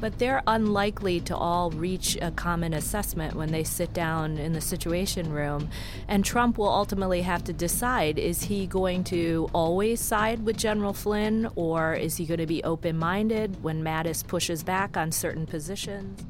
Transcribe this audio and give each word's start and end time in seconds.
But 0.00 0.18
they're 0.18 0.42
unlikely 0.46 1.20
to 1.20 1.36
all 1.36 1.70
reach 1.70 2.18
a 2.20 2.30
common 2.30 2.74
assessment 2.74 3.34
when 3.34 3.52
they 3.52 3.64
sit 3.64 3.92
down 3.92 4.36
in 4.38 4.52
the 4.52 4.60
Situation 4.60 5.32
Room. 5.32 5.70
And 6.08 6.24
Trump 6.24 6.58
will 6.58 6.68
ultimately 6.68 7.22
have 7.22 7.44
to 7.44 7.52
decide 7.52 8.18
is 8.18 8.42
he 8.42 8.66
going 8.66 9.04
to 9.04 9.48
always 9.52 10.00
side 10.00 10.44
with 10.44 10.56
General 10.56 10.92
Flynn 10.92 11.48
or 11.54 11.94
is 11.94 12.16
he 12.16 12.26
going 12.26 12.40
to 12.40 12.46
be 12.46 12.62
open 12.64 12.98
minded 12.98 13.62
when 13.62 13.82
Mattis 13.82 14.26
pushes 14.26 14.62
back 14.62 14.96
on 14.96 15.12
certain 15.12 15.46
positions? 15.46 16.24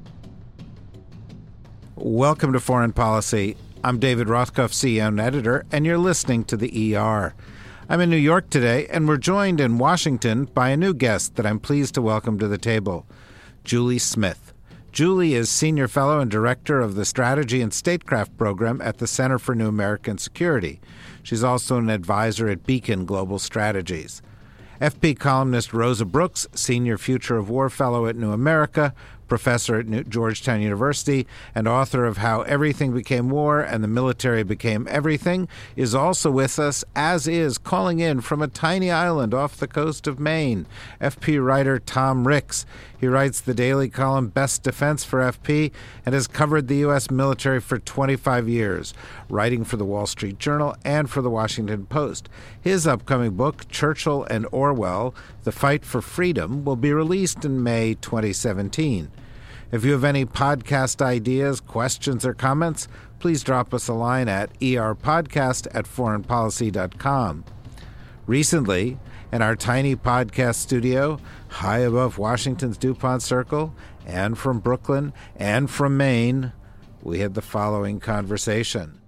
Welcome 1.96 2.52
to 2.52 2.60
Foreign 2.60 2.92
Policy. 2.92 3.56
I'm 3.84 3.98
David 3.98 4.28
Rothkopf, 4.28 4.72
CEO 4.72 5.08
and 5.08 5.20
editor, 5.20 5.64
and 5.70 5.86
you're 5.86 5.98
listening 5.98 6.44
to 6.44 6.56
the 6.56 6.96
ER. 6.96 7.34
I'm 7.86 8.00
in 8.00 8.08
New 8.08 8.16
York 8.16 8.48
today, 8.48 8.86
and 8.86 9.06
we're 9.06 9.18
joined 9.18 9.60
in 9.60 9.76
Washington 9.76 10.46
by 10.46 10.70
a 10.70 10.76
new 10.76 10.94
guest 10.94 11.36
that 11.36 11.44
I'm 11.44 11.60
pleased 11.60 11.94
to 11.94 12.02
welcome 12.02 12.38
to 12.38 12.48
the 12.48 12.56
table. 12.56 13.06
Julie 13.64 13.98
Smith. 13.98 14.52
Julie 14.92 15.32
is 15.32 15.48
Senior 15.48 15.88
Fellow 15.88 16.20
and 16.20 16.30
Director 16.30 16.82
of 16.82 16.96
the 16.96 17.06
Strategy 17.06 17.62
and 17.62 17.72
Statecraft 17.72 18.36
Program 18.36 18.82
at 18.82 18.98
the 18.98 19.06
Center 19.06 19.38
for 19.38 19.54
New 19.54 19.68
American 19.68 20.18
Security. 20.18 20.82
She's 21.22 21.42
also 21.42 21.78
an 21.78 21.88
advisor 21.88 22.46
at 22.48 22.66
Beacon 22.66 23.06
Global 23.06 23.38
Strategies. 23.38 24.20
FP 24.82 25.18
columnist 25.18 25.72
Rosa 25.72 26.04
Brooks, 26.04 26.46
Senior 26.54 26.98
Future 26.98 27.38
of 27.38 27.48
War 27.48 27.70
Fellow 27.70 28.06
at 28.06 28.16
New 28.16 28.32
America, 28.32 28.92
professor 29.28 29.76
at 29.76 30.08
Georgetown 30.08 30.60
University 30.60 31.26
and 31.54 31.66
author 31.66 32.04
of 32.04 32.18
How 32.18 32.42
Everything 32.42 32.92
Became 32.92 33.30
War 33.30 33.60
and 33.60 33.82
the 33.82 33.88
Military 33.88 34.42
Became 34.42 34.86
Everything, 34.90 35.48
is 35.76 35.94
also 35.94 36.30
with 36.30 36.58
us, 36.58 36.84
as 36.94 37.26
is 37.26 37.58
calling 37.58 38.00
in 38.00 38.20
from 38.20 38.42
a 38.42 38.48
tiny 38.48 38.90
island 38.90 39.34
off 39.34 39.56
the 39.56 39.66
coast 39.66 40.06
of 40.06 40.20
Maine, 40.20 40.66
FP 41.00 41.44
writer 41.44 41.78
Tom 41.78 42.26
Ricks. 42.26 42.66
He 42.98 43.08
writes 43.08 43.40
the 43.40 43.52
daily 43.52 43.90
column 43.90 44.28
Best 44.28 44.62
Defense 44.62 45.04
for 45.04 45.20
FP 45.20 45.72
and 46.06 46.14
has 46.14 46.26
covered 46.26 46.68
the 46.68 46.76
U.S. 46.76 47.10
military 47.10 47.60
for 47.60 47.78
25 47.78 48.48
years, 48.48 48.94
writing 49.28 49.62
for 49.64 49.76
the 49.76 49.84
Wall 49.84 50.06
Street 50.06 50.38
Journal 50.38 50.74
and 50.84 51.10
for 51.10 51.20
the 51.20 51.28
Washington 51.28 51.84
Post. 51.84 52.30
His 52.58 52.86
upcoming 52.86 53.32
book, 53.32 53.68
Churchill 53.68 54.24
and 54.24 54.46
Orwell 54.50 55.14
The 55.44 55.52
Fight 55.52 55.84
for 55.84 56.00
Freedom, 56.00 56.64
will 56.64 56.76
be 56.76 56.92
released 56.92 57.44
in 57.44 57.62
May 57.62 57.94
2017. 57.94 59.10
If 59.70 59.84
you 59.84 59.92
have 59.92 60.04
any 60.04 60.24
podcast 60.24 61.02
ideas, 61.02 61.60
questions, 61.60 62.24
or 62.24 62.32
comments, 62.32 62.88
please 63.18 63.42
drop 63.42 63.74
us 63.74 63.88
a 63.88 63.92
line 63.92 64.28
at 64.28 64.58
erpodcast 64.60 65.68
at 65.74 65.84
foreignpolicy.com. 65.84 67.44
Recently, 68.26 68.98
in 69.32 69.42
our 69.42 69.54
tiny 69.54 69.96
podcast 69.96 70.54
studio, 70.54 71.18
high 71.48 71.80
above 71.80 72.16
Washington's 72.16 72.78
DuPont 72.78 73.22
Circle, 73.22 73.74
and 74.06 74.38
from 74.38 74.60
Brooklyn, 74.60 75.12
and 75.36 75.70
from 75.70 75.96
Maine, 75.96 76.52
we 77.02 77.18
had 77.18 77.34
the 77.34 77.42
following 77.42 78.00
conversation. 78.00 79.00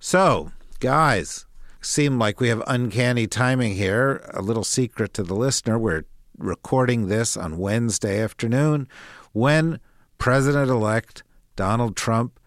So, 0.00 0.50
guys, 0.80 1.46
seem 1.80 2.18
like 2.18 2.40
we 2.40 2.48
have 2.48 2.62
uncanny 2.66 3.26
timing 3.26 3.74
here. 3.74 4.22
A 4.32 4.42
little 4.42 4.64
secret 4.64 5.14
to 5.14 5.22
the 5.22 5.34
listener 5.34 5.78
we're 5.78 6.04
recording 6.36 7.08
this 7.08 7.36
on 7.36 7.58
Wednesday 7.58 8.20
afternoon 8.20 8.88
when 9.32 9.80
President 10.18 10.70
elect 10.70 11.22
Donald 11.56 11.96
Trump 11.96 12.38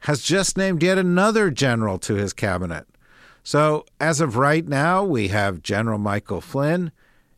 has 0.00 0.22
just 0.22 0.56
named 0.56 0.82
yet 0.82 0.98
another 0.98 1.50
general 1.50 1.98
to 1.98 2.14
his 2.14 2.32
cabinet. 2.32 2.86
So, 3.42 3.84
as 4.00 4.20
of 4.20 4.36
right 4.36 4.66
now, 4.66 5.04
we 5.04 5.28
have 5.28 5.62
General 5.62 5.98
Michael 5.98 6.40
Flynn, 6.40 6.92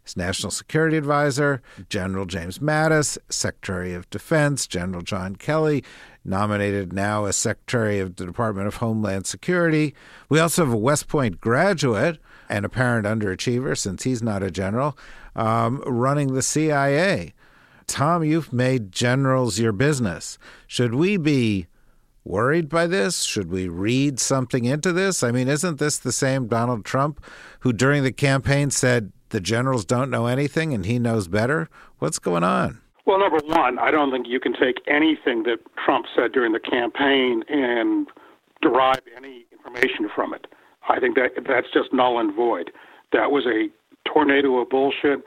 his 0.05 0.17
National 0.17 0.53
Security 0.53 0.97
Advisor, 0.97 1.63
General 1.89 2.27
James 2.27 2.61
Mattis, 2.61 3.19
Secretary 3.29 3.93
of 3.93 4.09
Defense, 4.11 4.69
General 4.69 5.03
John 5.03 5.35
Kelly, 5.35 5.83
nominated 6.27 6.93
now 6.93 7.25
as 7.25 7.37
Secretary 7.37 7.99
of 7.99 8.17
the 8.17 8.27
Department 8.27 8.67
of 8.67 8.77
Homeland 8.77 9.27
Security. 9.27 9.95
We 10.29 10.41
also 10.41 10.65
have 10.65 10.75
a 10.75 10.79
West 10.79 11.09
Point 11.09 11.41
graduate, 11.41 12.19
an 12.49 12.65
apparent 12.65 13.07
underachiever 13.07 13.77
since 13.77 14.03
he's 14.03 14.23
not 14.23 14.43
a 14.43 14.51
general, 14.51 14.97
um, 15.35 15.83
running 15.87 16.35
the 16.35 16.43
CIA. 16.43 17.33
Tom, 17.87 18.25
you've 18.25 18.53
made 18.53 18.93
generals 18.93 19.59
your 19.59 19.73
business. 19.73 20.39
Should 20.67 20.95
we 20.95 21.17
be 21.17 21.67
worried 22.25 22.69
by 22.69 22.87
this? 22.87 23.23
Should 23.23 23.51
we 23.51 23.69
read 23.69 24.19
something 24.19 24.65
into 24.65 24.93
this? 24.93 25.23
I 25.23 25.31
mean, 25.31 25.49
isn't 25.49 25.79
this 25.79 25.99
the 25.99 26.13
same 26.13 26.49
Donald 26.49 26.85
Trump 26.85 27.25
who 27.61 27.73
during 27.73 28.03
the 28.03 28.13
campaign 28.13 28.71
said 28.71 29.13
the 29.29 29.41
generals 29.41 29.85
don't 29.85 30.11
know 30.11 30.27
anything 30.27 30.75
and 30.75 30.85
he 30.85 30.99
knows 30.99 31.29
better? 31.29 31.69
What's 31.99 32.19
going 32.19 32.45
on? 32.45 32.81
Well, 33.07 33.21
number 33.21 33.39
one, 33.45 33.79
I 33.79 33.93
don't 33.93 34.11
think 34.11 34.27
you 34.29 34.41
can 34.41 34.53
take 34.53 34.83
anything 34.89 35.45
that 35.45 35.59
Trump 35.85 36.07
said 36.15 36.33
during 36.33 36.53
the 36.53 36.61
campaign 36.61 37.45
and 37.49 38.09
derive 38.61 39.01
any 39.17 39.47
information 39.53 40.11
from 40.13 40.35
it. 40.35 40.49
I 40.89 40.99
think 40.99 41.15
that 41.15 41.31
that's 41.47 41.69
just 41.73 41.93
null 41.93 42.19
and 42.19 42.35
void. 42.35 42.73
That 43.13 43.31
was 43.31 43.47
a 43.47 43.69
tornado 44.09 44.59
of 44.59 44.69
bullshit, 44.71 45.21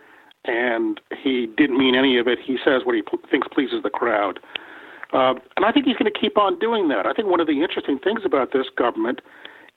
and 0.44 1.00
he 1.24 1.48
didn't 1.58 1.78
mean 1.78 1.96
any 1.96 2.18
of 2.18 2.28
it. 2.28 2.40
He 2.46 2.58
says 2.64 2.82
what 2.84 2.96
he 2.96 3.02
p- 3.02 3.18
thinks 3.32 3.48
pleases 3.48 3.82
the 3.82 3.90
crowd. 3.90 4.40
Uh, 5.14 5.36
and 5.56 5.66
I 5.66 5.72
think 5.72 5.86
he's 5.86 5.96
going 5.96 6.12
to 6.12 6.20
keep 6.20 6.38
on 6.38 6.60
doing 6.60 6.90
that. 6.90 7.06
I 7.06 7.14
think 7.14 7.30
one 7.30 7.40
of 7.40 7.48
the 7.48 7.64
interesting 7.64 7.98
things 7.98 8.22
about 8.26 8.52
this 8.52 8.68
government 8.78 9.22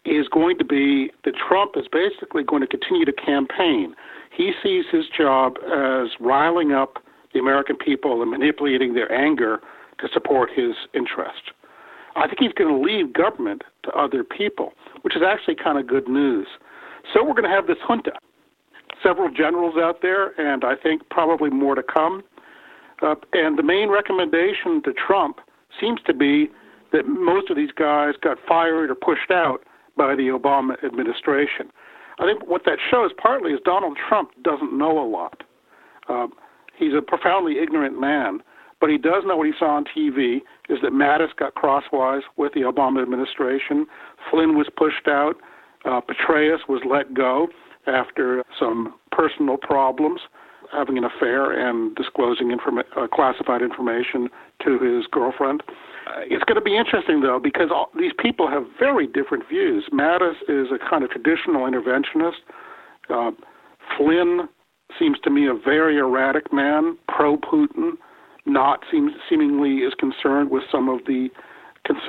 is 0.04 0.26
going 0.28 0.58
to 0.58 0.64
be 0.64 1.10
that 1.24 1.34
Trump 1.36 1.72
is 1.76 1.86
basically 1.90 2.42
going 2.42 2.62
to 2.62 2.66
continue 2.66 3.04
to 3.04 3.12
campaign. 3.12 3.94
He 4.36 4.52
sees 4.60 4.86
his 4.90 5.04
job 5.16 5.56
as 5.64 6.10
riling 6.19 6.72
up 6.72 6.98
the 7.32 7.41
American 7.41 7.76
people 7.76 8.22
and 8.22 8.31
manipulating 8.31 8.94
their 8.94 9.10
anger 9.12 9.60
to 10.00 10.09
support 10.12 10.50
his 10.54 10.72
interest. 10.94 11.53
I 12.16 12.26
think 12.26 12.41
he's 12.41 12.53
going 12.53 12.75
to 12.75 12.81
leave 12.81 13.12
government 13.12 13.62
to 13.84 13.91
other 13.93 14.22
people, 14.22 14.72
which 15.03 15.16
is 15.16 15.22
actually 15.26 15.54
kind 15.54 15.78
of 15.78 15.87
good 15.87 16.09
news. 16.09 16.47
So 17.12 17.25
we're 17.25 17.34
going 17.34 17.48
to 17.48 17.50
have 17.50 17.66
this 17.66 17.78
junta. 17.87 18.12
Several 19.03 19.31
generals 19.31 19.75
out 19.76 20.03
there, 20.03 20.38
and 20.41 20.65
I 20.65 20.75
think 20.76 21.03
probably 21.10 21.50
more 21.50 21.75
to 21.75 21.82
come. 21.82 22.22
Uh, 23.00 23.15
and 23.32 23.59
the 23.59 23.62
main 23.62 23.88
recommendation 23.88 24.82
to 24.84 24.93
Trump 24.93 25.41
seems 25.81 26.00
to 26.06 26.14
be 26.14 26.50
that 26.93 27.09
most 27.09 27.50
of 27.50 27.56
these 27.56 27.72
guys 27.72 28.14
got 28.22 28.37
fired 28.47 28.91
or 28.91 28.94
pushed 28.94 29.31
out 29.31 29.64
by 29.97 30.14
the 30.14 30.28
Obama 30.28 30.82
administration. 30.84 31.70
I 32.19 32.26
think 32.26 32.47
what 32.47 32.64
that 32.66 32.78
shows 32.91 33.10
partly 33.20 33.53
is 33.53 33.60
Donald 33.64 33.97
Trump 34.09 34.31
doesn't 34.43 34.76
know 34.76 35.03
a 35.03 35.09
lot. 35.09 35.43
Uh, 36.09 36.26
he's 36.82 36.94
a 36.97 37.03
profoundly 37.03 37.59
ignorant 37.59 38.00
man, 38.00 38.41
but 38.81 38.91
he 38.91 38.98
does 38.98 39.22
know 39.25 39.37
what 39.37 39.47
he 39.47 39.53
saw 39.59 39.76
on 39.76 39.84
TV 39.84 40.38
is 40.69 40.78
that 40.82 40.93
Mattis 40.93 41.34
got 41.38 41.54
crosswise 41.54 42.22
with 42.37 42.53
the 42.54 42.60
Obama 42.60 43.03
administration, 43.03 43.87
Flynn 44.31 44.56
was 44.56 44.66
pushed 44.76 45.06
out, 45.06 45.34
uh, 45.84 46.00
Petraeus 46.00 46.69
was 46.69 46.82
let 46.88 47.15
go 47.15 47.48
after 47.87 48.44
some 48.59 48.94
personal 49.10 49.56
problems 49.56 50.20
having 50.72 50.97
an 50.97 51.04
affair 51.04 51.53
and 51.53 51.94
disclosing 51.94 52.48
informa- 52.48 52.84
uh, 52.97 53.06
classified 53.06 53.62
information 53.62 54.28
to 54.64 54.78
his 54.78 55.06
girlfriend. 55.10 55.62
Uh, 56.06 56.20
it's 56.25 56.44
going 56.44 56.56
to 56.56 56.64
be 56.64 56.76
interesting, 56.76 57.20
though, 57.20 57.38
because 57.38 57.69
all, 57.70 57.91
these 57.99 58.12
people 58.19 58.49
have 58.49 58.64
very 58.78 59.06
different 59.06 59.47
views. 59.49 59.84
Mattis 59.93 60.41
is 60.49 60.69
a 60.72 60.78
kind 60.91 61.04
of 61.04 61.10
traditional 61.10 61.70
interventionist. 61.70 62.41
Uh, 63.10 63.31
Flynn 63.97 64.49
seems 64.98 65.19
to 65.20 65.30
me 65.30 65.47
a 65.47 65.54
very 65.54 65.98
erratic 65.98 66.53
man, 66.53 66.97
pro 67.08 67.36
Putin, 67.36 67.92
not 68.47 68.80
seems, 68.91 69.12
seemingly 69.28 69.78
is 69.78 69.94
concerned 69.94 70.50
with 70.50 70.64
some 70.70 70.88
of 70.88 71.00
the 71.06 71.28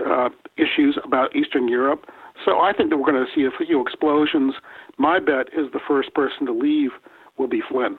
uh, 0.06 0.30
issues 0.58 0.98
about 1.04 1.36
Eastern 1.36 1.68
Europe. 1.68 2.06
So 2.46 2.60
I 2.60 2.74
think 2.74 2.90
that 2.90 2.98
we're 2.98 3.12
going 3.12 3.26
to 3.26 3.32
see 3.34 3.46
a 3.46 3.66
few 3.66 3.82
explosions. 3.82 4.56
My 4.98 5.20
bet 5.20 5.48
is 5.58 5.72
the 5.72 5.80
first 5.88 6.14
person 6.14 6.46
to 6.46 6.54
leave 6.54 6.92
will 7.38 7.48
be 7.48 7.62
Flynn. 7.70 7.98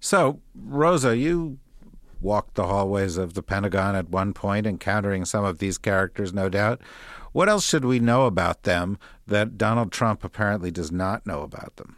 So, 0.00 0.40
Rosa, 0.54 1.16
you 1.16 1.58
walked 2.20 2.54
the 2.54 2.66
hallways 2.66 3.16
of 3.16 3.34
the 3.34 3.42
Pentagon 3.42 3.94
at 3.94 4.08
one 4.08 4.32
point, 4.32 4.66
encountering 4.66 5.24
some 5.24 5.44
of 5.44 5.58
these 5.58 5.78
characters, 5.78 6.32
no 6.32 6.48
doubt. 6.48 6.80
What 7.32 7.48
else 7.48 7.64
should 7.64 7.84
we 7.84 7.98
know 7.98 8.26
about 8.26 8.62
them 8.62 8.98
that 9.26 9.58
Donald 9.58 9.90
Trump 9.90 10.22
apparently 10.22 10.70
does 10.70 10.92
not 10.92 11.26
know 11.26 11.42
about 11.42 11.76
them? 11.76 11.96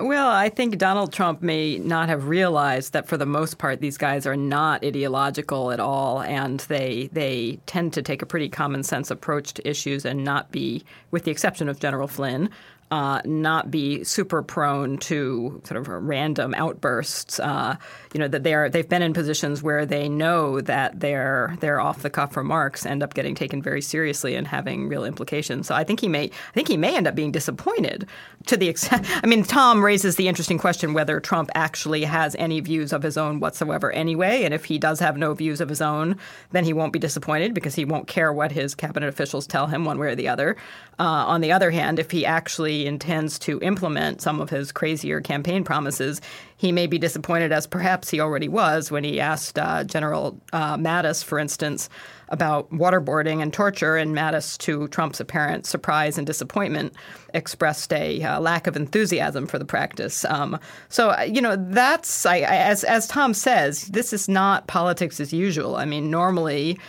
Well, 0.00 0.30
I 0.30 0.48
think 0.48 0.78
Donald 0.78 1.12
Trump 1.12 1.42
may 1.42 1.76
not 1.76 2.08
have 2.08 2.26
realized 2.26 2.94
that 2.94 3.06
for 3.06 3.18
the 3.18 3.26
most 3.26 3.58
part 3.58 3.80
these 3.80 3.98
guys 3.98 4.26
are 4.26 4.36
not 4.36 4.82
ideological 4.82 5.70
at 5.70 5.80
all, 5.80 6.22
and 6.22 6.60
they 6.60 7.10
they 7.12 7.60
tend 7.66 7.92
to 7.92 8.02
take 8.02 8.22
a 8.22 8.26
pretty 8.26 8.48
common 8.48 8.84
sense 8.84 9.10
approach 9.10 9.52
to 9.54 9.68
issues 9.68 10.06
and 10.06 10.24
not 10.24 10.50
be, 10.50 10.82
with 11.10 11.24
the 11.24 11.30
exception 11.30 11.68
of 11.68 11.78
General 11.78 12.08
Flynn, 12.08 12.48
uh, 12.92 13.22
not 13.24 13.70
be 13.70 14.04
super 14.04 14.42
prone 14.42 14.98
to 14.98 15.62
sort 15.64 15.80
of 15.80 15.88
random 15.88 16.52
outbursts. 16.54 17.40
Uh, 17.40 17.74
you 18.12 18.20
know 18.20 18.28
that 18.28 18.42
they 18.42 18.52
are 18.52 18.68
they've 18.68 18.88
been 18.88 19.00
in 19.00 19.14
positions 19.14 19.62
where 19.62 19.86
they 19.86 20.10
know 20.10 20.60
that 20.60 21.00
their 21.00 21.56
their 21.60 21.80
off 21.80 22.02
the 22.02 22.10
cuff 22.10 22.36
remarks 22.36 22.84
end 22.84 23.02
up 23.02 23.14
getting 23.14 23.34
taken 23.34 23.62
very 23.62 23.80
seriously 23.80 24.34
and 24.34 24.46
having 24.46 24.88
real 24.88 25.06
implications. 25.06 25.66
So 25.66 25.74
I 25.74 25.84
think 25.84 26.00
he 26.00 26.08
may 26.08 26.24
I 26.24 26.52
think 26.52 26.68
he 26.68 26.76
may 26.76 26.94
end 26.94 27.06
up 27.06 27.14
being 27.14 27.32
disappointed 27.32 28.06
to 28.46 28.56
the 28.56 28.68
extent. 28.68 29.06
I 29.22 29.26
mean, 29.26 29.44
Tom 29.44 29.84
raises 29.84 30.16
the 30.16 30.28
interesting 30.28 30.58
question 30.58 30.94
whether 30.94 31.20
Trump 31.20 31.50
actually 31.54 32.04
has 32.04 32.34
any 32.38 32.60
views 32.60 32.92
of 32.92 33.02
his 33.02 33.16
own 33.16 33.40
whatsoever 33.40 33.90
anyway, 33.92 34.44
and 34.44 34.54
if 34.54 34.64
he 34.64 34.78
does 34.78 35.00
have 35.00 35.16
no 35.16 35.34
views 35.34 35.60
of 35.60 35.68
his 35.68 35.80
own, 35.80 36.16
then 36.50 36.64
he 36.64 36.72
won't 36.72 36.92
be 36.92 36.98
disappointed 36.98 37.54
because 37.54 37.74
he 37.74 37.84
won't 37.84 38.06
care 38.06 38.32
what 38.32 38.52
his 38.52 38.74
cabinet 38.74 39.08
officials 39.08 39.46
tell 39.46 39.66
him 39.66 39.84
one 39.84 39.98
way 39.98 40.08
or 40.08 40.14
the 40.14 40.28
other. 40.28 40.56
Uh, 40.98 41.24
on 41.26 41.40
the 41.40 41.52
other 41.52 41.70
hand, 41.70 41.98
if 41.98 42.10
he 42.10 42.24
actually 42.24 42.86
intends 42.86 43.38
to 43.38 43.58
implement 43.60 44.20
some 44.20 44.40
of 44.40 44.50
his 44.50 44.72
crazier 44.72 45.20
campaign 45.20 45.64
promises, 45.64 46.20
he 46.56 46.70
may 46.70 46.86
be 46.86 46.98
disappointed, 46.98 47.50
as 47.50 47.66
perhaps 47.66 48.08
he 48.08 48.20
already 48.20 48.48
was 48.48 48.90
when 48.90 49.02
he 49.02 49.18
asked 49.18 49.58
uh, 49.58 49.82
General 49.84 50.38
uh, 50.52 50.76
Mattis, 50.76 51.24
for 51.24 51.38
instance, 51.38 51.88
about 52.32 52.68
waterboarding 52.72 53.40
and 53.42 53.52
torture, 53.52 53.96
and 53.96 54.16
Mattis, 54.16 54.58
to 54.58 54.88
Trump's 54.88 55.20
apparent 55.20 55.66
surprise 55.66 56.18
and 56.18 56.26
disappointment, 56.26 56.94
expressed 57.34 57.92
a 57.92 58.22
uh, 58.24 58.40
lack 58.40 58.66
of 58.66 58.74
enthusiasm 58.74 59.46
for 59.46 59.58
the 59.58 59.64
practice. 59.64 60.24
Um, 60.24 60.58
so, 60.88 61.10
uh, 61.10 61.22
you 61.22 61.40
know, 61.40 61.56
that's 61.56 62.26
I, 62.26 62.40
as 62.40 62.82
as 62.82 63.06
Tom 63.06 63.34
says, 63.34 63.84
this 63.88 64.12
is 64.12 64.28
not 64.28 64.66
politics 64.66 65.20
as 65.20 65.32
usual. 65.32 65.76
I 65.76 65.84
mean, 65.84 66.10
normally. 66.10 66.80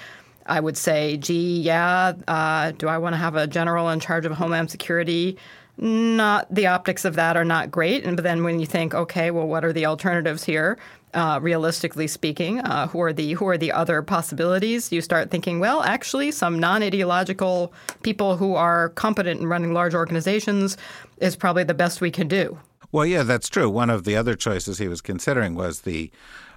I 0.45 0.59
would 0.59 0.75
say, 0.75 1.15
gee, 1.15 1.61
yeah, 1.61 2.11
uh, 2.27 2.71
do 2.71 2.89
I 2.89 2.97
want 2.97 3.13
to 3.13 3.17
have 3.17 3.37
a 3.37 3.47
general 3.47 3.89
in 3.89 4.01
charge 4.01 4.25
of 4.25 4.33
Homeland 4.33 4.69
Security? 4.69 5.37
Not 5.77 6.53
the 6.53 6.67
optics 6.67 7.05
of 7.05 7.15
that 7.15 7.37
are 7.37 7.45
not 7.45 7.71
great. 7.71 8.03
And 8.03 8.17
but 8.17 8.23
then 8.23 8.43
when 8.43 8.59
you 8.59 8.65
think, 8.65 8.93
okay, 8.93 9.31
well, 9.31 9.47
what 9.47 9.63
are 9.63 9.71
the 9.71 9.85
alternatives 9.85 10.43
here? 10.43 10.77
Uh, 11.13 11.39
realistically 11.43 12.07
speaking, 12.07 12.59
uh, 12.61 12.87
who 12.87 12.99
are 12.99 13.13
the 13.13 13.33
who 13.33 13.47
are 13.47 13.57
the 13.57 13.71
other 13.71 14.01
possibilities? 14.01 14.91
You 14.91 14.99
start 14.99 15.29
thinking, 15.29 15.59
well, 15.59 15.83
actually, 15.83 16.31
some 16.31 16.57
non-ideological 16.59 17.71
people 18.01 18.35
who 18.35 18.55
are 18.55 18.89
competent 18.89 19.39
in 19.39 19.45
running 19.45 19.73
large 19.73 19.93
organizations 19.93 20.75
is 21.17 21.35
probably 21.35 21.63
the 21.65 21.75
best 21.75 22.01
we 22.01 22.09
can 22.09 22.27
do. 22.27 22.57
Well, 22.91 23.05
yeah, 23.05 23.21
that's 23.21 23.47
true. 23.47 23.69
One 23.69 23.91
of 23.91 24.05
the 24.05 24.15
other 24.15 24.35
choices 24.35 24.79
he 24.79 24.87
was 24.87 25.01
considering 25.01 25.53
was 25.53 25.81
the 25.81 26.11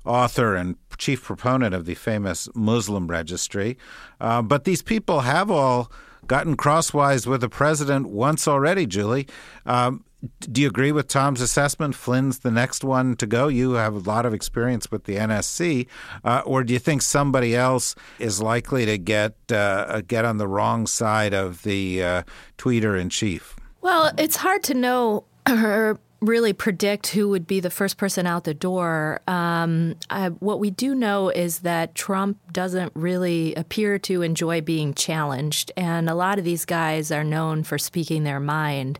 author 0.06 0.54
and 0.54 0.76
chief 0.96 1.22
proponent 1.22 1.74
of 1.74 1.84
the 1.84 1.94
famous 1.94 2.48
Muslim 2.54 3.08
registry. 3.08 3.76
Uh, 4.20 4.40
but 4.40 4.64
these 4.64 4.82
people 4.82 5.20
have 5.20 5.50
all 5.50 5.90
gotten 6.26 6.56
crosswise 6.56 7.26
with 7.26 7.40
the 7.40 7.48
president 7.48 8.08
once 8.08 8.48
already, 8.48 8.86
Julie. 8.86 9.26
Um, 9.64 10.04
do 10.40 10.60
you 10.62 10.68
agree 10.68 10.92
with 10.92 11.08
Tom's 11.08 11.40
assessment? 11.40 11.94
Flynn's 11.94 12.40
the 12.40 12.50
next 12.50 12.84
one 12.84 13.16
to 13.16 13.26
go. 13.26 13.48
You 13.48 13.72
have 13.72 13.94
a 13.94 13.98
lot 13.98 14.26
of 14.26 14.34
experience 14.34 14.90
with 14.90 15.04
the 15.04 15.16
NSC, 15.16 15.86
uh, 16.24 16.42
or 16.44 16.64
do 16.64 16.72
you 16.72 16.78
think 16.78 17.02
somebody 17.02 17.54
else 17.56 17.94
is 18.18 18.40
likely 18.40 18.86
to 18.86 18.98
get 18.98 19.34
uh, 19.50 20.02
get 20.06 20.24
on 20.24 20.38
the 20.38 20.48
wrong 20.48 20.86
side 20.86 21.34
of 21.34 21.62
the 21.62 22.02
uh, 22.02 22.22
tweeter 22.58 23.00
in 23.00 23.08
chief? 23.10 23.56
Well, 23.80 24.12
it's 24.18 24.36
hard 24.36 24.62
to 24.64 24.74
know 24.74 25.24
or 25.48 25.98
really 26.20 26.52
predict 26.52 27.08
who 27.08 27.28
would 27.28 27.46
be 27.46 27.60
the 27.60 27.70
first 27.70 27.98
person 27.98 28.26
out 28.26 28.44
the 28.44 28.54
door. 28.54 29.20
Um, 29.28 29.96
I, 30.10 30.28
what 30.28 30.58
we 30.58 30.70
do 30.70 30.94
know 30.94 31.28
is 31.28 31.60
that 31.60 31.94
Trump 31.94 32.38
doesn't 32.52 32.92
really 32.94 33.54
appear 33.54 33.98
to 34.00 34.22
enjoy 34.22 34.60
being 34.60 34.94
challenged, 34.94 35.72
and 35.76 36.08
a 36.08 36.14
lot 36.14 36.38
of 36.38 36.44
these 36.44 36.64
guys 36.64 37.10
are 37.10 37.24
known 37.24 37.62
for 37.62 37.78
speaking 37.78 38.24
their 38.24 38.40
mind. 38.40 38.98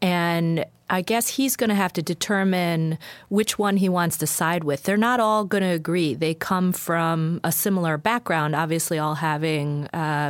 And 0.00 0.64
I 0.90 1.02
guess 1.02 1.28
he's 1.28 1.56
going 1.56 1.68
to 1.68 1.76
have 1.76 1.92
to 1.94 2.02
determine 2.02 2.98
which 3.28 3.58
one 3.58 3.76
he 3.76 3.88
wants 3.88 4.16
to 4.18 4.26
side 4.26 4.64
with. 4.64 4.84
They're 4.84 4.96
not 4.96 5.20
all 5.20 5.44
going 5.44 5.62
to 5.62 5.68
agree. 5.68 6.14
They 6.14 6.34
come 6.34 6.72
from 6.72 7.40
a 7.44 7.52
similar 7.52 7.98
background, 7.98 8.54
obviously, 8.54 8.98
all 8.98 9.16
having 9.16 9.88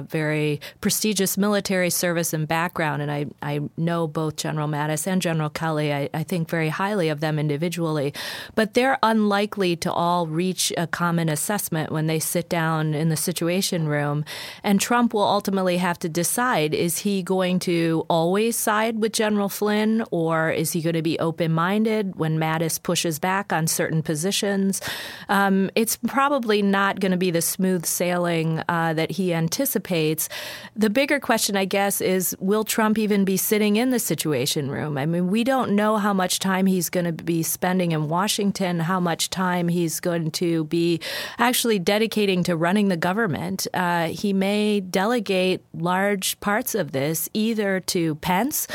very 0.09 0.61
prestigious 0.81 1.39
military 1.39 1.91
service 1.91 2.33
and 2.33 2.49
background. 2.49 3.03
And 3.03 3.11
I, 3.11 3.27
I 3.43 3.61
know 3.77 4.07
both 4.07 4.37
General 4.37 4.69
Mattis 4.69 5.07
and 5.07 5.23
General 5.23 5.51
Kelly. 5.51 5.93
I, 5.93 6.09
I 6.13 6.23
think 6.23 6.49
very 6.49 6.69
highly 6.69 7.09
of 7.09 7.21
them 7.21 7.39
individually. 7.39 8.13
But 8.55 8.75
they're 8.75 8.99
unlikely 9.03 9.77
to 9.77 9.93
all 9.93 10.27
reach 10.27 10.73
a 10.77 10.87
common 10.87 11.29
assessment 11.29 11.93
when 11.93 12.07
they 12.07 12.19
sit 12.19 12.49
down 12.49 12.95
in 12.95 13.09
the 13.09 13.17
Situation 13.17 13.89
Room. 13.89 14.25
And 14.65 14.81
Trump 14.81 15.15
will 15.15 15.23
ultimately 15.23 15.77
have 15.77 15.99
to 16.01 16.09
decide 16.09 16.75
is 16.75 16.99
he 16.99 17.23
going 17.23 17.59
to 17.61 18.05
always 18.09 18.57
side 18.57 19.01
with 19.01 19.13
General 19.13 19.49
Flynn 19.49 20.05
or 20.11 20.48
is 20.51 20.73
he 20.73 20.81
going 20.81 20.95
to 20.95 21.03
be 21.03 21.19
open 21.19 21.53
minded 21.53 22.17
when 22.17 22.39
Mattis 22.39 22.83
pushes 22.83 23.19
back 23.19 23.53
on 23.53 23.67
certain 23.67 24.03
positions? 24.03 24.81
Um, 25.29 25.71
it's 25.75 25.99
probably 26.07 26.63
not 26.63 27.01
going 27.01 27.13
to 27.13 27.19
be 27.19 27.31
the 27.31 27.43
smooth 27.43 27.85
sailing 27.85 28.63
uh, 28.69 28.95
that 28.95 29.13
he 29.13 29.35
anticipates. 29.35 30.29
The 30.77 30.91
bigger 30.91 31.21
question, 31.21 31.57
I 31.57 31.65
guess, 31.65 32.01
is 32.01 32.37
will 32.39 32.65
Trump 32.65 32.99
even 32.99 33.25
be 33.25 33.37
sitting 33.37 33.77
in 33.77 33.91
the 33.91 33.99
Situation 33.99 34.71
Room? 34.71 34.97
I 34.97 35.07
mean, 35.07 35.29
we 35.29 35.45
don't 35.45 35.73
know 35.73 35.97
how 35.97 36.13
much 36.13 36.39
time 36.39 36.67
he's 36.67 36.91
going 36.91 37.07
to 37.07 37.13
be 37.13 37.43
spending 37.43 37.93
in 37.93 38.09
Washington, 38.09 38.81
how 38.81 39.01
much 39.01 39.31
time 39.31 39.69
he's 39.69 40.01
going 40.01 40.31
to 40.33 40.65
be 40.65 41.01
actually 41.39 41.79
dedicating 41.79 42.43
to 42.45 42.57
running 42.57 42.89
the 42.89 42.97
government. 42.97 43.67
Uh, 43.75 44.09
he 44.09 44.33
may 44.33 44.81
delegate 44.81 45.63
large 45.75 46.39
parts 46.41 46.75
of 46.75 46.93
this 46.93 47.29
either 47.35 47.81
to 47.81 48.15
Pence 48.17 48.69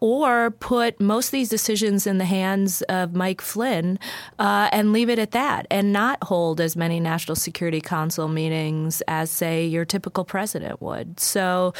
or 0.00 0.50
put 0.52 1.00
most 1.00 1.17
most 1.18 1.28
of 1.28 1.32
these 1.32 1.48
decisions 1.48 2.06
in 2.06 2.18
the 2.18 2.24
hands 2.24 2.80
of 2.82 3.12
Mike 3.12 3.40
Flynn 3.40 3.98
uh, 4.38 4.68
and 4.70 4.92
leave 4.92 5.10
it 5.10 5.18
at 5.18 5.32
that 5.32 5.66
and 5.68 5.92
not 5.92 6.16
hold 6.22 6.60
as 6.60 6.76
many 6.76 7.00
National 7.00 7.34
Security 7.34 7.80
Council 7.80 8.28
meetings 8.28 9.02
as, 9.08 9.28
say, 9.28 9.66
your 9.66 9.84
typical 9.84 10.24
president 10.24 10.80
would. 10.80 11.18
So, 11.18 11.74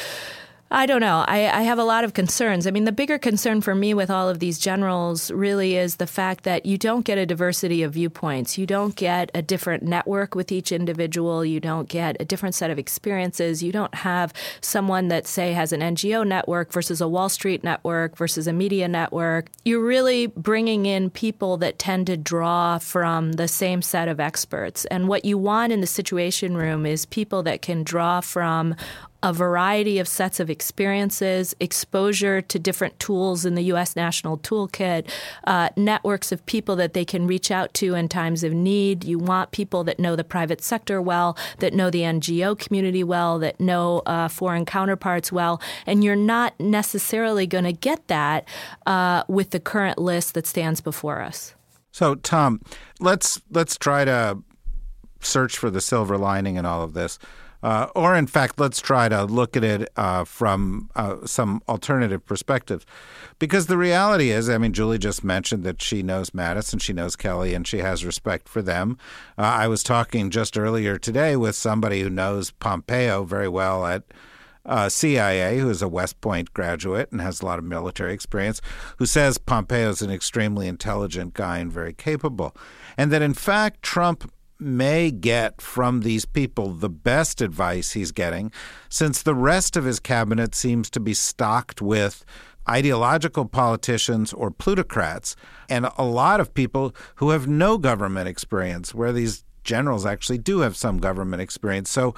I 0.71 0.85
don't 0.85 1.01
know. 1.01 1.25
I, 1.27 1.49
I, 1.49 1.63
have 1.63 1.79
a 1.79 1.85
lot 1.85 2.05
of 2.05 2.13
concerns. 2.13 2.67
I 2.67 2.71
mean, 2.71 2.85
the 2.85 2.93
bigger 2.93 3.19
concern 3.19 3.63
for 3.63 3.75
me 3.75 3.95
with 3.95 4.11
all 4.11 4.29
of 4.29 4.39
these 4.39 4.59
generals 4.59 5.31
really 5.31 5.77
is 5.77 5.97
the 5.97 6.07
fact 6.07 6.45
that 6.45 6.67
you 6.67 6.77
don't 6.77 7.07
get 7.07 7.17
a 7.17 7.25
diversity 7.25 7.83
of 7.83 7.95
viewpoints. 7.95 8.59
You 8.59 8.67
don't 8.67 8.95
get 8.95 9.31
a 9.35 9.41
different 9.41 9.83
network 9.83 10.35
with 10.35 10.53
each 10.53 10.71
individual. 10.71 11.43
You 11.43 11.59
don't 11.59 11.89
get 11.89 12.19
a 12.21 12.25
different 12.27 12.55
set 12.55 12.71
of 12.71 12.79
experiences. 12.79 13.63
You 13.63 13.73
don't 13.73 13.95
have 13.95 14.35
someone 14.61 15.09
that, 15.09 15.27
say, 15.27 15.55
has 15.55 15.73
an 15.73 15.81
NGO 15.81 16.27
network 16.27 16.71
versus 16.71 17.01
a 17.01 17.09
Wall 17.09 17.31
Street 17.31 17.65
network 17.65 18.19
versus 18.19 18.47
a 18.47 18.53
media 18.53 18.89
network. 18.89 19.51
You're 19.65 19.85
really 19.85 20.27
bringing 20.27 20.85
in 20.85 21.09
people 21.09 21.57
that 21.59 21.79
tend 21.79 22.09
to 22.09 22.17
draw 22.19 22.77
from 22.77 23.33
the 23.33 23.49
same 23.49 23.81
set 23.81 24.07
of 24.07 24.21
experts. 24.21 24.85
And 24.87 25.09
what 25.09 25.25
you 25.25 25.39
want 25.39 25.73
in 25.73 25.81
the 25.81 25.87
Situation 25.87 26.59
Room 26.59 26.85
is 26.85 27.07
people 27.07 27.43
that 27.45 27.63
can 27.63 27.85
draw 27.85 28.21
from 28.21 28.77
a 29.23 29.33
variety 29.33 29.99
of 29.99 30.07
sets 30.07 30.39
of 30.39 30.49
experiences, 30.49 31.55
exposure 31.59 32.41
to 32.41 32.59
different 32.59 32.99
tools 33.01 33.45
in 33.45 33.55
the 33.55 33.63
U.S. 33.63 33.97
National 33.97 34.39
Toolkit, 34.39 35.09
uh, 35.45 35.71
networks 35.77 36.31
of 36.31 36.45
people 36.47 36.77
that 36.77 36.93
they 36.93 37.05
can 37.05 37.27
reach 37.27 37.51
out 37.51 37.75
to 37.75 37.95
in 37.95 38.09
times 38.09 38.45
of 38.45 38.53
need. 38.53 39.05
You 39.05 39.19
want 39.19 39.51
people 39.51 39.83
that 39.85 39.99
know 39.99 40.15
the 40.15 40.25
private 40.25 40.63
sector 40.63 41.03
well, 41.03 41.37
that 41.59 41.75
know 41.75 41.91
the 41.91 42.03
NGO 42.03 42.59
community 42.59 43.03
well, 43.03 43.39
that 43.41 43.59
know 43.59 44.03
uh, 44.07 44.29
foreign 44.29 44.65
counterparts 44.65 45.33
well, 45.33 45.61
and 45.87 46.05
you're 46.05 46.17
not 46.17 46.59
necessarily 46.61 47.47
going 47.47 47.65
to 47.65 47.73
get 47.73 48.07
that 48.09 48.47
uh, 48.87 49.25
with 49.29 49.51
the 49.51 49.61
current 49.61 49.99
list 49.99 50.35
that 50.35 50.47
stands 50.47 50.81
before 50.81 51.21
us. 51.21 51.55
So, 51.91 52.15
Tom, 52.15 52.61
let's 53.01 53.41
let's 53.51 53.77
try 53.77 54.05
to 54.05 54.39
search 55.21 55.59
for 55.59 55.71
the 55.71 55.81
silver 55.81 56.17
lining 56.17 56.57
in 56.57 56.65
all 56.65 56.83
of 56.83 56.95
this. 56.95 57.19
Uh, 57.63 57.89
or, 57.95 58.15
in 58.15 58.27
fact, 58.27 58.61
let's 58.61 58.81
try 58.81 59.09
to 59.09 59.25
look 59.25 59.57
at 59.57 59.65
it 59.65 59.89
uh, 59.97 60.25
from 60.25 60.91
uh, 60.95 61.17
some 61.27 61.63
alternative 61.69 62.25
perspective. 62.25 62.87
Because 63.39 63.67
the 63.67 63.77
reality 63.77 64.31
is, 64.31 64.49
I 64.49 64.59
mean, 64.59 64.73
Julie 64.73 64.99
just 64.99 65.25
mentioned 65.25 65.65
that 65.65 65.83
she 65.83 66.03
knows 66.03 66.31
Mattis 66.31 66.73
and 66.73 66.81
she 66.81 66.93
knows 66.93 67.17
Kelly 67.17 67.55
and 67.55 67.67
she 67.67 67.79
has 67.79 68.05
respect 68.05 68.49
for 68.49 68.63
them. 68.63 68.97
Uh, 69.37 69.43
I 69.43 69.69
was 69.69 69.83
talking 69.83 70.31
just 70.31 70.59
earlier 70.59 70.99
today 70.99 71.37
with 71.37 71.57
somebody 71.57 72.01
who 72.01 72.11
knows 72.11 72.51
Pompeo 72.53 73.25
very 73.25 73.49
well 73.49 73.87
at 73.87 74.05
uh, 74.69 74.89
CIA, 74.89 75.59
who 75.59 75.71
is 75.71 75.83
a 75.83 75.89
West 75.89 76.21
Point 76.21 76.53
graduate 76.53 77.11
and 77.11 77.21
has 77.21 77.41
a 77.41 77.47
lot 77.47 77.59
of 77.59 77.65
military 77.65 78.13
experience, 78.13 78.61
who 78.99 79.07
says 79.07 79.39
Pompeo 79.39 79.89
is 79.89 80.03
an 80.03 80.11
extremely 80.11 80.69
intelligent 80.69 81.35
guy 81.35 81.59
and 81.59 81.73
very 81.73 81.95
capable. 81.95 82.55
And 82.97 83.11
that, 83.11 83.23
in 83.23 83.35
fact, 83.35 83.83
Trump 83.83 84.31
may 84.61 85.11
get 85.11 85.61
from 85.61 86.01
these 86.01 86.25
people 86.25 86.71
the 86.71 86.89
best 86.89 87.41
advice 87.41 87.93
he's 87.93 88.13
getting, 88.13 88.53
since 88.89 89.23
the 89.23 89.35
rest 89.35 89.77
of 89.77 89.85
his 89.85 90.01
cabinet 90.01 90.55
seems 90.55 90.91
to 90.91 91.01
be 91.01 91.15
stocked 91.15 91.81
with 91.81 92.25
ideological 92.69 93.47
politicians 93.47 94.33
or 94.33 94.51
plutocrats, 94.51 95.37
and 95.69 95.89
a 95.97 96.05
lot 96.05 96.41
of 96.41 96.53
people 96.53 96.95
who 97.17 97.31
have 97.31 97.47
no 97.47 97.79
government 97.79 98.29
experience, 98.29 98.95
where 98.95 99.13
these 99.13 99.45
generals 99.65 100.07
actually 100.07 100.39
do 100.39 100.61
have 100.61 100.77
some 100.77 100.99
government 100.99 101.43
experience. 101.43 101.91
So, 101.91 102.15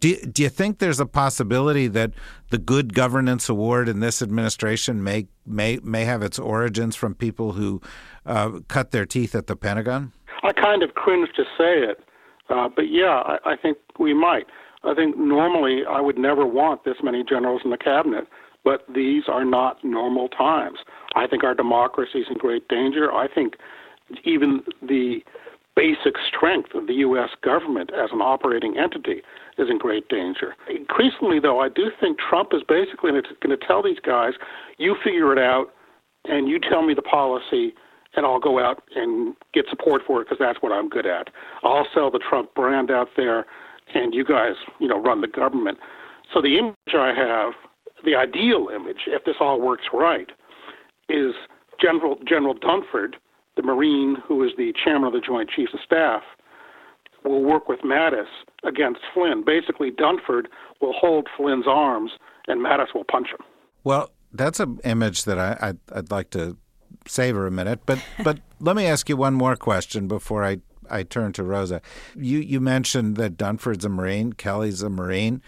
do 0.00 0.16
do 0.16 0.42
you 0.42 0.48
think 0.48 0.78
there's 0.78 1.00
a 1.00 1.06
possibility 1.06 1.86
that 1.88 2.12
the 2.50 2.58
Good 2.58 2.94
Governance 2.94 3.48
Award 3.48 3.88
in 3.88 4.00
this 4.00 4.22
administration 4.22 5.02
may 5.02 5.28
may 5.46 5.78
may 5.82 6.04
have 6.04 6.22
its 6.22 6.38
origins 6.38 6.96
from 6.96 7.14
people 7.14 7.52
who 7.52 7.80
uh, 8.26 8.60
cut 8.68 8.90
their 8.90 9.06
teeth 9.06 9.34
at 9.34 9.46
the 9.46 9.56
Pentagon? 9.56 10.12
I 10.42 10.52
kind 10.52 10.82
of 10.82 10.94
cringe 10.94 11.28
to 11.36 11.44
say 11.56 11.80
it, 11.80 12.00
uh, 12.48 12.68
but 12.74 12.90
yeah, 12.90 13.22
I, 13.24 13.52
I 13.52 13.56
think 13.56 13.78
we 13.98 14.14
might. 14.14 14.46
I 14.84 14.94
think 14.94 15.16
normally 15.18 15.82
I 15.88 16.00
would 16.00 16.18
never 16.18 16.46
want 16.46 16.84
this 16.84 16.96
many 17.02 17.24
generals 17.24 17.62
in 17.64 17.70
the 17.70 17.78
cabinet, 17.78 18.26
but 18.64 18.84
these 18.92 19.24
are 19.28 19.44
not 19.44 19.82
normal 19.84 20.28
times. 20.28 20.78
I 21.16 21.26
think 21.26 21.42
our 21.42 21.54
democracy 21.54 22.20
is 22.20 22.26
in 22.30 22.38
great 22.38 22.68
danger. 22.68 23.12
I 23.12 23.26
think 23.26 23.54
even 24.24 24.62
the 24.80 25.20
basic 25.74 26.14
strength 26.26 26.74
of 26.74 26.86
the 26.88 26.94
U.S. 26.94 27.30
government 27.42 27.90
as 27.94 28.10
an 28.12 28.20
operating 28.20 28.76
entity 28.76 29.22
is 29.58 29.68
in 29.70 29.78
great 29.78 30.08
danger. 30.08 30.54
Increasingly, 30.68 31.38
though, 31.38 31.60
I 31.60 31.68
do 31.68 31.90
think 32.00 32.18
Trump 32.18 32.50
is 32.52 32.62
basically 32.68 33.12
going 33.12 33.58
to 33.58 33.66
tell 33.66 33.82
these 33.82 34.00
guys, 34.04 34.32
you 34.76 34.96
figure 35.04 35.32
it 35.32 35.38
out 35.38 35.66
and 36.24 36.48
you 36.48 36.58
tell 36.58 36.82
me 36.82 36.94
the 36.94 37.02
policy 37.02 37.74
and 38.18 38.26
I'll 38.26 38.40
go 38.40 38.58
out 38.58 38.82
and 38.96 39.34
get 39.54 39.66
support 39.70 40.02
for 40.06 40.20
it 40.20 40.24
because 40.24 40.38
that's 40.40 40.60
what 40.60 40.72
I'm 40.72 40.88
good 40.88 41.06
at. 41.06 41.28
I'll 41.62 41.86
sell 41.94 42.10
the 42.10 42.18
Trump 42.18 42.52
brand 42.54 42.90
out 42.90 43.10
there 43.16 43.46
and 43.94 44.12
you 44.12 44.24
guys, 44.24 44.54
you 44.80 44.88
know, 44.88 45.00
run 45.00 45.20
the 45.20 45.28
government. 45.28 45.78
So 46.34 46.42
the 46.42 46.58
image 46.58 46.74
I 46.92 47.14
have, 47.16 47.54
the 48.04 48.16
ideal 48.16 48.68
image, 48.74 49.06
if 49.06 49.24
this 49.24 49.36
all 49.40 49.60
works 49.60 49.84
right, 49.94 50.28
is 51.08 51.32
General 51.80 52.18
General 52.28 52.54
Dunford, 52.54 53.14
the 53.56 53.62
Marine 53.62 54.16
who 54.26 54.42
is 54.42 54.50
the 54.58 54.74
chairman 54.84 55.06
of 55.06 55.12
the 55.14 55.20
Joint 55.20 55.48
Chiefs 55.48 55.72
of 55.72 55.80
Staff, 55.86 56.22
will 57.24 57.42
work 57.42 57.68
with 57.68 57.80
Mattis 57.80 58.26
against 58.64 59.00
Flynn. 59.14 59.44
Basically, 59.46 59.90
Dunford 59.90 60.46
will 60.80 60.92
hold 60.92 61.28
Flynn's 61.36 61.66
arms, 61.68 62.12
and 62.48 62.60
Mattis 62.60 62.94
will 62.94 63.04
punch 63.04 63.28
him. 63.28 63.46
Well, 63.84 64.10
that's 64.32 64.60
an 64.60 64.80
image 64.84 65.24
that 65.24 65.38
I, 65.38 65.56
I'd, 65.60 65.78
I'd 65.92 66.10
like 66.10 66.30
to 66.30 66.56
savor 67.06 67.46
a 67.46 67.50
minute. 67.50 67.80
But 67.86 68.02
but 68.24 68.38
let 68.60 68.76
me 68.76 68.86
ask 68.86 69.08
you 69.08 69.16
one 69.16 69.34
more 69.34 69.56
question 69.56 70.08
before 70.08 70.44
I, 70.44 70.58
I 70.90 71.02
turn 71.02 71.32
to 71.34 71.42
Rosa. 71.42 71.80
You 72.16 72.38
you 72.38 72.60
mentioned 72.60 73.16
that 73.16 73.36
Dunford's 73.36 73.84
a 73.84 73.88
Marine, 73.88 74.32
Kelly's 74.32 74.82
a 74.82 74.90
Marine, 74.90 75.42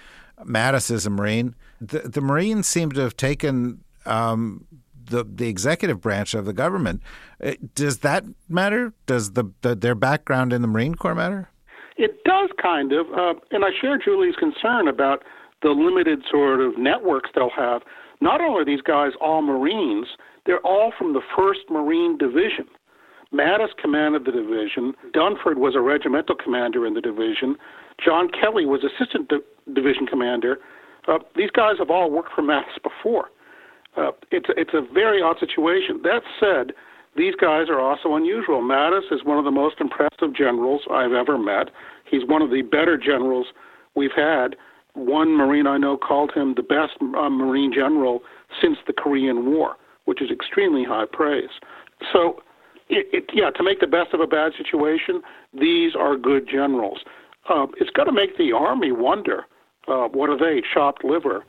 Mattis 0.44 0.90
is 0.90 1.06
a 1.06 1.10
Marine. 1.10 1.54
The 1.80 2.00
the 2.00 2.20
Marines 2.20 2.66
seem 2.66 2.92
to 2.92 3.00
have 3.00 3.16
taken 3.16 3.82
um, 4.06 4.66
the 5.10 5.24
the 5.24 5.48
executive 5.48 6.00
branch 6.00 6.34
of 6.34 6.44
the 6.44 6.52
government. 6.52 7.02
Uh, 7.42 7.52
does 7.74 7.98
that 7.98 8.24
matter? 8.48 8.92
Does 9.06 9.32
the, 9.32 9.44
the 9.62 9.74
their 9.74 9.94
background 9.94 10.52
in 10.52 10.62
the 10.62 10.68
Marine 10.68 10.94
Corps 10.94 11.14
matter? 11.14 11.50
It 11.96 12.24
does 12.24 12.48
kind 12.60 12.92
of, 12.92 13.06
uh, 13.12 13.34
and 13.50 13.62
I 13.62 13.68
share 13.78 13.98
Julie's 13.98 14.36
concern 14.36 14.88
about 14.88 15.22
the 15.60 15.68
limited 15.70 16.24
sort 16.30 16.62
of 16.62 16.78
networks 16.78 17.28
they'll 17.34 17.50
have. 17.50 17.82
Not 18.22 18.40
only 18.40 18.62
are 18.62 18.64
these 18.64 18.80
guys 18.80 19.12
all 19.20 19.42
Marines, 19.42 20.06
they're 20.46 20.60
all 20.60 20.92
from 20.96 21.12
the 21.12 21.20
1st 21.36 21.70
Marine 21.70 22.18
Division. 22.18 22.66
Mattis 23.32 23.68
commanded 23.80 24.24
the 24.24 24.32
division. 24.32 24.92
Dunford 25.14 25.56
was 25.56 25.74
a 25.76 25.80
regimental 25.80 26.34
commander 26.34 26.84
in 26.86 26.94
the 26.94 27.00
division. 27.00 27.56
John 28.04 28.28
Kelly 28.28 28.66
was 28.66 28.82
assistant 28.82 29.28
di- 29.28 29.72
division 29.72 30.06
commander. 30.06 30.58
Uh, 31.06 31.18
these 31.36 31.50
guys 31.50 31.74
have 31.78 31.90
all 31.90 32.10
worked 32.10 32.32
for 32.34 32.42
Mattis 32.42 32.82
before. 32.82 33.30
Uh, 33.96 34.10
it's 34.30 34.46
it's 34.56 34.74
a 34.74 34.82
very 34.92 35.22
odd 35.22 35.36
situation. 35.38 36.00
That 36.02 36.22
said, 36.38 36.74
these 37.16 37.34
guys 37.34 37.68
are 37.68 37.80
also 37.80 38.14
unusual. 38.14 38.62
Mattis 38.62 39.12
is 39.12 39.24
one 39.24 39.38
of 39.38 39.44
the 39.44 39.50
most 39.50 39.76
impressive 39.80 40.34
generals 40.36 40.82
I've 40.90 41.12
ever 41.12 41.38
met. 41.38 41.70
He's 42.08 42.24
one 42.26 42.42
of 42.42 42.50
the 42.50 42.62
better 42.62 42.96
generals 42.96 43.46
we've 43.94 44.14
had. 44.14 44.56
One 44.94 45.36
Marine 45.36 45.66
I 45.66 45.78
know 45.78 45.96
called 45.96 46.32
him 46.34 46.54
the 46.54 46.62
best 46.62 46.92
uh, 47.00 47.30
Marine 47.30 47.72
general 47.72 48.20
since 48.60 48.76
the 48.86 48.92
Korean 48.92 49.50
War, 49.50 49.76
which 50.10 50.20
is 50.20 50.28
extremely 50.28 50.82
high 50.82 51.04
praise. 51.06 51.54
So, 52.12 52.42
it, 52.88 53.06
it, 53.12 53.30
yeah, 53.32 53.50
to 53.50 53.62
make 53.62 53.78
the 53.78 53.86
best 53.86 54.12
of 54.12 54.18
a 54.18 54.26
bad 54.26 54.50
situation, 54.58 55.22
these 55.54 55.94
are 55.94 56.16
good 56.16 56.48
generals. 56.48 56.98
Uh, 57.48 57.68
it's 57.78 57.90
going 57.90 58.08
to 58.08 58.12
make 58.12 58.36
the 58.36 58.50
Army 58.50 58.90
wonder 58.90 59.46
uh, 59.86 60.08
what 60.08 60.28
are 60.28 60.36
they, 60.36 60.62
chopped 60.74 61.04
liver, 61.04 61.44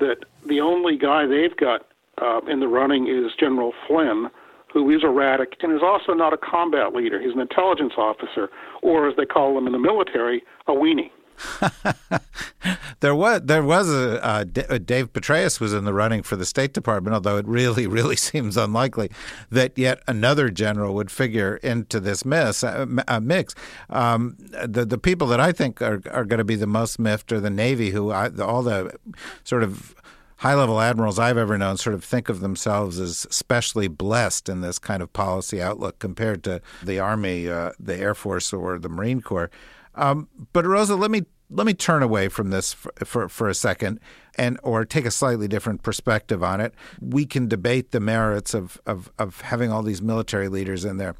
that 0.00 0.24
the 0.46 0.62
only 0.62 0.96
guy 0.96 1.26
they've 1.26 1.56
got 1.58 1.86
uh, 2.22 2.40
in 2.48 2.60
the 2.60 2.68
running 2.68 3.06
is 3.06 3.32
General 3.38 3.74
Flynn 3.86 4.30
who 4.72 4.90
is 4.90 5.02
erratic 5.04 5.56
and 5.62 5.72
is 5.72 5.82
also 5.82 6.12
not 6.12 6.32
a 6.32 6.36
combat 6.36 6.94
leader. 6.94 7.20
He's 7.20 7.32
an 7.32 7.40
intelligence 7.40 7.94
officer, 7.96 8.50
or 8.82 9.08
as 9.08 9.16
they 9.16 9.24
call 9.24 9.54
them 9.54 9.66
in 9.66 9.72
the 9.72 9.78
military, 9.78 10.42
a 10.66 10.72
weenie. 10.72 11.10
there 13.00 13.14
was 13.14 13.42
there 13.44 13.62
was 13.62 13.92
a 13.92 14.24
uh, 14.24 14.44
Dave 14.44 15.12
Petraeus 15.12 15.60
was 15.60 15.72
in 15.72 15.84
the 15.84 15.92
running 15.92 16.22
for 16.22 16.36
the 16.36 16.46
State 16.46 16.72
Department, 16.72 17.14
although 17.14 17.36
it 17.36 17.46
really 17.46 17.86
really 17.96 18.16
seems 18.16 18.56
unlikely 18.56 19.10
that 19.50 19.76
yet 19.78 20.00
another 20.06 20.50
general 20.50 20.94
would 20.94 21.10
figure 21.10 21.56
into 21.56 22.00
this 22.00 22.24
mess, 22.24 22.64
uh, 22.64 22.86
uh, 23.08 23.20
mix. 23.20 23.54
Um, 23.90 24.36
the 24.38 24.84
the 24.84 24.98
people 24.98 25.26
that 25.28 25.40
I 25.40 25.52
think 25.52 25.82
are 25.82 26.02
are 26.10 26.24
going 26.24 26.38
to 26.38 26.44
be 26.44 26.56
the 26.56 26.66
most 26.66 26.98
miffed 26.98 27.32
are 27.32 27.40
the 27.40 27.50
Navy, 27.50 27.90
who 27.90 28.10
I, 28.10 28.30
all 28.40 28.62
the 28.62 28.96
sort 29.44 29.62
of 29.62 29.94
high 30.38 30.54
level 30.54 30.80
admirals 30.80 31.18
I've 31.18 31.38
ever 31.38 31.56
known 31.56 31.76
sort 31.78 31.94
of 31.94 32.04
think 32.04 32.28
of 32.28 32.40
themselves 32.40 33.00
as 33.00 33.26
especially 33.30 33.88
blessed 33.88 34.48
in 34.48 34.60
this 34.60 34.78
kind 34.78 35.02
of 35.02 35.12
policy 35.12 35.62
outlook 35.62 35.98
compared 35.98 36.44
to 36.44 36.60
the 36.82 36.98
Army, 36.98 37.48
uh, 37.48 37.72
the 37.80 37.96
Air 37.96 38.14
Force, 38.14 38.52
or 38.52 38.78
the 38.78 38.88
Marine 38.88 39.22
Corps. 39.22 39.50
Um, 39.96 40.28
but 40.52 40.66
Rosa, 40.66 40.94
let 40.94 41.10
me 41.10 41.22
let 41.48 41.66
me 41.66 41.74
turn 41.74 42.02
away 42.02 42.28
from 42.28 42.50
this 42.50 42.72
for, 42.72 42.92
for, 43.04 43.28
for, 43.28 43.48
a 43.48 43.54
second 43.54 44.00
and 44.36 44.58
or 44.64 44.84
take 44.84 45.06
a 45.06 45.12
slightly 45.12 45.46
different 45.46 45.82
perspective 45.82 46.42
on 46.42 46.60
it. 46.60 46.74
We 47.00 47.24
can 47.24 47.46
debate 47.46 47.92
the 47.92 48.00
merits 48.00 48.52
of, 48.52 48.80
of, 48.84 49.12
of 49.16 49.42
having 49.42 49.70
all 49.70 49.84
these 49.84 50.02
military 50.02 50.48
leaders 50.48 50.84
in 50.84 50.96
there. 50.96 51.14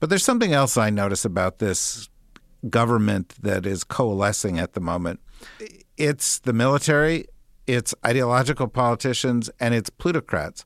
But 0.00 0.08
there's 0.08 0.24
something 0.24 0.54
else 0.54 0.78
I 0.78 0.88
notice 0.88 1.26
about 1.26 1.58
this 1.58 2.08
government 2.70 3.34
that 3.42 3.66
is 3.66 3.84
coalescing 3.84 4.58
at 4.58 4.72
the 4.72 4.80
moment. 4.80 5.20
It's 5.98 6.38
the 6.38 6.54
military 6.54 7.26
it's 7.66 7.94
ideological 8.04 8.68
politicians, 8.68 9.50
and 9.58 9.74
it's 9.74 9.90
plutocrats. 9.90 10.64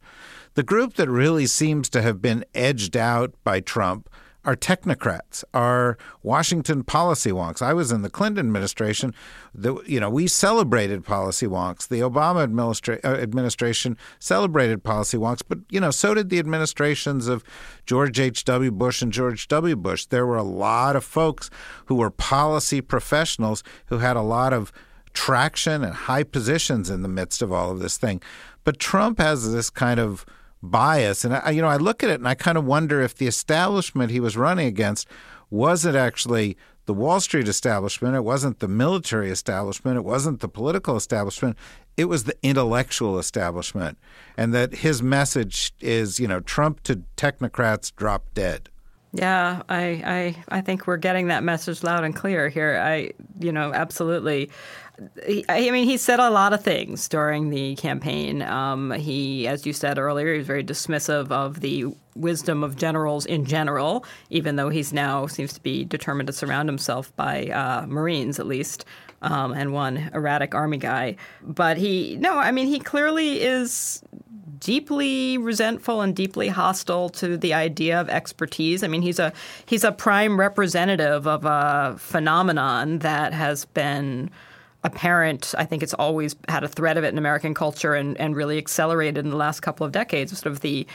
The 0.55 0.63
group 0.63 0.95
that 0.95 1.09
really 1.09 1.47
seems 1.47 1.89
to 1.91 2.03
have 2.03 2.21
been 2.21 2.45
edged 2.55 2.97
out 2.97 3.35
by 3.43 3.61
Trump 3.61 4.09
are 4.45 4.57
technocrats, 4.57 5.45
are 5.53 5.99
Washington 6.23 6.83
policy 6.83 7.31
wonks. 7.31 7.61
I 7.61 7.75
was 7.75 7.93
in 7.93 8.03
the 8.03 8.11
Clinton 8.11 8.47
administration. 8.47 9.15
The, 9.55 9.77
you 9.87 10.01
know, 10.01 10.09
we 10.09 10.27
celebrated 10.27 11.05
policy 11.05 11.47
wonks. 11.47 11.89
The 11.89 12.01
Obama 12.01 12.47
administra- 12.47 13.05
uh, 13.05 13.21
administration 13.21 13.99
celebrated 14.19 14.83
policy 14.83 15.19
wonks, 15.19 15.43
but 15.47 15.59
you 15.69 15.81
know, 15.81 15.91
so 15.91 16.15
did 16.15 16.31
the 16.31 16.39
administrations 16.39 17.29
of 17.29 17.45
George 17.85 18.19
H. 18.19 18.45
W. 18.45 18.71
Bush 18.71 19.03
and 19.03 19.13
George 19.13 19.47
W. 19.49 19.77
Bush. 19.77 20.07
There 20.07 20.27
were 20.27 20.37
a 20.37 20.43
lot 20.43 20.97
of 20.97 21.05
folks 21.05 21.51
who 21.87 21.97
were 21.97 22.11
policy 22.11 22.81
professionals 22.81 23.63
who 23.87 23.99
had 23.99 24.17
a 24.17 24.23
lot 24.23 24.53
of 24.53 24.73
traction 25.13 25.85
and 25.85 25.95
high 25.95 26.23
positions 26.23 26.89
in 26.89 27.03
the 27.03 27.09
midst 27.09 27.43
of 27.43 27.53
all 27.53 27.71
of 27.71 27.81
this 27.81 27.99
thing. 27.99 28.23
But 28.65 28.79
Trump 28.79 29.19
has 29.19 29.53
this 29.53 29.71
kind 29.71 29.99
of 29.99 30.25
bias, 30.63 31.25
and 31.25 31.35
I, 31.35 31.51
you 31.51 31.63
know, 31.63 31.69
I 31.69 31.77
look 31.77 32.03
at 32.03 32.11
it 32.11 32.15
and 32.15 32.29
I 32.29 32.35
kind 32.35 32.59
of 32.59 32.65
wonder 32.65 33.01
if 33.01 33.15
the 33.15 33.27
establishment 33.27 34.11
he 34.11 34.21
was 34.21 34.37
running 34.37 34.67
against 34.67 35.09
wasn't 35.49 35.97
actually 35.97 36.57
the 36.87 36.95
Wall 36.95 37.21
Street 37.21 37.47
establishment, 37.47 38.17
it 38.17 38.25
wasn't 38.25 38.59
the 38.59 38.69
military 38.69 39.31
establishment, 39.31 39.97
it 39.97 40.05
wasn't 40.05 40.41
the 40.41 40.49
political 40.49 40.97
establishment, 40.97 41.57
it 41.97 42.07
was 42.07 42.25
the 42.25 42.37
intellectual 42.43 43.19
establishment, 43.19 43.99
and 44.37 44.53
that 44.55 44.77
his 44.77 45.03
message 45.03 45.73
is, 45.81 46.19
you 46.19 46.27
know, 46.27 46.41
Trump 46.41 46.83
to 46.85 47.03
technocrats 47.17 47.95
drop 47.95 48.35
dead. 48.35 48.71
Yeah, 49.13 49.63
I, 49.69 49.81
I 50.49 50.59
I 50.59 50.61
think 50.61 50.87
we're 50.87 50.97
getting 50.97 51.29
that 51.29 51.43
message 51.43 51.83
loud 51.83 52.05
and 52.05 52.15
clear 52.15 52.49
here. 52.49 52.81
I 52.81 53.11
you 53.41 53.51
know 53.51 53.73
absolutely. 53.73 54.51
I 55.49 55.71
mean, 55.71 55.87
he 55.87 55.97
said 55.97 56.21
a 56.21 56.31
lot 56.31 56.53
of 56.53 56.63
things 56.63 57.09
during 57.09 57.51
the 57.51 57.75
campaign. 57.77 58.43
Um, 58.43 58.91
he, 58.93 59.47
as 59.47 59.65
you 59.65 59.73
said 59.73 59.99
earlier, 59.99 60.33
he 60.33 60.39
was 60.39 60.47
very 60.47 60.65
dismissive 60.65 61.31
of 61.31 61.61
the 61.61 61.87
wisdom 62.15 62.63
of 62.63 62.77
generals 62.77 63.25
in 63.25 63.47
general, 63.47 64.05
even 64.29 64.57
though 64.57 64.69
he's 64.69 64.93
now 64.93 65.27
seems 65.27 65.53
to 65.55 65.63
be 65.63 65.85
determined 65.85 66.27
to 66.27 66.33
surround 66.33 66.69
himself 66.69 67.15
by 67.17 67.47
uh, 67.47 67.87
Marines, 67.87 68.39
at 68.39 68.47
least, 68.47 68.85
um, 69.23 69.53
and 69.53 69.73
one 69.73 70.11
erratic 70.13 70.55
Army 70.55 70.77
guy. 70.77 71.17
But 71.43 71.79
he, 71.79 72.17
no, 72.17 72.37
I 72.37 72.51
mean, 72.51 72.67
he 72.67 72.79
clearly 72.79 73.43
is 73.43 74.03
deeply 74.59 75.39
resentful 75.39 76.03
and 76.03 76.15
deeply 76.15 76.49
hostile 76.49 77.09
to 77.09 77.39
the 77.39 77.55
idea 77.55 77.99
of 77.99 78.11
expertise. 78.11 78.83
I 78.83 78.89
mean, 78.89 79.03
he's 79.03 79.19
a 79.19 79.33
he's 79.65 79.85
a 79.85 79.93
prime 79.93 80.39
representative 80.39 81.27
of 81.27 81.47
a 81.47 81.97
phenomenon 81.99 82.99
that 82.99 83.33
has 83.33 83.65
been 83.65 84.31
apparent. 84.83 85.55
I 85.59 85.65
think 85.65 85.83
it's 85.83 85.95
always 85.95 86.37
had 86.49 86.65
a 86.65 86.69
thread 86.69 86.97
of 86.97 87.05
it 87.05 87.09
in 87.09 87.19
American 87.19 87.55
culture 87.55 87.95
and, 87.95 88.19
and 88.19 88.35
really 88.35 88.59
accelerated 88.59 89.25
in 89.25 89.31
the 89.31 89.37
last 89.37 89.61
couple 89.61 89.85
of 89.87 89.93
decades. 89.93 90.37
Sort 90.39 90.53
of 90.53 90.61
the 90.61 90.87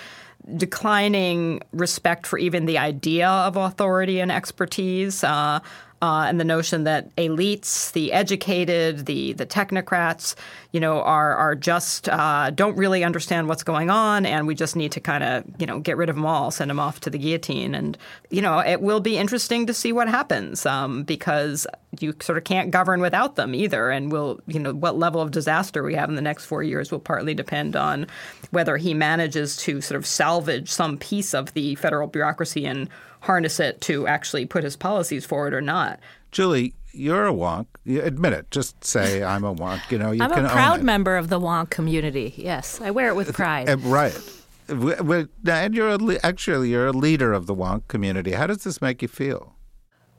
declining 0.57 1.61
respect 1.71 2.27
for 2.27 2.37
even 2.37 2.65
the 2.65 2.77
idea 2.77 3.27
of 3.27 3.55
authority 3.55 4.19
and 4.19 4.31
expertise. 4.31 5.23
Uh, 5.23 5.59
uh, 6.01 6.25
and 6.27 6.39
the 6.39 6.45
notion 6.45 6.83
that 6.83 7.15
elites, 7.15 7.91
the 7.93 8.11
educated, 8.11 9.05
the 9.05 9.33
the 9.33 9.45
technocrats, 9.45 10.35
you 10.71 10.79
know, 10.79 11.01
are 11.01 11.33
are 11.35 11.55
just 11.55 12.09
uh, 12.09 12.51
don't 12.51 12.77
really 12.77 13.03
understand 13.03 13.47
what's 13.47 13.63
going 13.63 13.89
on, 13.89 14.25
and 14.25 14.45
we 14.45 14.53
just 14.53 14.75
need 14.75 14.91
to 14.91 14.99
kind 14.99 15.23
of 15.23 15.43
you 15.57 15.65
know 15.65 15.79
get 15.79 15.97
rid 15.97 16.09
of 16.09 16.15
them 16.15 16.25
all, 16.25 16.51
send 16.51 16.69
them 16.69 16.79
off 16.79 16.99
to 16.99 17.09
the 17.09 17.17
guillotine, 17.17 17.73
and 17.73 17.97
you 18.29 18.41
know 18.41 18.59
it 18.59 18.81
will 18.81 18.99
be 18.99 19.17
interesting 19.17 19.65
to 19.65 19.73
see 19.73 19.93
what 19.93 20.07
happens 20.07 20.65
um, 20.65 21.03
because 21.03 21.65
you 22.01 22.13
sort 22.21 22.37
of 22.37 22.43
can't 22.43 22.71
govern 22.71 23.01
without 23.01 23.35
them 23.35 23.53
either, 23.55 23.89
and 23.89 24.11
will 24.11 24.39
you 24.47 24.59
know 24.59 24.73
what 24.73 24.97
level 24.97 25.21
of 25.21 25.31
disaster 25.31 25.83
we 25.83 25.95
have 25.95 26.09
in 26.09 26.15
the 26.15 26.21
next 26.21 26.45
four 26.45 26.63
years 26.63 26.91
will 26.91 26.99
partly 26.99 27.33
depend 27.33 27.75
on 27.75 28.07
whether 28.51 28.77
he 28.77 28.93
manages 28.93 29.57
to 29.57 29.81
sort 29.81 29.97
of 29.97 30.05
salvage 30.05 30.69
some 30.69 30.97
piece 30.97 31.33
of 31.33 31.53
the 31.53 31.75
federal 31.75 32.07
bureaucracy 32.07 32.65
and 32.65 32.89
harness 33.21 33.59
it 33.59 33.81
to 33.81 34.07
actually 34.07 34.45
put 34.45 34.63
his 34.63 34.75
policies 34.75 35.25
forward 35.25 35.53
or 35.53 35.61
not. 35.61 35.99
Julie, 36.31 36.73
you're 36.91 37.27
a 37.27 37.33
wonk. 37.33 37.65
You 37.83 38.01
admit 38.01 38.33
it. 38.33 38.51
Just 38.51 38.83
say 38.83 39.23
I'm 39.33 39.43
a 39.43 39.53
wonk. 39.53 39.91
You 39.91 39.97
know, 39.97 40.11
you 40.11 40.23
I'm 40.23 40.31
can 40.31 40.45
a 40.45 40.49
proud 40.49 40.79
own 40.79 40.85
member 40.85 41.17
of 41.17 41.29
the 41.29 41.39
wonk 41.39 41.69
community. 41.69 42.33
Yes, 42.37 42.79
I 42.81 42.91
wear 42.91 43.09
it 43.09 43.15
with 43.15 43.33
pride. 43.33 43.69
Uh, 43.69 43.77
right. 43.77 44.17
W- 44.67 44.95
w- 44.95 45.27
And 45.47 45.75
you're 45.75 45.89
a 45.89 46.17
actually 46.23 46.69
you're 46.69 46.87
a 46.87 46.91
leader 46.91 47.33
of 47.33 47.45
the 47.45 47.55
wonk 47.55 47.87
community. 47.87 48.31
How 48.31 48.47
does 48.47 48.63
this 48.63 48.81
make 48.81 49.01
you 49.01 49.07
feel? 49.07 49.54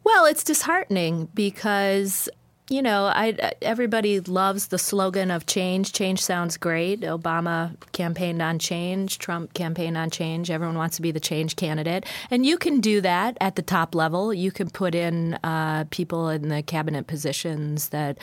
Well, 0.07 0.25
it's 0.25 0.45
disheartening 0.45 1.31
because 1.35 2.29
you 2.69 2.83
know, 2.83 3.05
I 3.05 3.53
everybody 3.63 4.19
loves 4.19 4.69
the 4.69 4.79
slogan 4.79 5.31
of 5.31 5.47
change. 5.47 5.93
Change 5.93 6.21
sounds 6.21 6.57
great. 6.57 7.03
Obama 7.03 7.77
campaigned 7.93 8.43
on 8.43 8.59
change. 8.59 9.19
Trump 9.19 9.55
campaigned 9.55 9.97
on 9.97 10.11
change. 10.11 10.51
Everyone 10.51 10.77
wants 10.77 10.97
to 10.97 11.03
be 11.03 11.13
the 11.13 11.21
change 11.21 11.55
candidate, 11.55 12.05
and 12.29 12.45
you 12.45 12.59
can 12.59 12.81
do 12.81 13.01
that 13.03 13.37
at 13.41 13.55
the 13.55 13.63
top 13.63 13.95
level. 13.95 14.35
You 14.35 14.51
can 14.51 14.69
put 14.69 14.97
in 14.97 15.35
uh, 15.45 15.85
people 15.91 16.29
in 16.29 16.49
the 16.49 16.61
cabinet 16.61 17.07
positions 17.07 17.91
that 17.91 18.19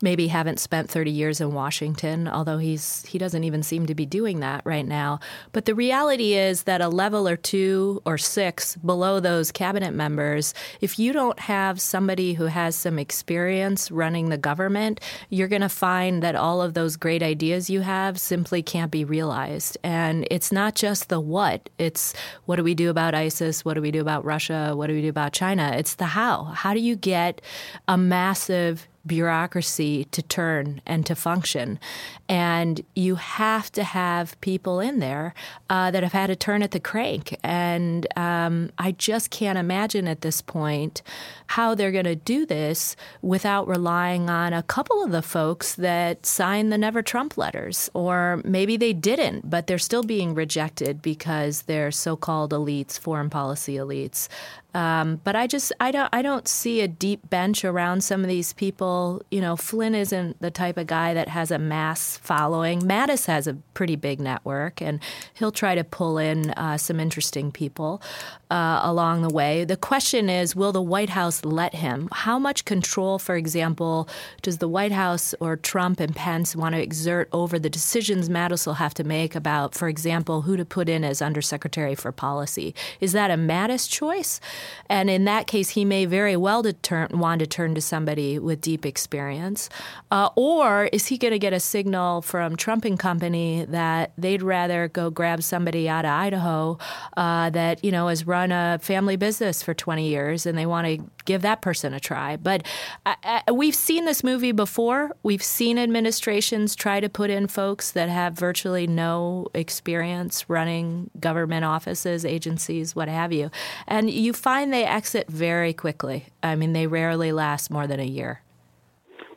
maybe 0.00 0.28
haven't 0.28 0.60
spent 0.60 0.88
30 0.88 1.10
years 1.10 1.40
in 1.40 1.52
Washington, 1.52 2.28
although 2.28 2.58
he's 2.58 3.04
he 3.06 3.18
doesn't 3.18 3.42
even 3.42 3.64
seem 3.64 3.86
to 3.86 3.96
be 3.96 4.06
doing 4.06 4.38
that 4.40 4.62
right 4.64 4.86
now. 4.86 5.18
But 5.50 5.64
the 5.64 5.74
reality 5.74 6.34
is 6.34 6.62
that 6.64 6.80
a 6.80 6.88
level 6.88 7.26
or 7.26 7.36
two 7.36 8.00
or 8.06 8.16
six 8.16 8.76
below 8.76 9.18
those 9.18 9.50
cabinet 9.50 9.92
members, 9.92 10.54
if 10.80 11.00
you 11.00 11.12
don't 11.12 11.40
have 11.40 11.80
somebody 11.80 12.34
who 12.34 12.44
has 12.46 12.76
some 12.76 12.96
experience 12.96 13.87
running 13.90 14.28
the 14.28 14.38
government, 14.38 15.00
you're 15.28 15.48
going 15.48 15.62
to 15.62 15.68
find 15.68 16.22
that 16.22 16.34
all 16.34 16.62
of 16.62 16.74
those 16.74 16.96
great 16.96 17.22
ideas 17.22 17.68
you 17.70 17.80
have 17.80 18.18
simply 18.18 18.62
can't 18.62 18.90
be 18.90 19.04
realized. 19.04 19.78
And 19.82 20.26
it's 20.30 20.52
not 20.52 20.74
just 20.74 21.08
the 21.08 21.20
what, 21.20 21.68
it's 21.78 22.14
what 22.46 22.56
do 22.56 22.62
we 22.62 22.74
do 22.74 22.90
about 22.90 23.14
ISIS? 23.14 23.64
What 23.64 23.74
do 23.74 23.82
we 23.82 23.90
do 23.90 24.00
about 24.00 24.24
Russia? 24.24 24.72
What 24.74 24.88
do 24.88 24.94
we 24.94 25.02
do 25.02 25.08
about 25.08 25.32
China? 25.32 25.72
It's 25.76 25.94
the 25.94 26.06
how. 26.06 26.44
How 26.44 26.74
do 26.74 26.80
you 26.80 26.96
get 26.96 27.40
a 27.86 27.96
massive 27.96 28.88
bureaucracy 29.08 30.04
to 30.12 30.22
turn 30.22 30.80
and 30.86 31.04
to 31.06 31.16
function. 31.16 31.80
And 32.28 32.82
you 32.94 33.16
have 33.16 33.72
to 33.72 33.82
have 33.82 34.40
people 34.40 34.78
in 34.78 35.00
there 35.00 35.34
uh, 35.68 35.90
that 35.90 36.02
have 36.02 36.12
had 36.12 36.30
a 36.30 36.36
turn 36.36 36.62
at 36.62 36.70
the 36.70 36.78
crank. 36.78 37.36
And 37.42 38.06
um, 38.16 38.70
I 38.78 38.92
just 38.92 39.30
can't 39.30 39.58
imagine 39.58 40.06
at 40.06 40.20
this 40.20 40.40
point 40.42 41.02
how 41.48 41.74
they're 41.74 41.90
going 41.90 42.04
to 42.04 42.14
do 42.14 42.46
this 42.46 42.94
without 43.22 43.66
relying 43.66 44.28
on 44.28 44.52
a 44.52 44.62
couple 44.62 45.02
of 45.02 45.10
the 45.10 45.22
folks 45.22 45.74
that 45.74 46.26
signed 46.26 46.70
the 46.70 46.78
Never 46.78 47.02
Trump 47.02 47.38
letters. 47.38 47.90
Or 47.94 48.42
maybe 48.44 48.76
they 48.76 48.92
didn't, 48.92 49.48
but 49.48 49.66
they're 49.66 49.78
still 49.78 50.02
being 50.02 50.34
rejected 50.34 51.00
because 51.02 51.62
they're 51.62 51.90
so 51.90 52.14
called 52.14 52.52
elites, 52.52 52.98
foreign 52.98 53.30
policy 53.30 53.74
elites. 53.74 54.28
Um, 54.74 55.20
but 55.24 55.34
I 55.34 55.46
just 55.46 55.72
I 55.80 55.90
don't 55.90 56.08
I 56.12 56.20
don't 56.20 56.46
see 56.46 56.82
a 56.82 56.88
deep 56.88 57.30
bench 57.30 57.64
around 57.64 58.04
some 58.04 58.20
of 58.22 58.28
these 58.28 58.52
people. 58.52 59.22
You 59.30 59.40
know, 59.40 59.56
Flynn 59.56 59.94
isn't 59.94 60.40
the 60.40 60.50
type 60.50 60.76
of 60.76 60.86
guy 60.86 61.14
that 61.14 61.28
has 61.28 61.50
a 61.50 61.58
mass 61.58 62.18
following. 62.18 62.80
Mattis 62.82 63.26
has 63.26 63.46
a 63.46 63.54
pretty 63.72 63.96
big 63.96 64.20
network, 64.20 64.82
and 64.82 65.00
he'll 65.34 65.52
try 65.52 65.74
to 65.74 65.84
pull 65.84 66.18
in 66.18 66.50
uh, 66.50 66.76
some 66.76 67.00
interesting 67.00 67.50
people 67.50 68.02
uh, 68.50 68.80
along 68.82 69.22
the 69.22 69.28
way. 69.28 69.64
The 69.64 69.76
question 69.76 70.28
is, 70.30 70.56
will 70.56 70.72
the 70.72 70.82
White 70.82 71.10
House 71.10 71.44
let 71.44 71.74
him? 71.74 72.08
How 72.12 72.38
much 72.38 72.64
control, 72.64 73.18
for 73.18 73.36
example, 73.36 74.08
does 74.42 74.58
the 74.58 74.68
White 74.68 74.92
House 74.92 75.34
or 75.40 75.56
Trump 75.56 76.00
and 76.00 76.14
Pence 76.14 76.56
want 76.56 76.74
to 76.74 76.80
exert 76.80 77.28
over 77.32 77.58
the 77.58 77.70
decisions 77.70 78.28
Mattis 78.28 78.66
will 78.66 78.74
have 78.74 78.94
to 78.94 79.04
make 79.04 79.34
about, 79.34 79.74
for 79.74 79.88
example, 79.88 80.42
who 80.42 80.56
to 80.56 80.64
put 80.64 80.88
in 80.88 81.04
as 81.04 81.20
Undersecretary 81.20 81.94
for 81.94 82.12
Policy? 82.12 82.74
Is 83.00 83.12
that 83.12 83.30
a 83.30 83.34
Mattis 83.34 83.88
choice? 83.88 84.40
And 84.88 85.10
in 85.10 85.24
that 85.24 85.46
case, 85.46 85.70
he 85.70 85.84
may 85.84 86.04
very 86.04 86.36
well 86.36 86.62
turn, 86.82 87.08
want 87.12 87.40
to 87.40 87.46
turn 87.46 87.74
to 87.74 87.80
somebody 87.80 88.38
with 88.38 88.60
deep 88.60 88.84
experience. 88.84 89.68
Uh, 90.10 90.30
or 90.36 90.86
is 90.92 91.06
he 91.06 91.18
going 91.18 91.32
to 91.32 91.38
get 91.38 91.52
a 91.52 91.60
signal 91.60 92.22
from 92.22 92.56
Trump 92.56 92.84
and 92.84 92.98
company 92.98 93.64
that 93.68 94.12
they'd 94.16 94.42
rather 94.42 94.88
go 94.88 95.10
grab 95.10 95.42
somebody 95.42 95.88
out 95.88 96.04
of 96.04 96.10
Idaho 96.10 96.78
uh, 97.16 97.50
that, 97.50 97.84
you 97.84 97.90
know, 97.90 98.08
has 98.08 98.26
run 98.38 98.52
a 98.52 98.78
family 98.80 99.16
business 99.16 99.62
for 99.62 99.74
20 99.74 100.06
years 100.06 100.46
and 100.46 100.56
they 100.56 100.66
want 100.66 100.86
to 100.86 100.98
give 101.24 101.42
that 101.42 101.60
person 101.60 101.92
a 101.92 102.00
try? 102.00 102.36
But 102.36 102.64
I, 103.04 103.42
I, 103.46 103.52
we've 103.52 103.74
seen 103.74 104.04
this 104.04 104.22
movie 104.22 104.52
before. 104.52 105.10
We've 105.22 105.42
seen 105.42 105.78
administrations 105.78 106.76
try 106.76 107.00
to 107.00 107.08
put 107.08 107.30
in 107.30 107.48
folks 107.48 107.90
that 107.92 108.08
have 108.08 108.34
virtually 108.34 108.86
no 108.86 109.48
experience 109.54 110.48
running 110.48 111.10
government 111.18 111.64
offices, 111.64 112.24
agencies, 112.24 112.94
what 112.94 113.08
have 113.08 113.32
you. 113.32 113.50
And 113.86 114.10
you 114.10 114.32
find 114.32 114.72
they 114.72 114.84
exit 114.84 115.28
very 115.28 115.72
quickly. 115.72 116.26
I 116.42 116.54
mean, 116.54 116.72
they 116.72 116.86
rarely 116.86 117.32
last 117.32 117.70
more 117.70 117.86
than 117.86 118.00
a 118.00 118.06
year. 118.06 118.42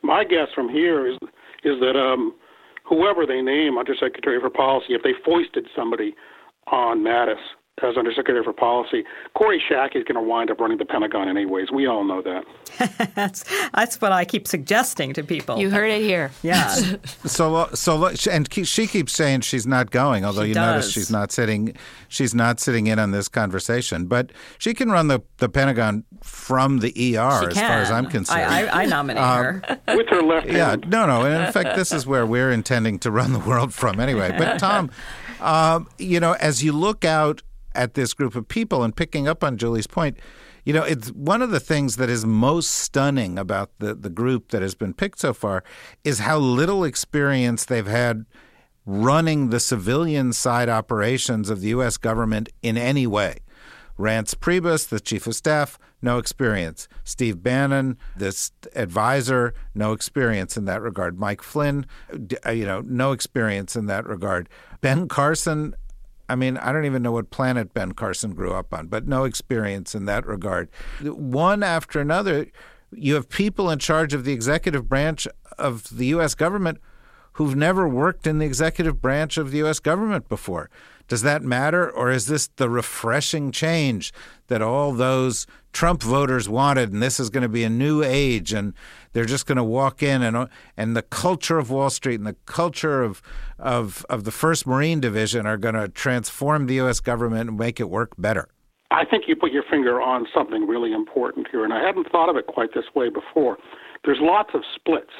My 0.02 0.24
guess 0.24 0.48
from 0.54 0.68
here 0.68 1.06
is 1.06 1.18
is 1.64 1.78
that 1.78 1.96
um, 1.96 2.34
whoever 2.84 3.24
they 3.24 3.40
name 3.40 3.78
Undersecretary 3.78 4.40
for 4.40 4.50
Policy, 4.50 4.94
if 4.94 5.02
they 5.04 5.12
foisted 5.24 5.68
somebody 5.76 6.12
on 6.66 6.98
Mattis, 7.04 7.36
as 7.82 7.96
Undersecretary 7.96 8.44
for 8.44 8.52
Policy. 8.52 9.04
Kori 9.34 9.62
Schake 9.68 9.96
is 9.96 10.04
going 10.04 10.14
to 10.14 10.22
wind 10.22 10.50
up 10.50 10.60
running 10.60 10.78
the 10.78 10.84
Pentagon 10.84 11.28
anyways. 11.28 11.70
We 11.70 11.86
all 11.86 12.04
know 12.04 12.22
that. 12.22 13.12
that's 13.14 13.44
that's 13.74 14.00
what 14.00 14.12
I 14.12 14.24
keep 14.24 14.46
suggesting 14.46 15.12
to 15.14 15.22
people. 15.22 15.58
You 15.58 15.70
heard 15.70 15.90
it 15.90 16.02
here. 16.02 16.30
Yeah. 16.42 16.68
so 17.24 17.68
so 17.74 18.12
and 18.30 18.52
she 18.52 18.86
keeps 18.86 19.12
saying 19.12 19.42
she's 19.42 19.66
not 19.66 19.90
going, 19.90 20.24
although 20.24 20.42
she 20.42 20.48
you 20.48 20.54
does. 20.54 20.74
notice 20.74 20.92
she's 20.92 21.10
not 21.10 21.32
sitting 21.32 21.76
she's 22.12 22.34
not 22.34 22.60
sitting 22.60 22.86
in 22.86 22.98
on 22.98 23.10
this 23.10 23.28
conversation. 23.28 24.06
But 24.06 24.30
she 24.58 24.74
can 24.74 24.90
run 24.90 25.08
the, 25.08 25.22
the 25.38 25.48
Pentagon 25.48 26.04
from 26.22 26.78
the 26.78 27.16
ER, 27.16 27.48
as 27.48 27.58
far 27.58 27.78
as 27.78 27.90
I'm 27.90 28.06
concerned. 28.06 28.42
I, 28.42 28.66
I, 28.66 28.82
I 28.82 28.86
nominate 28.86 29.22
um, 29.22 29.44
her 29.44 29.80
with 29.96 30.08
her 30.08 30.22
left 30.22 30.46
yeah, 30.46 30.70
hand. 30.70 30.88
no, 30.88 31.06
no. 31.06 31.24
And 31.24 31.44
in 31.44 31.52
fact, 31.52 31.76
this 31.76 31.92
is 31.92 32.06
where 32.06 32.26
we're 32.26 32.52
intending 32.52 32.98
to 33.00 33.10
run 33.10 33.32
the 33.32 33.38
world 33.38 33.72
from 33.74 33.98
anyway. 33.98 34.34
But 34.36 34.58
Tom, 34.58 34.90
um, 35.40 35.88
you 35.98 36.20
know, 36.20 36.32
as 36.34 36.62
you 36.62 36.72
look 36.72 37.04
out 37.04 37.42
at 37.74 37.94
this 37.94 38.14
group 38.14 38.34
of 38.34 38.48
people 38.48 38.82
and 38.82 38.94
picking 38.94 39.28
up 39.28 39.42
on 39.42 39.56
Julie's 39.56 39.86
point, 39.86 40.18
you 40.64 40.72
know, 40.72 40.84
it's 40.84 41.08
one 41.10 41.42
of 41.42 41.50
the 41.50 41.60
things 41.60 41.96
that 41.96 42.08
is 42.08 42.24
most 42.24 42.70
stunning 42.70 43.38
about 43.38 43.70
the, 43.78 43.94
the 43.94 44.10
group 44.10 44.48
that 44.50 44.62
has 44.62 44.74
been 44.74 44.94
picked 44.94 45.18
so 45.18 45.34
far 45.34 45.64
is 46.04 46.20
how 46.20 46.38
little 46.38 46.84
experience 46.84 47.64
they've 47.64 47.86
had 47.86 48.26
running 48.86 49.50
the 49.50 49.60
civilian 49.60 50.32
side 50.32 50.68
operations 50.68 51.50
of 51.50 51.60
the 51.60 51.68
U.S. 51.68 51.96
government 51.96 52.48
in 52.62 52.76
any 52.76 53.06
way. 53.06 53.38
Reince 53.98 54.34
Priebus, 54.34 54.88
the 54.88 55.00
chief 55.00 55.26
of 55.26 55.34
staff, 55.34 55.78
no 56.00 56.18
experience. 56.18 56.88
Steve 57.04 57.42
Bannon, 57.42 57.96
this 58.16 58.50
advisor, 58.74 59.54
no 59.74 59.92
experience 59.92 60.56
in 60.56 60.64
that 60.64 60.82
regard. 60.82 61.18
Mike 61.18 61.42
Flynn, 61.42 61.86
uh, 62.44 62.50
you 62.50 62.64
know, 62.64 62.80
no 62.80 63.12
experience 63.12 63.76
in 63.76 63.86
that 63.86 64.06
regard. 64.06 64.48
Ben 64.80 65.06
Carson, 65.06 65.74
I 66.32 66.34
mean, 66.34 66.56
I 66.56 66.72
don't 66.72 66.86
even 66.86 67.02
know 67.02 67.12
what 67.12 67.28
planet 67.28 67.74
Ben 67.74 67.92
Carson 67.92 68.32
grew 68.32 68.54
up 68.54 68.72
on, 68.72 68.86
but 68.86 69.06
no 69.06 69.24
experience 69.24 69.94
in 69.94 70.06
that 70.06 70.26
regard. 70.26 70.70
One 71.02 71.62
after 71.62 72.00
another, 72.00 72.46
you 72.90 73.16
have 73.16 73.28
people 73.28 73.68
in 73.68 73.78
charge 73.78 74.14
of 74.14 74.24
the 74.24 74.32
executive 74.32 74.88
branch 74.88 75.28
of 75.58 75.94
the 75.94 76.06
U.S. 76.06 76.34
government 76.34 76.78
who've 77.34 77.54
never 77.54 77.86
worked 77.86 78.26
in 78.26 78.38
the 78.38 78.46
executive 78.46 79.02
branch 79.02 79.36
of 79.36 79.50
the 79.50 79.58
U.S. 79.58 79.78
government 79.78 80.30
before. 80.30 80.70
Does 81.06 81.20
that 81.20 81.42
matter, 81.42 81.90
or 81.90 82.10
is 82.10 82.26
this 82.26 82.46
the 82.56 82.70
refreshing 82.70 83.52
change 83.52 84.10
that 84.46 84.62
all 84.62 84.92
those 84.92 85.46
Trump 85.72 86.02
voters 86.02 86.48
wanted, 86.48 86.92
and 86.92 87.02
this 87.02 87.20
is 87.20 87.28
going 87.28 87.42
to 87.42 87.48
be 87.48 87.64
a 87.64 87.70
new 87.70 88.02
age, 88.02 88.54
and 88.54 88.72
they're 89.12 89.24
just 89.24 89.46
going 89.46 89.56
to 89.56 89.64
walk 89.64 90.02
in 90.02 90.22
and 90.22 90.48
and 90.76 90.96
the 90.96 91.02
culture 91.02 91.58
of 91.58 91.70
Wall 91.70 91.90
Street 91.90 92.16
and 92.16 92.26
the 92.26 92.36
culture 92.46 93.02
of 93.02 93.22
of 93.58 94.04
of 94.08 94.24
the 94.24 94.30
First 94.30 94.66
Marine 94.66 95.00
Division 95.00 95.46
are 95.46 95.56
going 95.56 95.74
to 95.74 95.88
transform 95.88 96.66
the 96.66 96.74
U.S. 96.74 97.00
government 97.00 97.48
and 97.48 97.58
make 97.58 97.80
it 97.80 97.88
work 97.90 98.12
better. 98.18 98.48
I 98.90 99.04
think 99.06 99.24
you 99.26 99.34
put 99.34 99.52
your 99.52 99.64
finger 99.70 100.02
on 100.02 100.26
something 100.34 100.66
really 100.66 100.92
important 100.92 101.48
here, 101.50 101.64
and 101.64 101.72
I 101.72 101.82
hadn't 101.84 102.10
thought 102.10 102.28
of 102.28 102.36
it 102.36 102.46
quite 102.46 102.74
this 102.74 102.84
way 102.94 103.08
before. 103.08 103.56
There's 104.04 104.18
lots 104.20 104.50
of 104.54 104.62
splits 104.74 105.12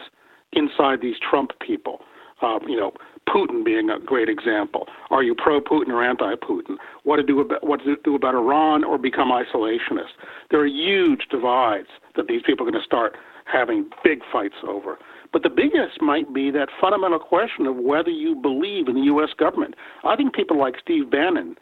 inside 0.53 1.01
these 1.01 1.17
Trump 1.19 1.53
people. 1.67 2.01
Uh, 2.43 2.59
you 2.67 2.77
know, 2.77 2.93
Putin 3.29 3.65
being 3.65 3.89
a 3.89 4.01
great 4.01 4.29
example. 4.29 4.89
Are 5.11 5.23
you 5.23 5.35
pro-Putin 5.35 5.89
or 5.89 6.03
anti-Putin? 6.05 6.77
What 7.05 7.17
to 7.17 7.23
do 7.23 7.41
about 7.41 7.65
what 7.65 7.81
to 7.85 7.97
do 8.05 8.17
about 8.17 8.35
Iran 8.35 8.83
or 8.85 8.99
become 8.99 9.31
isolationist? 9.31 10.19
There 10.51 10.61
are 10.61 10.67
huge 10.67 11.29
divides 11.31 11.89
that 12.17 12.27
these 12.27 12.43
people 12.45 12.67
are 12.67 12.71
going 12.71 12.83
to 12.83 12.85
start 12.85 13.17
having 13.45 13.91
big 14.05 14.21
fights 14.33 14.57
over. 14.67 14.99
But 15.33 15.43
the 15.43 15.51
biggest 15.51 16.01
might 16.01 16.33
be 16.33 16.51
that 16.51 16.69
fundamental 16.81 17.19
question 17.19 17.67
of 17.67 17.77
whether 17.77 18.11
you 18.11 18.35
believe 18.35 18.89
in 18.89 18.95
the 18.95 19.03
U.S. 19.03 19.31
government. 19.39 19.75
I 20.05 20.17
think 20.17 20.35
people 20.35 20.59
like 20.59 20.75
Steve 20.83 21.11
Bannon 21.11 21.57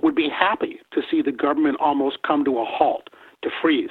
would 0.00 0.14
be 0.14 0.28
happy 0.28 0.80
to 0.92 1.02
see 1.10 1.22
the 1.22 1.32
government 1.32 1.78
almost 1.80 2.22
come 2.22 2.44
to 2.44 2.58
a 2.58 2.64
halt, 2.64 3.08
to 3.42 3.50
freeze. 3.60 3.90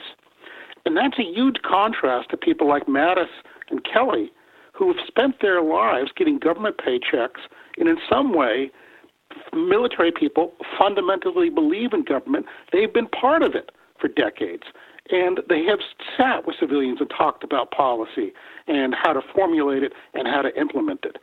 And 0.85 0.95
that's 0.95 1.19
a 1.19 1.23
huge 1.23 1.57
contrast 1.63 2.29
to 2.29 2.37
people 2.37 2.67
like 2.67 2.85
Mattis 2.85 3.27
and 3.69 3.83
Kelly, 3.83 4.31
who 4.73 4.87
have 4.87 5.05
spent 5.05 5.41
their 5.41 5.61
lives 5.61 6.11
getting 6.15 6.39
government 6.39 6.77
paychecks 6.77 7.41
and 7.77 7.89
in 7.89 7.97
some 8.09 8.33
way 8.33 8.71
military 9.53 10.11
people 10.11 10.53
fundamentally 10.77 11.49
believe 11.49 11.93
in 11.93 12.03
government. 12.03 12.45
They've 12.71 12.91
been 12.91 13.07
part 13.07 13.43
of 13.43 13.55
it 13.55 13.71
for 13.99 14.07
decades. 14.07 14.63
And 15.11 15.39
they 15.49 15.63
have 15.65 15.79
sat 16.17 16.45
with 16.45 16.55
civilians 16.59 16.99
and 16.99 17.09
talked 17.09 17.43
about 17.43 17.71
policy 17.71 18.31
and 18.67 18.93
how 18.93 19.13
to 19.13 19.21
formulate 19.33 19.83
it 19.83 19.93
and 20.13 20.27
how 20.27 20.41
to 20.41 20.55
implement 20.59 21.03
it. 21.03 21.17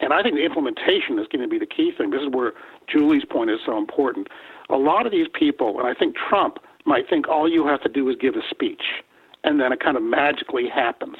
And 0.00 0.12
I 0.12 0.22
think 0.22 0.34
the 0.34 0.44
implementation 0.44 1.18
is 1.18 1.26
going 1.26 1.42
to 1.42 1.48
be 1.48 1.58
the 1.58 1.66
key 1.66 1.92
thing. 1.96 2.10
This 2.10 2.22
is 2.22 2.28
where 2.30 2.52
Julie's 2.86 3.24
point 3.24 3.50
is 3.50 3.60
so 3.64 3.76
important. 3.76 4.28
A 4.68 4.76
lot 4.76 5.06
of 5.06 5.12
these 5.12 5.26
people, 5.32 5.78
and 5.78 5.86
I 5.86 5.94
think 5.94 6.16
Trump 6.16 6.58
might 6.86 7.08
think 7.08 7.28
all 7.28 7.48
you 7.48 7.66
have 7.66 7.82
to 7.82 7.88
do 7.88 8.08
is 8.08 8.16
give 8.20 8.34
a 8.34 8.42
speech, 8.48 8.82
and 9.44 9.60
then 9.60 9.72
it 9.72 9.80
kind 9.80 9.96
of 9.96 10.02
magically 10.02 10.68
happens. 10.68 11.16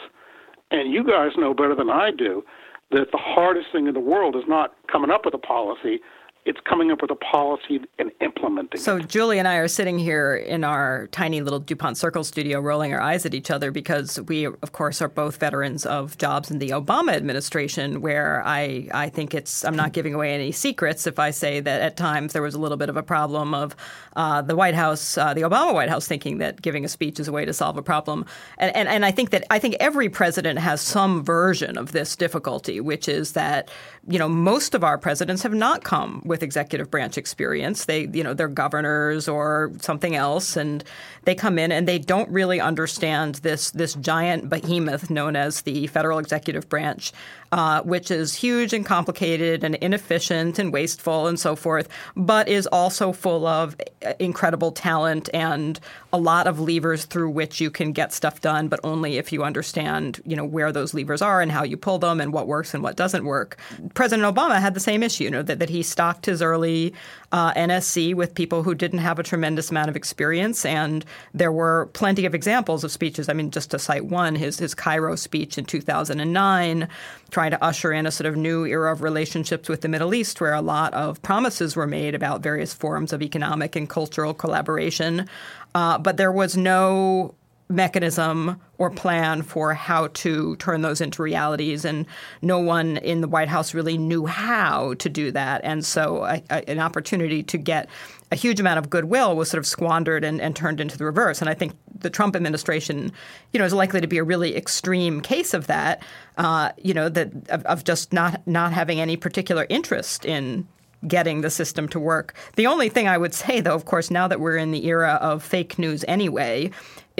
And 0.70 0.92
you 0.92 1.04
guys 1.04 1.32
know 1.36 1.52
better 1.52 1.74
than 1.74 1.90
I 1.90 2.10
do 2.10 2.42
that 2.90 3.12
the 3.12 3.18
hardest 3.18 3.68
thing 3.72 3.86
in 3.86 3.94
the 3.94 4.00
world 4.00 4.34
is 4.34 4.44
not 4.48 4.74
coming 4.90 5.10
up 5.10 5.24
with 5.24 5.34
a 5.34 5.38
policy, 5.38 6.00
it's 6.46 6.60
coming 6.64 6.90
up 6.90 7.02
with 7.02 7.10
a 7.10 7.16
policy 7.16 7.80
and 7.98 8.10
implementing 8.20 8.80
it. 8.80 8.82
so 8.82 8.96
it. 8.96 9.08
Julie 9.08 9.38
and 9.38 9.46
I 9.46 9.56
are 9.56 9.68
sitting 9.68 9.98
here 9.98 10.34
in 10.34 10.64
our 10.64 11.06
tiny 11.08 11.42
little 11.42 11.58
DuPont 11.58 11.98
Circle 11.98 12.24
studio 12.24 12.60
rolling 12.60 12.94
our 12.94 13.00
eyes 13.00 13.26
at 13.26 13.34
each 13.34 13.50
other 13.50 13.70
because 13.70 14.18
we 14.22 14.46
of 14.46 14.72
course 14.72 15.02
are 15.02 15.08
both 15.08 15.36
veterans 15.36 15.84
of 15.84 16.16
jobs 16.16 16.50
in 16.50 16.58
the 16.58 16.70
Obama 16.70 17.12
administration 17.12 18.00
where 18.00 18.42
I 18.46 18.88
I 18.92 19.10
think 19.10 19.34
it's 19.34 19.64
I'm 19.64 19.76
not 19.76 19.92
giving 19.92 20.14
away 20.14 20.32
any 20.32 20.50
secrets 20.50 21.06
if 21.06 21.18
I 21.18 21.30
say 21.30 21.60
that 21.60 21.82
at 21.82 21.96
times 21.98 22.32
there 22.32 22.42
was 22.42 22.54
a 22.54 22.58
little 22.58 22.78
bit 22.78 22.88
of 22.88 22.96
a 22.96 23.02
problem 23.02 23.52
of 23.52 23.76
uh, 24.16 24.40
the 24.40 24.56
White 24.56 24.74
House 24.74 25.18
uh, 25.18 25.34
the 25.34 25.42
Obama 25.42 25.74
White 25.74 25.90
House 25.90 26.08
thinking 26.08 26.38
that 26.38 26.62
giving 26.62 26.86
a 26.86 26.88
speech 26.88 27.20
is 27.20 27.28
a 27.28 27.32
way 27.32 27.44
to 27.44 27.52
solve 27.52 27.76
a 27.76 27.82
problem 27.82 28.24
and, 28.56 28.74
and 28.74 28.88
and 28.88 29.04
I 29.04 29.10
think 29.10 29.28
that 29.30 29.44
I 29.50 29.58
think 29.58 29.76
every 29.78 30.08
president 30.08 30.58
has 30.58 30.80
some 30.80 31.22
version 31.22 31.76
of 31.76 31.92
this 31.92 32.16
difficulty 32.16 32.80
which 32.80 33.08
is 33.08 33.32
that 33.32 33.70
you 34.08 34.18
know 34.18 34.28
most 34.28 34.74
of 34.74 34.82
our 34.82 34.96
presidents 34.96 35.42
have 35.42 35.54
not 35.54 35.84
come 35.84 36.22
with 36.30 36.44
executive 36.44 36.90
branch 36.90 37.18
experience. 37.18 37.86
They, 37.86 38.06
you 38.06 38.22
know, 38.22 38.32
they're 38.32 38.48
governors 38.48 39.28
or 39.28 39.72
something 39.80 40.14
else, 40.14 40.56
and 40.56 40.84
they 41.24 41.34
come 41.34 41.58
in 41.58 41.72
and 41.72 41.86
they 41.86 41.98
don't 41.98 42.30
really 42.30 42.60
understand 42.60 43.34
this 43.36 43.72
this 43.72 43.94
giant 43.94 44.48
behemoth 44.48 45.10
known 45.10 45.34
as 45.34 45.62
the 45.62 45.88
federal 45.88 46.20
executive 46.20 46.68
branch, 46.68 47.12
uh, 47.52 47.82
which 47.82 48.10
is 48.12 48.32
huge 48.32 48.72
and 48.72 48.86
complicated 48.86 49.64
and 49.64 49.74
inefficient 49.76 50.58
and 50.58 50.72
wasteful 50.72 51.26
and 51.26 51.38
so 51.38 51.56
forth, 51.56 51.88
but 52.16 52.48
is 52.48 52.66
also 52.68 53.12
full 53.12 53.44
of 53.44 53.76
incredible 54.20 54.70
talent 54.70 55.28
and 55.34 55.80
a 56.12 56.18
lot 56.18 56.46
of 56.46 56.60
levers 56.60 57.04
through 57.06 57.30
which 57.30 57.60
you 57.60 57.70
can 57.70 57.92
get 57.92 58.12
stuff 58.12 58.40
done, 58.40 58.68
but 58.68 58.78
only 58.84 59.18
if 59.18 59.32
you 59.32 59.42
understand, 59.42 60.20
you 60.24 60.36
know, 60.36 60.44
where 60.44 60.70
those 60.70 60.94
levers 60.94 61.22
are 61.22 61.40
and 61.40 61.50
how 61.50 61.64
you 61.64 61.76
pull 61.76 61.98
them 61.98 62.20
and 62.20 62.32
what 62.32 62.46
works 62.46 62.72
and 62.72 62.82
what 62.82 62.96
doesn't 62.96 63.24
work. 63.24 63.58
President 63.94 64.32
Obama 64.32 64.60
had 64.60 64.74
the 64.74 64.80
same 64.80 65.02
issue, 65.02 65.24
you 65.24 65.30
know, 65.30 65.42
that, 65.42 65.58
that 65.58 65.68
he 65.68 65.82
his 66.26 66.42
early 66.42 66.94
uh, 67.32 67.52
NSC 67.54 68.14
with 68.14 68.34
people 68.34 68.62
who 68.62 68.74
didn't 68.74 68.98
have 68.98 69.18
a 69.18 69.22
tremendous 69.22 69.70
amount 69.70 69.88
of 69.88 69.96
experience, 69.96 70.64
and 70.64 71.04
there 71.32 71.52
were 71.52 71.86
plenty 71.92 72.26
of 72.26 72.34
examples 72.34 72.82
of 72.82 72.90
speeches. 72.90 73.28
I 73.28 73.32
mean, 73.32 73.50
just 73.50 73.70
to 73.70 73.78
cite 73.78 74.06
one, 74.06 74.34
his 74.34 74.58
his 74.58 74.74
Cairo 74.74 75.16
speech 75.16 75.58
in 75.58 75.64
2009, 75.64 76.88
trying 77.30 77.50
to 77.52 77.64
usher 77.64 77.92
in 77.92 78.06
a 78.06 78.10
sort 78.10 78.26
of 78.26 78.36
new 78.36 78.64
era 78.64 78.92
of 78.92 79.02
relationships 79.02 79.68
with 79.68 79.82
the 79.82 79.88
Middle 79.88 80.14
East, 80.14 80.40
where 80.40 80.54
a 80.54 80.62
lot 80.62 80.92
of 80.94 81.22
promises 81.22 81.76
were 81.76 81.86
made 81.86 82.14
about 82.14 82.42
various 82.42 82.74
forms 82.74 83.12
of 83.12 83.22
economic 83.22 83.76
and 83.76 83.88
cultural 83.88 84.34
collaboration, 84.34 85.28
uh, 85.74 85.98
but 85.98 86.16
there 86.16 86.32
was 86.32 86.56
no 86.56 87.34
mechanism 87.70 88.60
or 88.78 88.90
plan 88.90 89.42
for 89.42 89.72
how 89.72 90.08
to 90.08 90.56
turn 90.56 90.82
those 90.82 91.00
into 91.00 91.22
realities. 91.22 91.84
And 91.84 92.04
no 92.42 92.58
one 92.58 92.96
in 92.98 93.20
the 93.20 93.28
White 93.28 93.48
House 93.48 93.72
really 93.72 93.96
knew 93.96 94.26
how 94.26 94.94
to 94.94 95.08
do 95.08 95.30
that. 95.30 95.60
And 95.64 95.84
so 95.84 96.24
a, 96.24 96.42
a, 96.50 96.68
an 96.68 96.80
opportunity 96.80 97.42
to 97.44 97.56
get 97.56 97.88
a 98.32 98.36
huge 98.36 98.60
amount 98.60 98.78
of 98.78 98.90
goodwill 98.90 99.36
was 99.36 99.50
sort 99.50 99.58
of 99.58 99.66
squandered 99.66 100.24
and, 100.24 100.40
and, 100.40 100.54
turned 100.54 100.80
into 100.80 100.96
the 100.96 101.04
reverse. 101.04 101.40
And 101.40 101.50
I 101.50 101.54
think 101.54 101.72
the 101.98 102.10
Trump 102.10 102.36
administration, 102.36 103.12
you 103.52 103.58
know, 103.58 103.64
is 103.64 103.72
likely 103.72 104.00
to 104.00 104.06
be 104.06 104.18
a 104.18 104.24
really 104.24 104.56
extreme 104.56 105.20
case 105.20 105.52
of 105.52 105.66
that. 105.66 106.02
Uh, 106.36 106.70
you 106.78 106.94
know, 106.94 107.08
that 107.08 107.32
of, 107.50 107.64
of 107.66 107.84
just 107.84 108.12
not 108.12 108.46
not 108.46 108.72
having 108.72 109.00
any 109.00 109.16
particular 109.16 109.66
interest 109.68 110.24
in 110.24 110.66
getting 111.06 111.40
the 111.40 111.50
system 111.50 111.88
to 111.88 111.98
work. 111.98 112.34
The 112.56 112.66
only 112.66 112.88
thing 112.88 113.08
I 113.08 113.18
would 113.18 113.34
say, 113.34 113.60
though, 113.60 113.74
of 113.74 113.84
course, 113.84 114.10
now 114.10 114.28
that 114.28 114.40
we're 114.40 114.56
in 114.56 114.70
the 114.70 114.86
era 114.86 115.18
of 115.20 115.42
fake 115.42 115.78
news 115.78 116.04
anyway, 116.06 116.70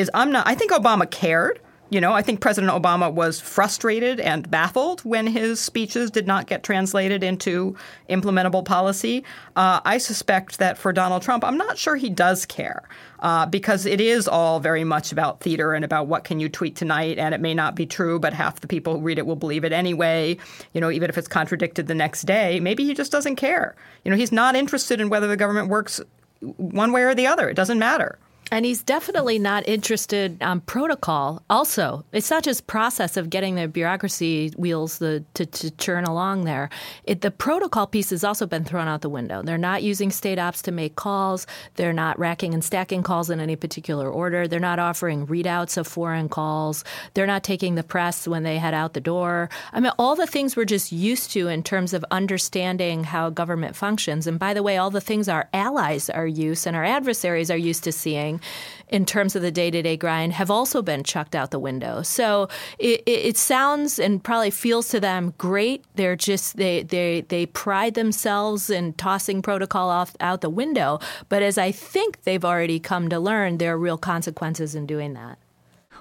is 0.00 0.10
I'm 0.14 0.32
not. 0.32 0.46
I 0.46 0.54
think 0.54 0.72
Obama 0.72 1.08
cared. 1.08 1.60
You 1.92 2.00
know, 2.00 2.12
I 2.12 2.22
think 2.22 2.40
President 2.40 2.72
Obama 2.72 3.12
was 3.12 3.40
frustrated 3.40 4.20
and 4.20 4.48
baffled 4.48 5.00
when 5.00 5.26
his 5.26 5.58
speeches 5.58 6.08
did 6.12 6.24
not 6.24 6.46
get 6.46 6.62
translated 6.62 7.24
into 7.24 7.76
implementable 8.08 8.64
policy. 8.64 9.24
Uh, 9.56 9.80
I 9.84 9.98
suspect 9.98 10.58
that 10.58 10.78
for 10.78 10.92
Donald 10.92 11.22
Trump, 11.22 11.44
I'm 11.44 11.56
not 11.56 11.76
sure 11.76 11.96
he 11.96 12.08
does 12.08 12.46
care 12.46 12.88
uh, 13.18 13.44
because 13.46 13.86
it 13.86 14.00
is 14.00 14.28
all 14.28 14.60
very 14.60 14.84
much 14.84 15.10
about 15.10 15.40
theater 15.40 15.74
and 15.74 15.84
about 15.84 16.06
what 16.06 16.22
can 16.22 16.38
you 16.38 16.48
tweet 16.48 16.76
tonight, 16.76 17.18
and 17.18 17.34
it 17.34 17.40
may 17.40 17.54
not 17.54 17.74
be 17.74 17.86
true, 17.86 18.20
but 18.20 18.34
half 18.34 18.60
the 18.60 18.68
people 18.68 18.94
who 18.94 19.00
read 19.00 19.18
it 19.18 19.26
will 19.26 19.34
believe 19.34 19.64
it 19.64 19.72
anyway. 19.72 20.38
You 20.72 20.80
know, 20.80 20.92
even 20.92 21.10
if 21.10 21.18
it's 21.18 21.26
contradicted 21.26 21.88
the 21.88 21.96
next 21.96 22.22
day, 22.22 22.60
maybe 22.60 22.84
he 22.84 22.94
just 22.94 23.10
doesn't 23.10 23.34
care. 23.34 23.74
You 24.04 24.12
know, 24.12 24.16
he's 24.16 24.30
not 24.30 24.54
interested 24.54 25.00
in 25.00 25.08
whether 25.08 25.26
the 25.26 25.36
government 25.36 25.66
works 25.66 26.00
one 26.40 26.92
way 26.92 27.02
or 27.02 27.16
the 27.16 27.26
other. 27.26 27.48
It 27.48 27.54
doesn't 27.54 27.80
matter. 27.80 28.16
And 28.52 28.64
he's 28.64 28.82
definitely 28.82 29.38
not 29.38 29.68
interested 29.68 30.42
on 30.42 30.60
protocol. 30.62 31.42
Also, 31.48 32.04
it's 32.12 32.30
not 32.30 32.42
just 32.42 32.66
process 32.66 33.16
of 33.16 33.30
getting 33.30 33.54
the 33.54 33.68
bureaucracy 33.68 34.52
wheels 34.56 34.98
the, 34.98 35.24
to, 35.34 35.46
to 35.46 35.70
churn 35.72 36.04
along 36.04 36.44
there. 36.44 36.68
It, 37.04 37.20
the 37.20 37.30
protocol 37.30 37.86
piece 37.86 38.10
has 38.10 38.24
also 38.24 38.46
been 38.46 38.64
thrown 38.64 38.88
out 38.88 39.02
the 39.02 39.08
window. 39.08 39.42
They're 39.42 39.56
not 39.56 39.84
using 39.84 40.10
state 40.10 40.38
ops 40.38 40.62
to 40.62 40.72
make 40.72 40.96
calls. 40.96 41.46
They're 41.76 41.92
not 41.92 42.18
racking 42.18 42.52
and 42.52 42.64
stacking 42.64 43.04
calls 43.04 43.30
in 43.30 43.38
any 43.38 43.54
particular 43.54 44.10
order. 44.10 44.48
They're 44.48 44.58
not 44.58 44.80
offering 44.80 45.28
readouts 45.28 45.76
of 45.76 45.86
foreign 45.86 46.28
calls. 46.28 46.82
They're 47.14 47.26
not 47.26 47.44
taking 47.44 47.76
the 47.76 47.84
press 47.84 48.26
when 48.26 48.42
they 48.42 48.58
head 48.58 48.74
out 48.74 48.94
the 48.94 49.00
door. 49.00 49.48
I 49.72 49.78
mean, 49.78 49.92
all 49.96 50.16
the 50.16 50.26
things 50.26 50.56
we're 50.56 50.64
just 50.64 50.90
used 50.90 51.30
to 51.32 51.46
in 51.46 51.62
terms 51.62 51.94
of 51.94 52.04
understanding 52.10 53.04
how 53.04 53.30
government 53.30 53.76
functions. 53.76 54.26
And 54.26 54.40
by 54.40 54.54
the 54.54 54.62
way, 54.64 54.76
all 54.76 54.90
the 54.90 55.00
things 55.00 55.28
our 55.28 55.48
allies 55.54 56.10
are 56.10 56.26
used 56.26 56.66
and 56.66 56.74
our 56.74 56.84
adversaries 56.84 57.50
are 57.50 57.56
used 57.56 57.84
to 57.84 57.92
seeing 57.92 58.39
in 58.88 59.06
terms 59.06 59.36
of 59.36 59.42
the 59.42 59.50
day 59.50 59.70
to 59.70 59.82
day 59.82 59.96
grind 59.96 60.32
have 60.32 60.50
also 60.50 60.82
been 60.82 61.04
chucked 61.04 61.34
out 61.34 61.50
the 61.50 61.58
window. 61.58 62.02
So 62.02 62.48
it, 62.78 63.02
it, 63.06 63.36
sounds 63.36 63.98
and 63.98 64.22
probably 64.22 64.50
feels 64.50 64.88
to 64.88 65.00
them 65.00 65.34
great. 65.38 65.84
They're 65.94 66.16
just 66.16 66.56
they 66.56 66.82
they 66.82 67.22
they 67.22 67.46
pride 67.46 67.94
themselves 67.94 68.70
in 68.70 68.92
tossing 68.94 69.42
protocol 69.42 69.88
off 69.88 70.14
out 70.20 70.40
the 70.40 70.50
window. 70.50 70.98
But 71.28 71.42
as 71.42 71.56
I 71.56 71.72
think 71.72 72.22
they've 72.22 72.44
already 72.44 72.80
come 72.80 73.08
to 73.08 73.18
learn, 73.18 73.58
there 73.58 73.74
are 73.74 73.78
real 73.78 73.98
consequences 73.98 74.74
in 74.74 74.86
doing 74.86 75.14
that. 75.14 75.38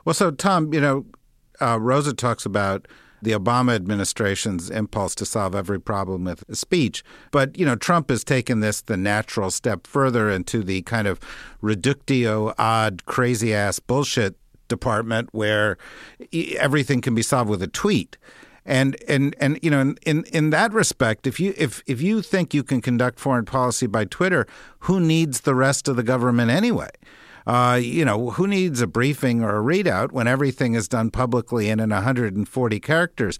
Well, 0.05 0.13
so 0.13 0.31
Tom, 0.31 0.73
you 0.73 0.81
know, 0.81 1.05
uh, 1.61 1.79
Rosa 1.79 2.13
talks 2.13 2.45
about 2.45 2.87
the 3.21 3.31
Obama 3.31 3.75
administration's 3.75 4.69
impulse 4.69 5.15
to 5.15 5.25
solve 5.25 5.55
every 5.55 5.79
problem 5.79 6.23
with 6.23 6.43
speech. 6.55 7.03
But, 7.31 7.57
you 7.57 7.65
know, 7.65 7.75
Trump 7.75 8.09
has 8.09 8.23
taken 8.23 8.59
this 8.59 8.81
the 8.81 8.97
natural 8.97 9.51
step 9.51 9.85
further 9.87 10.29
into 10.29 10.63
the 10.63 10.81
kind 10.83 11.07
of 11.07 11.19
reductio 11.61 12.53
ad 12.57 13.05
crazy 13.05 13.53
ass 13.53 13.79
bullshit 13.79 14.35
department 14.67 15.29
where 15.33 15.77
everything 16.57 17.01
can 17.01 17.13
be 17.13 17.21
solved 17.21 17.49
with 17.49 17.61
a 17.61 17.67
tweet. 17.67 18.17
And 18.65 18.95
and 19.07 19.35
and 19.39 19.57
you 19.63 19.71
know 19.71 19.95
in 20.05 20.23
in 20.25 20.51
that 20.51 20.73
respect, 20.73 21.25
if 21.25 21.39
you 21.39 21.55
if 21.57 21.81
if 21.87 22.01
you 22.01 22.21
think 22.21 22.53
you 22.53 22.61
can 22.61 22.81
conduct 22.81 23.19
foreign 23.19 23.45
policy 23.45 23.87
by 23.87 24.05
Twitter, 24.05 24.45
who 24.81 24.99
needs 24.99 25.41
the 25.41 25.55
rest 25.55 25.87
of 25.87 25.95
the 25.95 26.03
government 26.03 26.51
anyway? 26.51 26.91
Uh, 27.49 27.77
you 27.77 28.05
know, 28.05 28.29
who 28.29 28.45
needs 28.45 28.79
a 28.79 28.85
briefing 28.85 29.41
or 29.41 29.57
a 29.57 29.63
readout 29.63 30.11
when 30.11 30.27
everything 30.27 30.75
is 30.75 30.87
done 30.87 31.09
publicly 31.09 31.67
and 31.71 31.81
in 31.81 31.89
140 31.89 32.79
characters? 32.79 33.39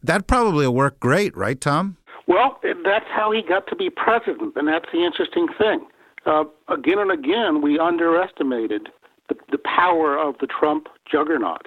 That 0.00 0.28
probably 0.28 0.64
will 0.64 0.76
work 0.76 1.00
great, 1.00 1.36
right, 1.36 1.60
Tom? 1.60 1.96
Well, 2.28 2.60
that's 2.84 3.06
how 3.10 3.32
he 3.32 3.42
got 3.42 3.66
to 3.66 3.74
be 3.74 3.90
president, 3.90 4.54
and 4.54 4.68
that's 4.68 4.84
the 4.92 5.04
interesting 5.04 5.48
thing. 5.58 5.84
Uh, 6.24 6.44
again 6.68 7.00
and 7.00 7.10
again, 7.10 7.60
we 7.60 7.80
underestimated 7.80 8.90
the, 9.28 9.34
the 9.50 9.58
power 9.58 10.16
of 10.16 10.36
the 10.40 10.46
Trump 10.46 10.86
juggernaut, 11.10 11.66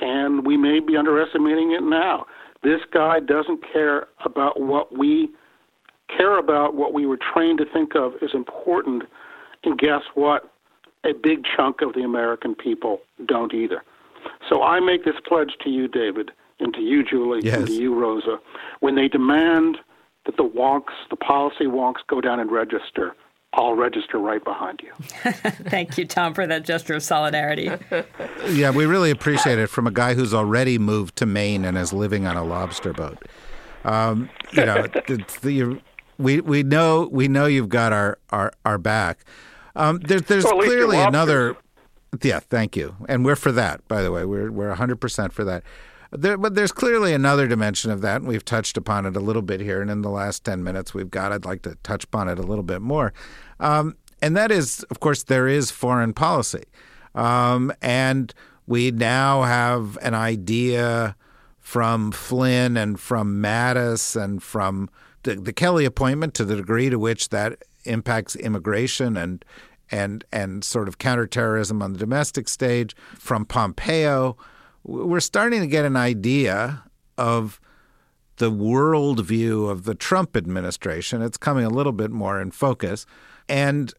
and 0.00 0.44
we 0.44 0.56
may 0.56 0.80
be 0.80 0.96
underestimating 0.96 1.70
it 1.70 1.84
now. 1.84 2.26
This 2.64 2.80
guy 2.92 3.20
doesn't 3.20 3.62
care 3.72 4.08
about 4.24 4.60
what 4.60 4.98
we 4.98 5.30
care 6.08 6.36
about, 6.36 6.74
what 6.74 6.94
we 6.94 7.06
were 7.06 7.18
trained 7.32 7.58
to 7.58 7.64
think 7.72 7.94
of 7.94 8.14
as 8.24 8.30
important. 8.34 9.04
And 9.62 9.78
guess 9.78 10.02
what? 10.14 10.50
A 11.04 11.12
big 11.12 11.44
chunk 11.56 11.80
of 11.80 11.94
the 11.94 12.02
American 12.02 12.54
people 12.54 13.00
don't 13.26 13.54
either. 13.54 13.82
So 14.48 14.62
I 14.62 14.80
make 14.80 15.04
this 15.04 15.14
pledge 15.26 15.52
to 15.62 15.70
you, 15.70 15.88
David, 15.88 16.30
and 16.60 16.74
to 16.74 16.80
you, 16.80 17.04
Julie, 17.04 17.40
yes. 17.42 17.56
and 17.56 17.66
to 17.66 17.72
you, 17.72 17.94
Rosa. 17.94 18.38
When 18.80 18.94
they 18.94 19.08
demand 19.08 19.78
that 20.26 20.36
the 20.36 20.44
wonks, 20.44 20.92
the 21.10 21.16
policy 21.16 21.64
wonks, 21.64 21.98
go 22.08 22.20
down 22.20 22.40
and 22.40 22.50
register, 22.50 23.14
I'll 23.54 23.74
register 23.74 24.18
right 24.18 24.44
behind 24.44 24.80
you. 24.82 24.92
Thank 25.70 25.96
you, 25.96 26.04
Tom, 26.04 26.34
for 26.34 26.46
that 26.46 26.64
gesture 26.64 26.94
of 26.94 27.02
solidarity. 27.02 27.70
yeah, 28.50 28.70
we 28.70 28.84
really 28.84 29.10
appreciate 29.10 29.58
it 29.58 29.68
from 29.68 29.86
a 29.86 29.90
guy 29.90 30.14
who's 30.14 30.34
already 30.34 30.78
moved 30.78 31.16
to 31.16 31.26
Maine 31.26 31.64
and 31.64 31.78
is 31.78 31.92
living 31.92 32.26
on 32.26 32.36
a 32.36 32.44
lobster 32.44 32.92
boat. 32.92 33.18
Um, 33.84 34.28
you 34.52 34.66
know, 34.66 34.86
the, 35.42 35.80
we 36.18 36.40
we 36.40 36.62
know 36.62 37.08
we 37.10 37.28
know 37.28 37.46
you've 37.46 37.68
got 37.68 37.92
our 37.92 38.18
our, 38.30 38.52
our 38.64 38.76
back. 38.76 39.24
Um, 39.78 40.00
there, 40.00 40.20
there's 40.20 40.44
well, 40.44 40.58
clearly 40.58 40.98
another. 40.98 41.56
Yeah, 42.22 42.40
thank 42.40 42.76
you, 42.76 42.96
and 43.08 43.24
we're 43.24 43.36
for 43.36 43.52
that. 43.52 43.86
By 43.88 44.02
the 44.02 44.10
way, 44.10 44.24
we're 44.24 44.50
we're 44.50 44.68
100 44.68 44.96
percent 44.96 45.32
for 45.32 45.44
that. 45.44 45.62
There, 46.10 46.38
but 46.38 46.54
there's 46.54 46.72
clearly 46.72 47.12
another 47.12 47.46
dimension 47.46 47.90
of 47.90 48.00
that, 48.00 48.16
and 48.16 48.26
we've 48.26 48.44
touched 48.44 48.76
upon 48.76 49.04
it 49.06 49.14
a 49.14 49.20
little 49.20 49.42
bit 49.42 49.60
here. 49.60 49.82
And 49.82 49.90
in 49.90 50.00
the 50.02 50.10
last 50.10 50.42
10 50.44 50.64
minutes 50.64 50.94
we've 50.94 51.10
got, 51.10 51.32
I'd 51.32 51.44
like 51.44 51.62
to 51.62 51.76
touch 51.82 52.04
upon 52.04 52.28
it 52.28 52.38
a 52.38 52.42
little 52.42 52.64
bit 52.64 52.80
more. 52.80 53.12
Um, 53.60 53.94
and 54.22 54.34
that 54.34 54.50
is, 54.50 54.84
of 54.84 55.00
course, 55.00 55.22
there 55.22 55.46
is 55.46 55.70
foreign 55.70 56.14
policy. 56.14 56.64
Um, 57.14 57.72
and 57.82 58.32
we 58.66 58.90
now 58.90 59.42
have 59.42 59.98
an 60.00 60.14
idea 60.14 61.14
from 61.58 62.10
Flynn 62.10 62.78
and 62.78 62.98
from 62.98 63.42
Mattis 63.42 64.20
and 64.20 64.42
from 64.42 64.88
the, 65.24 65.34
the 65.34 65.52
Kelly 65.52 65.84
appointment 65.84 66.32
to 66.34 66.44
the 66.46 66.56
degree 66.56 66.88
to 66.88 66.98
which 66.98 67.28
that 67.28 67.62
impacts 67.84 68.34
immigration 68.36 69.16
and 69.16 69.44
and 69.90 70.24
and 70.32 70.64
sort 70.64 70.88
of 70.88 70.98
counterterrorism 70.98 71.82
on 71.82 71.92
the 71.92 71.98
domestic 71.98 72.48
stage 72.48 72.94
from 73.14 73.44
Pompeo 73.44 74.36
we're 74.88 75.20
starting 75.20 75.60
to 75.60 75.66
get 75.66 75.84
an 75.84 75.96
idea 75.96 76.82
of 77.18 77.60
the 78.36 78.50
worldview 78.50 79.70
of 79.70 79.84
the 79.84 79.94
Trump 79.94 80.36
administration. 80.36 81.20
It's 81.20 81.36
coming 81.36 81.64
a 81.64 81.70
little 81.70 81.92
bit 81.92 82.10
more 82.10 82.40
in 82.40 82.50
focus. 82.52 83.04
And 83.48 83.92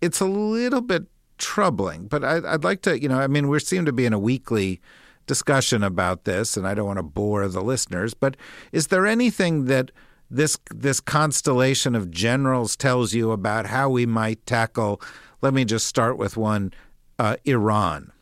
it's 0.00 0.20
a 0.20 0.26
little 0.26 0.82
bit 0.82 1.06
troubling. 1.38 2.06
But 2.06 2.22
I, 2.24 2.40
would 2.40 2.64
like 2.64 2.82
to, 2.82 3.00
you 3.00 3.08
know, 3.08 3.18
I 3.18 3.28
mean, 3.28 3.48
we 3.48 3.58
seem 3.60 3.86
to 3.86 3.92
be 3.92 4.04
in 4.04 4.12
a 4.12 4.18
weekly 4.18 4.80
discussion 5.26 5.82
about 5.82 6.24
this, 6.24 6.56
and 6.56 6.68
I 6.68 6.74
don't 6.74 6.86
want 6.86 6.98
to 6.98 7.02
bore 7.02 7.48
the 7.48 7.62
listeners, 7.62 8.14
but 8.14 8.36
is 8.72 8.88
there 8.88 9.06
anything 9.06 9.64
that 9.64 9.90
this 10.30 10.58
this 10.74 11.00
constellation 11.00 11.94
of 11.94 12.10
generals 12.10 12.76
tells 12.76 13.12
you 13.12 13.32
about 13.32 13.66
how 13.66 13.88
we 13.88 14.06
might 14.06 14.44
tackle? 14.46 15.00
Let 15.42 15.54
me 15.54 15.64
just 15.64 15.86
start 15.86 16.18
with 16.18 16.36
one: 16.36 16.72
uh, 17.18 17.36
Iran. 17.44 18.12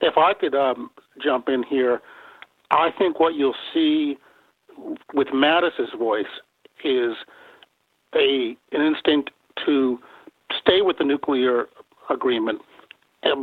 If 0.00 0.16
I 0.16 0.32
could 0.34 0.54
um, 0.54 0.90
jump 1.22 1.48
in 1.48 1.62
here. 1.62 2.00
I 2.70 2.90
think 2.98 3.18
what 3.18 3.34
you'll 3.34 3.54
see 3.72 4.18
with 5.14 5.28
Mattis's 5.32 5.90
voice 5.98 6.26
is 6.84 7.14
a 8.14 8.56
an 8.72 8.80
instinct 8.80 9.30
to 9.66 9.98
stay 10.60 10.82
with 10.82 10.98
the 10.98 11.04
nuclear 11.04 11.66
agreement, 12.10 12.60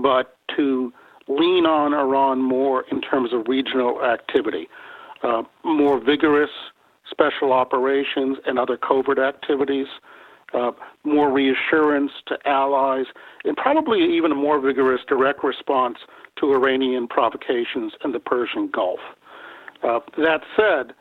but 0.02 0.38
to 0.56 0.94
lean 1.28 1.66
on 1.66 1.94
Iran 1.94 2.42
more 2.42 2.86
in 2.92 3.02
terms 3.02 3.34
of 3.34 3.48
regional 3.48 4.04
activity, 4.04 4.68
uh, 5.24 5.44
more 5.64 6.00
vigorous 6.00 6.50
special 7.10 7.52
operations 7.52 8.38
and 8.46 8.58
other 8.58 8.78
covert 8.78 9.20
activities, 9.20 9.88
uh, 10.54 10.72
more 11.04 11.32
reassurance 11.32 12.12
to 12.28 12.38
allies, 12.46 13.06
and 13.44 13.58
probably 13.58 14.04
even 14.16 14.32
a 14.32 14.36
more 14.36 14.60
vigorous 14.60 15.02
direct 15.08 15.44
response 15.44 15.98
to 16.40 16.54
Iranian 16.54 17.08
provocations 17.08 17.94
in 18.04 18.12
the 18.12 18.20
Persian 18.20 18.70
Gulf. 18.72 19.00
Uh, 19.84 20.00
that 20.18 20.42
said, 20.56 20.94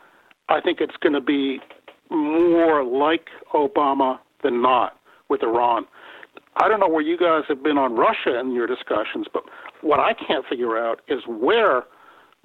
I 0.49 0.61
think 0.61 0.79
it's 0.81 0.97
going 0.97 1.13
to 1.13 1.21
be 1.21 1.59
more 2.09 2.83
like 2.83 3.27
Obama 3.53 4.19
than 4.43 4.61
not 4.61 4.97
with 5.29 5.41
Iran. 5.43 5.85
I 6.57 6.69
don't 6.69 6.79
know 6.79 6.87
where 6.87 7.01
you 7.01 7.17
guys 7.17 7.43
have 7.49 7.63
been 7.63 7.77
on 7.77 7.95
Russia 7.95 8.39
in 8.39 8.53
your 8.53 8.67
discussions, 8.67 9.27
but 9.31 9.43
what 9.81 9.99
I 9.99 10.13
can't 10.13 10.45
figure 10.47 10.77
out 10.77 11.01
is 11.07 11.21
where 11.27 11.83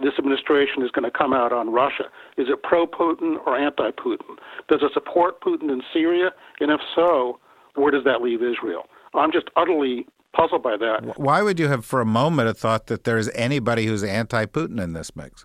this 0.02 0.14
administration 0.18 0.82
is 0.82 0.90
going 0.90 1.10
to 1.10 1.16
come 1.16 1.32
out 1.32 1.52
on 1.52 1.72
Russia. 1.72 2.04
Is 2.36 2.48
it 2.48 2.62
pro 2.62 2.86
Putin 2.86 3.36
or 3.46 3.56
anti 3.56 3.90
Putin? 3.92 4.36
Does 4.68 4.80
it 4.82 4.92
support 4.94 5.40
Putin 5.40 5.70
in 5.70 5.82
Syria? 5.92 6.30
And 6.60 6.70
if 6.70 6.80
so, 6.94 7.38
where 7.74 7.90
does 7.90 8.04
that 8.04 8.22
leave 8.22 8.42
Israel? 8.42 8.84
I'm 9.14 9.32
just 9.32 9.46
utterly 9.56 10.06
puzzled 10.32 10.62
by 10.62 10.76
that. 10.76 11.18
Why 11.18 11.42
would 11.42 11.58
you 11.58 11.68
have, 11.68 11.84
for 11.84 12.00
a 12.00 12.06
moment, 12.06 12.46
have 12.46 12.58
thought 12.58 12.86
that 12.86 13.04
there 13.04 13.18
is 13.18 13.30
anybody 13.34 13.86
who's 13.86 14.04
anti-Putin 14.04 14.80
in 14.80 14.92
this 14.92 15.14
mix? 15.16 15.44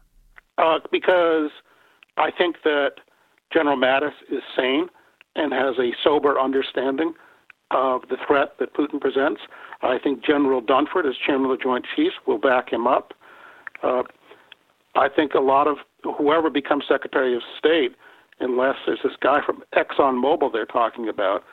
Uh, 0.57 0.79
because 0.91 1.49
I 2.17 2.29
think 2.31 2.57
that 2.63 2.91
General 3.51 3.77
Mattis 3.77 4.13
is 4.29 4.41
sane 4.55 4.87
and 5.35 5.51
has 5.53 5.75
a 5.79 5.91
sober 6.03 6.39
understanding 6.39 7.13
of 7.71 8.01
the 8.09 8.17
threat 8.27 8.57
that 8.59 8.73
Putin 8.73 9.01
presents. 9.01 9.41
I 9.81 9.97
think 10.01 10.23
General 10.23 10.61
Dunford, 10.61 11.07
as 11.07 11.15
chairman 11.25 11.51
of 11.51 11.57
the 11.57 11.63
Joint 11.63 11.85
Chiefs, 11.95 12.15
will 12.25 12.37
back 12.37 12.71
him 12.71 12.87
up. 12.87 13.13
Uh, 13.83 14.03
I 14.95 15.09
think 15.09 15.33
a 15.33 15.39
lot 15.39 15.67
of 15.67 15.77
whoever 16.17 16.49
becomes 16.49 16.85
Secretary 16.87 17.35
of 17.35 17.41
State, 17.57 17.95
unless 18.39 18.75
there's 18.85 18.99
this 19.03 19.13
guy 19.21 19.39
from 19.45 19.63
ExxonMobil 19.75 20.51
they're 20.53 20.65
talking 20.65 21.09
about, 21.09 21.43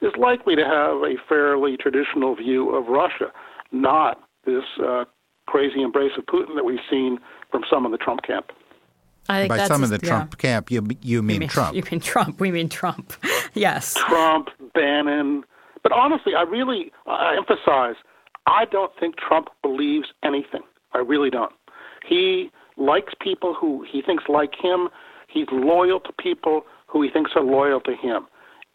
is 0.00 0.12
likely 0.18 0.56
to 0.56 0.64
have 0.64 1.02
a 1.02 1.14
fairly 1.28 1.76
traditional 1.76 2.34
view 2.36 2.74
of 2.74 2.86
Russia, 2.86 3.32
not 3.72 4.20
this 4.44 4.64
uh, 4.84 5.04
crazy 5.46 5.82
embrace 5.82 6.12
of 6.16 6.24
Putin 6.26 6.54
that 6.54 6.64
we've 6.64 6.78
seen 6.90 7.18
from 7.50 7.62
some 7.68 7.84
in 7.84 7.92
the 7.92 7.98
Trump 7.98 8.22
camp. 8.22 8.46
I 9.28 9.40
think 9.40 9.48
By 9.50 9.66
some 9.66 9.84
in 9.84 9.90
the 9.90 9.98
Trump 9.98 10.36
yeah. 10.38 10.50
camp, 10.50 10.70
you 10.70 10.86
you 11.02 11.22
mean, 11.22 11.40
mean, 11.40 11.48
Trump? 11.48 11.74
You 11.76 11.82
mean 11.90 12.00
Trump? 12.00 12.40
We 12.40 12.50
mean 12.50 12.68
Trump. 12.68 13.12
yes. 13.54 13.94
Trump, 13.94 14.48
Bannon. 14.74 15.44
But 15.82 15.92
honestly, 15.92 16.34
I 16.34 16.42
really 16.42 16.92
I 17.06 17.36
emphasize 17.36 17.96
I 18.46 18.64
don't 18.64 18.92
think 18.98 19.16
Trump 19.16 19.48
believes 19.62 20.08
anything. 20.22 20.62
I 20.94 20.98
really 20.98 21.28
don't. 21.28 21.52
He 22.08 22.50
likes 22.78 23.12
people 23.20 23.54
who 23.54 23.84
he 23.90 24.02
thinks 24.02 24.24
like 24.28 24.54
him. 24.60 24.88
He's 25.28 25.46
loyal 25.52 26.00
to 26.00 26.12
people 26.12 26.62
who 26.86 27.02
he 27.02 27.10
thinks 27.10 27.32
are 27.36 27.42
loyal 27.42 27.80
to 27.82 27.94
him. 27.94 28.26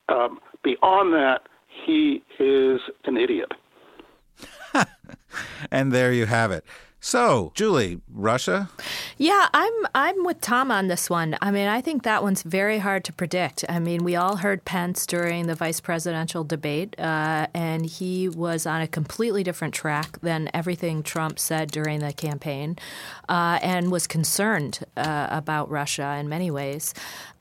Um, 0.09 0.39
Beyond 0.63 1.13
that, 1.13 1.41
he 1.85 2.23
is 2.39 2.79
an 3.03 3.17
idiot. 3.17 3.51
and 5.71 5.91
there 5.91 6.13
you 6.13 6.25
have 6.25 6.51
it. 6.51 6.63
So, 7.05 7.51
Julie, 7.53 7.99
Russia? 8.09 8.69
Yeah, 9.17 9.49
I'm 9.53 9.73
I'm 9.93 10.23
with 10.23 10.39
Tom 10.39 10.71
on 10.71 10.87
this 10.87 11.09
one. 11.09 11.37
I 11.41 11.51
mean, 11.51 11.67
I 11.67 11.81
think 11.81 12.03
that 12.03 12.23
one's 12.23 12.43
very 12.43 12.79
hard 12.79 13.03
to 13.03 13.11
predict. 13.11 13.65
I 13.67 13.79
mean, 13.79 14.05
we 14.05 14.15
all 14.15 14.37
heard 14.37 14.63
Pence 14.63 15.05
during 15.05 15.47
the 15.47 15.53
vice 15.53 15.81
presidential 15.81 16.45
debate, 16.45 16.97
uh, 16.97 17.47
and 17.53 17.85
he 17.85 18.29
was 18.29 18.65
on 18.65 18.79
a 18.79 18.87
completely 18.87 19.43
different 19.43 19.73
track 19.73 20.17
than 20.21 20.49
everything 20.53 21.03
Trump 21.03 21.39
said 21.39 21.71
during 21.71 21.99
the 21.99 22.13
campaign, 22.13 22.77
uh, 23.27 23.59
and 23.61 23.91
was 23.91 24.07
concerned 24.07 24.79
uh, 24.95 25.27
about 25.29 25.69
Russia 25.69 26.15
in 26.21 26.29
many 26.29 26.49
ways, 26.49 26.93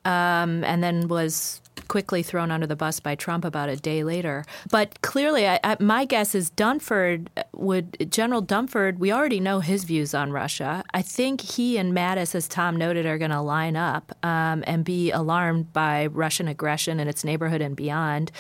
um, 0.05 0.65
and 0.65 0.83
then 0.83 1.09
was 1.09 1.63
quickly 1.89 2.23
thrown 2.23 2.51
under 2.51 2.67
the 2.67 2.77
bus 2.77 3.01
by 3.01 3.15
Trump 3.15 3.45
about 3.45 3.69
a 3.69 3.77
day 3.77 4.05
later. 4.05 4.45
But 4.71 5.01
clearly, 5.03 5.47
I, 5.47 5.61
I, 5.63 5.77
my 5.79 6.05
guess 6.05 6.35
is 6.35 6.51
Dunford 6.51 7.29
would 7.55 8.11
General 8.11 8.43
Dunford. 8.43 8.99
We 8.99 9.13
already 9.13 9.41
know 9.41 9.61
his 9.61 9.85
views 9.85 10.15
on 10.15 10.33
Russia. 10.33 10.85
I 10.95 11.03
think 11.03 11.41
he 11.41 11.77
and 11.77 11.93
Mattis, 11.93 12.35
as 12.35 12.49
Tom 12.49 12.77
noted, 12.77 13.07
are 13.07 13.19
going 13.19 13.31
to 13.31 13.41
line 13.41 13.77
up 13.77 14.17
um, 14.23 14.65
and 14.67 14.85
be 14.85 15.11
alarmed 15.11 15.73
by 15.73 16.07
Russian 16.07 16.49
aggression 16.49 16.99
in 16.99 17.09
its 17.09 17.25
neighborhood 17.25 17.61
and 17.61 17.77
beyond. 17.77 18.33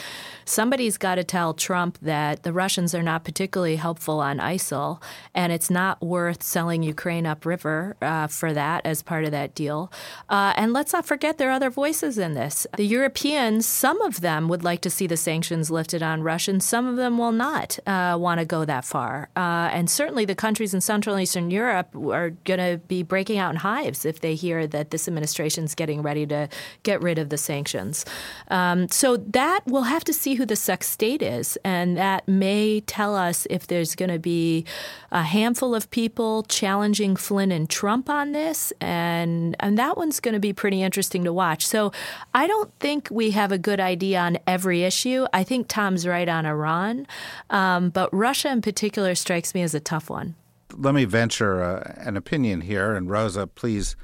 Somebody's 0.44 0.96
got 0.96 1.16
to 1.16 1.24
tell 1.24 1.54
Trump 1.54 1.98
that 2.02 2.42
the 2.42 2.52
Russians 2.52 2.94
are 2.94 3.02
not 3.02 3.24
particularly 3.24 3.76
helpful 3.76 4.20
on 4.20 4.38
ISIL, 4.38 5.00
and 5.34 5.52
it's 5.52 5.70
not 5.70 6.02
worth 6.02 6.42
selling 6.42 6.82
Ukraine 6.82 7.26
upriver 7.26 7.96
uh, 8.02 8.26
for 8.26 8.52
that 8.52 8.84
as 8.84 9.02
part 9.02 9.24
of 9.24 9.30
that 9.30 9.54
deal. 9.54 9.92
Uh, 10.28 10.52
and 10.56 10.72
let's 10.72 10.92
not 10.92 11.06
forget 11.06 11.38
there 11.38 11.50
other 11.52 11.70
voices 11.70 12.18
in 12.18 12.34
this. 12.34 12.66
The 12.76 12.86
Europeans, 12.86 13.66
some 13.66 14.00
of 14.02 14.20
them 14.20 14.48
would 14.48 14.64
like 14.64 14.80
to 14.82 14.90
see 14.90 15.06
the 15.06 15.16
sanctions 15.16 15.70
lifted 15.70 16.02
on 16.02 16.22
Russia, 16.22 16.50
and 16.50 16.62
some 16.62 16.86
of 16.86 16.96
them 16.96 17.18
will 17.18 17.32
not 17.32 17.78
uh, 17.86 18.16
want 18.18 18.40
to 18.40 18.44
go 18.44 18.64
that 18.64 18.84
far. 18.84 19.28
Uh, 19.36 19.68
and 19.72 19.88
certainly 19.88 20.24
the 20.24 20.34
countries 20.34 20.74
in 20.74 20.80
Central 20.80 21.14
and 21.14 21.22
Eastern 21.22 21.50
Europe 21.50 21.94
are 21.94 22.30
going 22.44 22.58
to 22.58 22.80
be 22.88 23.02
breaking 23.02 23.38
out 23.38 23.50
in 23.50 23.56
hives 23.56 24.04
if 24.04 24.20
they 24.20 24.34
hear 24.34 24.66
that 24.66 24.90
this 24.90 25.06
administration 25.06 25.64
is 25.64 25.74
getting 25.74 26.02
ready 26.02 26.26
to 26.26 26.48
get 26.82 27.02
rid 27.02 27.18
of 27.18 27.28
the 27.28 27.38
sanctions. 27.38 28.04
Um, 28.48 28.88
so 28.88 29.16
that 29.16 29.60
we'll 29.66 29.82
have 29.82 30.04
to 30.04 30.12
see 30.12 30.34
who 30.34 30.46
the 30.46 30.54
SecState 30.54 31.22
is, 31.22 31.58
and 31.64 31.96
that 31.96 32.26
may 32.26 32.80
tell 32.80 33.14
us 33.14 33.46
if 33.50 33.66
there's 33.66 33.94
going 33.94 34.10
to 34.10 34.18
be 34.18 34.64
a 35.10 35.22
handful 35.22 35.74
of 35.74 35.90
people 35.90 36.42
challenging 36.44 37.16
Flynn 37.16 37.52
and 37.52 37.68
Trump 37.68 38.08
on 38.08 38.32
this, 38.32 38.72
and 38.80 39.56
and 39.60 39.78
that 39.78 39.96
one's 39.96 40.20
going 40.20 40.34
to 40.34 40.40
be 40.40 40.52
pretty 40.52 40.82
interesting 40.82 41.24
to 41.24 41.32
watch. 41.32 41.41
So 41.66 41.92
I 42.34 42.46
don't 42.46 42.72
think 42.80 43.08
we 43.10 43.32
have 43.32 43.52
a 43.52 43.58
good 43.58 43.80
idea 43.80 44.20
on 44.20 44.38
every 44.46 44.82
issue. 44.84 45.26
I 45.32 45.44
think 45.44 45.68
Tom's 45.68 46.06
right 46.06 46.28
on 46.28 46.46
Iran, 46.46 47.06
um, 47.50 47.90
but 47.90 48.12
Russia 48.12 48.50
in 48.50 48.62
particular 48.62 49.14
strikes 49.14 49.54
me 49.54 49.62
as 49.62 49.74
a 49.74 49.80
tough 49.80 50.08
one. 50.08 50.34
Let 50.74 50.94
me 50.94 51.04
venture 51.04 51.62
uh, 51.62 51.94
an 51.98 52.16
opinion 52.16 52.62
here, 52.62 52.94
and 52.94 53.10
Rosa, 53.10 53.46
please 53.46 53.96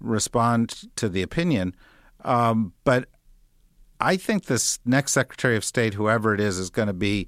respond 0.00 0.84
to 0.96 1.08
the 1.08 1.22
opinion. 1.22 1.74
Um, 2.24 2.72
but 2.84 3.08
I 4.00 4.16
think 4.16 4.44
this 4.44 4.78
next 4.84 5.12
Secretary 5.12 5.56
of 5.56 5.64
State, 5.64 5.94
whoever 5.94 6.34
it 6.34 6.40
is, 6.40 6.58
is 6.58 6.70
going 6.70 6.88
to 6.88 6.94
be 6.94 7.26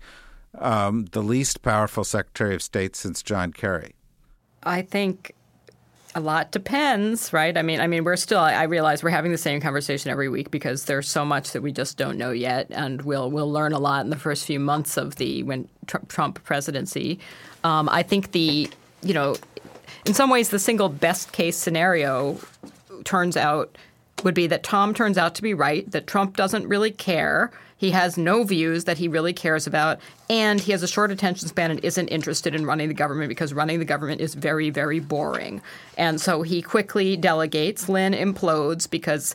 um, 0.58 1.06
the 1.12 1.22
least 1.22 1.62
powerful 1.62 2.04
Secretary 2.04 2.54
of 2.54 2.62
State 2.62 2.96
since 2.96 3.22
John 3.22 3.52
Kerry. 3.52 3.94
I 4.62 4.82
think 4.82 5.32
a 6.16 6.20
lot 6.20 6.50
depends, 6.50 7.30
right? 7.34 7.58
I 7.58 7.60
mean, 7.60 7.78
I 7.78 7.86
mean, 7.86 8.02
we're 8.02 8.16
still. 8.16 8.38
I 8.38 8.62
realize 8.62 9.02
we're 9.02 9.10
having 9.10 9.32
the 9.32 9.38
same 9.38 9.60
conversation 9.60 10.10
every 10.10 10.30
week 10.30 10.50
because 10.50 10.86
there's 10.86 11.10
so 11.10 11.26
much 11.26 11.52
that 11.52 11.60
we 11.60 11.72
just 11.72 11.98
don't 11.98 12.16
know 12.16 12.30
yet, 12.30 12.68
and 12.70 13.02
we'll 13.02 13.30
we'll 13.30 13.52
learn 13.52 13.74
a 13.74 13.78
lot 13.78 14.02
in 14.02 14.10
the 14.10 14.16
first 14.16 14.46
few 14.46 14.58
months 14.58 14.96
of 14.96 15.16
the 15.16 15.42
when 15.42 15.68
Trump 16.08 16.42
presidency. 16.42 17.20
Um, 17.64 17.90
I 17.90 18.02
think 18.02 18.32
the 18.32 18.70
you 19.02 19.12
know, 19.12 19.36
in 20.06 20.14
some 20.14 20.30
ways, 20.30 20.48
the 20.48 20.58
single 20.58 20.88
best 20.88 21.32
case 21.32 21.58
scenario 21.58 22.40
turns 23.04 23.36
out 23.36 23.76
would 24.24 24.34
be 24.34 24.46
that 24.46 24.62
Tom 24.62 24.94
turns 24.94 25.18
out 25.18 25.34
to 25.34 25.42
be 25.42 25.54
right, 25.54 25.90
that 25.90 26.06
Trump 26.06 26.36
doesn't 26.36 26.66
really 26.66 26.90
care. 26.90 27.50
He 27.76 27.90
has 27.90 28.16
no 28.16 28.42
views 28.44 28.84
that 28.84 28.96
he 28.96 29.06
really 29.06 29.34
cares 29.34 29.66
about, 29.66 30.00
and 30.30 30.58
he 30.58 30.72
has 30.72 30.82
a 30.82 30.88
short 30.88 31.10
attention 31.10 31.48
span 31.48 31.70
and 31.70 31.84
isn't 31.84 32.08
interested 32.08 32.54
in 32.54 32.64
running 32.64 32.88
the 32.88 32.94
government 32.94 33.28
because 33.28 33.52
running 33.52 33.78
the 33.78 33.84
government 33.84 34.22
is 34.22 34.34
very, 34.34 34.70
very 34.70 34.98
boring. 34.98 35.60
And 35.98 36.18
so 36.18 36.40
he 36.40 36.62
quickly 36.62 37.16
delegates. 37.16 37.84
Flynn 37.84 38.14
implodes 38.14 38.88
because 38.88 39.34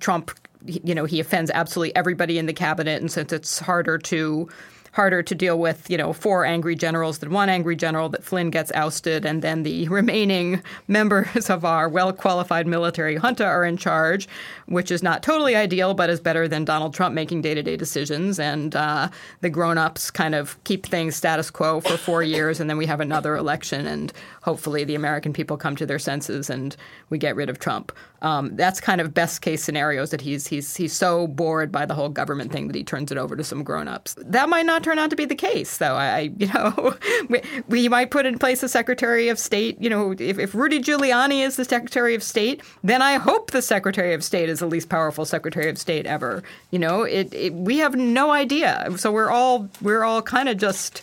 Trump, 0.00 0.32
you 0.64 0.94
know, 0.94 1.04
he 1.04 1.20
offends 1.20 1.50
absolutely 1.52 1.94
everybody 1.94 2.38
in 2.38 2.46
the 2.46 2.52
cabinet, 2.52 3.00
and 3.00 3.10
since 3.10 3.32
it's 3.32 3.60
harder 3.60 3.98
to 3.98 4.48
harder 4.92 5.22
to 5.22 5.34
deal 5.34 5.58
with, 5.58 5.88
you 5.90 5.96
know, 5.96 6.12
four 6.12 6.44
angry 6.44 6.74
generals 6.74 7.18
than 7.18 7.30
one 7.30 7.48
angry 7.48 7.76
general, 7.76 8.08
that 8.08 8.24
Flynn 8.24 8.50
gets 8.50 8.72
ousted, 8.72 9.24
and 9.24 9.42
then 9.42 9.62
the 9.62 9.88
remaining 10.00 10.62
members 10.88 11.48
of 11.50 11.64
our 11.64 11.88
well 11.88 12.12
qualified 12.12 12.66
military 12.66 13.16
junta 13.16 13.44
are 13.44 13.64
in 13.64 13.76
charge, 13.76 14.28
which 14.66 14.90
is 14.90 15.02
not 15.02 15.22
totally 15.22 15.54
ideal, 15.56 15.94
but 15.94 16.10
is 16.10 16.20
better 16.20 16.48
than 16.48 16.64
Donald 16.64 16.94
Trump 16.94 17.14
making 17.14 17.42
day 17.42 17.54
to 17.54 17.62
day 17.62 17.76
decisions. 17.76 18.38
And 18.38 18.74
uh, 18.74 19.08
the 19.40 19.50
grown 19.50 19.78
ups 19.78 20.10
kind 20.10 20.34
of 20.34 20.62
keep 20.64 20.86
things 20.86 21.16
status 21.16 21.50
quo 21.50 21.80
for 21.80 21.96
four 21.96 22.22
years, 22.22 22.60
and 22.60 22.68
then 22.68 22.76
we 22.76 22.86
have 22.86 23.00
another 23.00 23.36
election, 23.36 23.86
and 23.86 24.12
hopefully 24.42 24.84
the 24.84 24.94
American 24.94 25.32
people 25.32 25.56
come 25.56 25.76
to 25.76 25.86
their 25.86 25.98
senses 25.98 26.50
and 26.50 26.76
we 27.08 27.18
get 27.18 27.36
rid 27.36 27.48
of 27.48 27.58
Trump. 27.58 27.92
Um, 28.22 28.54
that's 28.56 28.80
kind 28.80 29.00
of 29.00 29.14
best 29.14 29.40
case 29.40 29.62
scenarios 29.62 30.10
that 30.10 30.20
he's 30.20 30.46
he's 30.46 30.76
he's 30.76 30.92
so 30.92 31.26
bored 31.26 31.72
by 31.72 31.86
the 31.86 31.94
whole 31.94 32.10
government 32.10 32.52
thing 32.52 32.66
that 32.66 32.76
he 32.76 32.84
turns 32.84 33.10
it 33.10 33.16
over 33.16 33.34
to 33.34 33.42
some 33.42 33.64
grown 33.64 33.88
ups. 33.88 34.14
That 34.18 34.48
might 34.48 34.66
not 34.66 34.84
turn 34.84 34.98
out 34.98 35.10
to 35.10 35.16
be 35.16 35.24
the 35.24 35.34
case, 35.34 35.78
though. 35.78 35.94
I 35.94 36.30
you 36.38 36.46
know 36.48 36.96
we, 37.28 37.40
we 37.68 37.88
might 37.88 38.10
put 38.10 38.26
in 38.26 38.38
place 38.38 38.62
a 38.62 38.68
Secretary 38.68 39.28
of 39.28 39.38
State. 39.38 39.80
You 39.80 39.88
know, 39.88 40.12
if, 40.12 40.38
if 40.38 40.54
Rudy 40.54 40.80
Giuliani 40.80 41.44
is 41.44 41.56
the 41.56 41.64
Secretary 41.64 42.14
of 42.14 42.22
State, 42.22 42.62
then 42.84 43.00
I 43.02 43.14
hope 43.14 43.50
the 43.50 43.62
Secretary 43.62 44.12
of 44.12 44.22
State 44.22 44.48
is 44.48 44.60
the 44.60 44.66
least 44.66 44.88
powerful 44.88 45.24
Secretary 45.24 45.70
of 45.70 45.78
State 45.78 46.06
ever. 46.06 46.42
You 46.70 46.78
know, 46.78 47.02
it, 47.02 47.32
it 47.32 47.54
we 47.54 47.78
have 47.78 47.94
no 47.94 48.32
idea. 48.32 48.86
So 48.96 49.10
we're 49.10 49.30
all 49.30 49.68
we're 49.80 50.04
all 50.04 50.20
kind 50.20 50.48
of 50.48 50.58
just 50.58 51.02